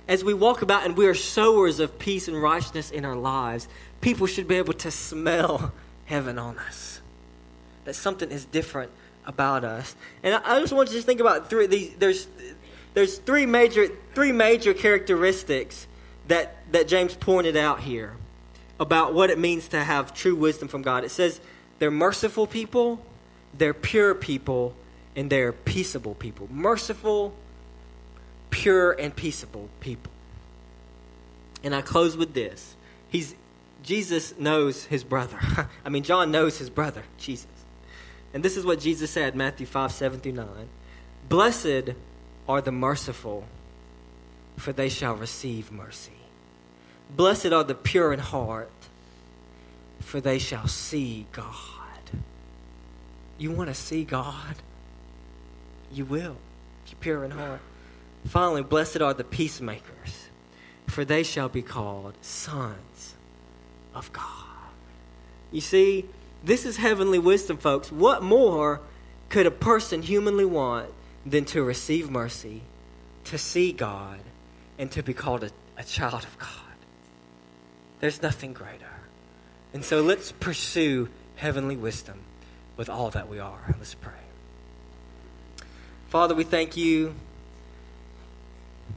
As 0.08 0.24
we 0.24 0.34
walk 0.34 0.62
about 0.62 0.86
and 0.86 0.96
we 0.96 1.08
are 1.08 1.16
sowers 1.16 1.80
of 1.80 1.98
peace 1.98 2.28
and 2.28 2.42
righteousness 2.42 2.92
in 2.92 3.06
our 3.06 3.16
lives, 3.16 3.68
people 4.02 4.28
should 4.28 4.48
be 4.48 4.56
able 4.56 4.74
to 4.74 4.92
smell 4.92 5.74
heaven 6.06 6.38
on 6.38 6.58
us. 6.60 7.02
That 7.86 7.96
something 7.96 8.32
is 8.32 8.46
different 8.46 8.92
about 9.26 9.64
us. 9.64 9.96
And 10.24 10.36
I, 10.36 10.58
I 10.58 10.60
just 10.60 10.74
want 10.74 10.92
you 10.92 11.00
to 11.00 11.06
think 11.06 11.20
about 11.20 11.50
three 11.50 11.68
these 11.68 11.96
there's 11.98 12.28
there's 12.94 13.18
three 13.18 13.46
major 13.46 13.90
three 14.14 14.32
major 14.32 14.74
characteristics 14.74 15.88
that, 16.28 16.56
that 16.72 16.88
James 16.88 17.16
pointed 17.16 17.56
out 17.56 17.82
here 17.82 18.14
about 18.80 19.14
what 19.14 19.30
it 19.30 19.40
means 19.40 19.68
to 19.70 19.84
have 19.84 20.14
true 20.14 20.36
wisdom 20.36 20.68
from 20.68 20.82
God. 20.82 21.04
It 21.04 21.12
says 21.12 21.40
they're 21.80 21.92
merciful 21.92 22.48
people, 22.48 23.04
they're 23.54 23.74
pure 23.74 24.16
people, 24.16 24.76
and 25.16 25.30
they're 25.30 25.54
peaceable 25.54 26.16
people. 26.16 26.48
Merciful, 26.52 27.34
pure, 28.50 28.94
and 28.94 29.16
peaceable 29.16 29.70
people. 29.80 30.12
And 31.64 31.74
I 31.74 31.82
close 31.82 32.16
with 32.16 32.34
this. 32.34 32.76
He's 33.10 33.36
Jesus 33.84 34.38
knows 34.40 34.86
his 34.86 35.04
brother. 35.04 35.40
I 35.86 35.90
mean, 35.90 36.04
John 36.04 36.32
knows 36.32 36.58
his 36.58 36.70
brother, 36.70 37.04
Jesus. 37.18 37.48
And 38.34 38.44
this 38.44 38.58
is 38.58 38.66
what 38.66 38.80
Jesus 38.80 39.12
said, 39.12 39.36
Matthew 39.36 39.68
5, 39.68 39.92
7 39.92 40.20
through 40.20 40.32
9. 40.32 40.48
Blessed 41.30 41.92
are 42.50 42.62
the 42.62 42.72
merciful, 42.72 43.46
for 44.58 44.74
they 44.74 44.90
shall 44.90 45.16
receive 45.16 45.72
mercy. 45.72 46.12
Blessed 47.16 47.54
are 47.54 47.64
the 47.64 47.76
pure 47.76 48.12
in 48.12 48.20
heart 48.20 48.72
for 50.06 50.22
they 50.22 50.40
shall 50.40 50.68
see 50.68 51.26
God. 51.32 51.44
You 53.38 53.52
want 53.52 53.70
to 53.70 53.74
see 53.74 54.04
God? 54.04 54.56
You 55.92 56.06
will, 56.06 56.38
if 56.86 56.92
you're 56.92 57.00
pure 57.00 57.26
in 57.26 57.32
heart. 57.32 57.60
Finally, 58.26 58.64
blessed 58.64 59.02
are 59.02 59.14
the 59.14 59.24
peacemakers, 59.24 60.30
for 60.88 61.06
they 61.06 61.24
shall 61.24 61.50
be 61.50 61.62
called 61.62 62.14
sons 62.22 63.16
of 63.94 64.12
God. 64.12 64.24
You 65.52 65.62
see, 65.62 66.06
this 66.44 66.66
is 66.66 66.78
heavenly 66.78 67.20
wisdom, 67.20 67.58
folks. 67.58 67.92
What 67.92 68.24
more 68.24 68.82
could 69.30 69.46
a 69.46 69.52
person 69.52 70.02
humanly 70.02 70.46
want 70.46 70.90
than 71.26 71.46
to 71.46 71.64
receive 71.64 72.10
mercy, 72.10 72.62
to 73.26 73.38
see 73.38 73.72
God, 73.72 74.20
and 74.78 74.92
to 74.92 75.02
be 75.02 75.14
called 75.14 75.44
a, 75.44 75.52
a 75.78 75.84
child 75.84 76.24
of 76.24 76.38
God? 76.38 76.50
There's 78.00 78.22
nothing 78.22 78.54
greater. 78.54 78.86
And 79.74 79.84
so 79.84 80.02
let's 80.02 80.32
pursue 80.32 81.10
heavenly 81.36 81.78
wisdom 81.78 82.20
with 82.78 82.90
all 82.90 83.12
that 83.12 83.30
we 83.30 83.40
are. 83.40 83.76
Let's 83.78 83.94
pray. 83.96 84.14
Father, 86.10 86.36
we 86.36 86.44
thank 86.44 86.78
you 86.78 87.16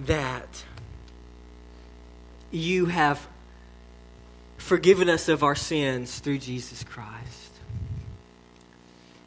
that 0.01 0.64
you 2.51 2.86
have 2.86 3.26
forgiven 4.57 5.09
us 5.09 5.28
of 5.28 5.43
our 5.43 5.55
sins 5.55 6.18
through 6.18 6.39
Jesus 6.39 6.84
Christ. 6.84 7.53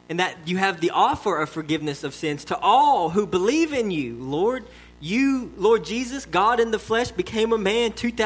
And 0.08 0.20
that 0.20 0.36
you 0.46 0.58
have 0.58 0.80
the 0.80 0.90
offer 0.90 1.38
of 1.38 1.48
forgiveness 1.48 2.04
of 2.04 2.14
sins 2.14 2.44
to 2.46 2.58
all 2.58 3.10
who 3.10 3.26
believe 3.26 3.72
in 3.72 3.90
you. 3.90 4.14
Lord, 4.16 4.64
you, 5.00 5.52
Lord 5.56 5.84
Jesus, 5.84 6.26
God 6.26 6.60
in 6.60 6.70
the 6.70 6.78
flesh, 6.78 7.10
became 7.10 7.52
a 7.52 7.58
man 7.58 7.92
2,000 7.92 8.16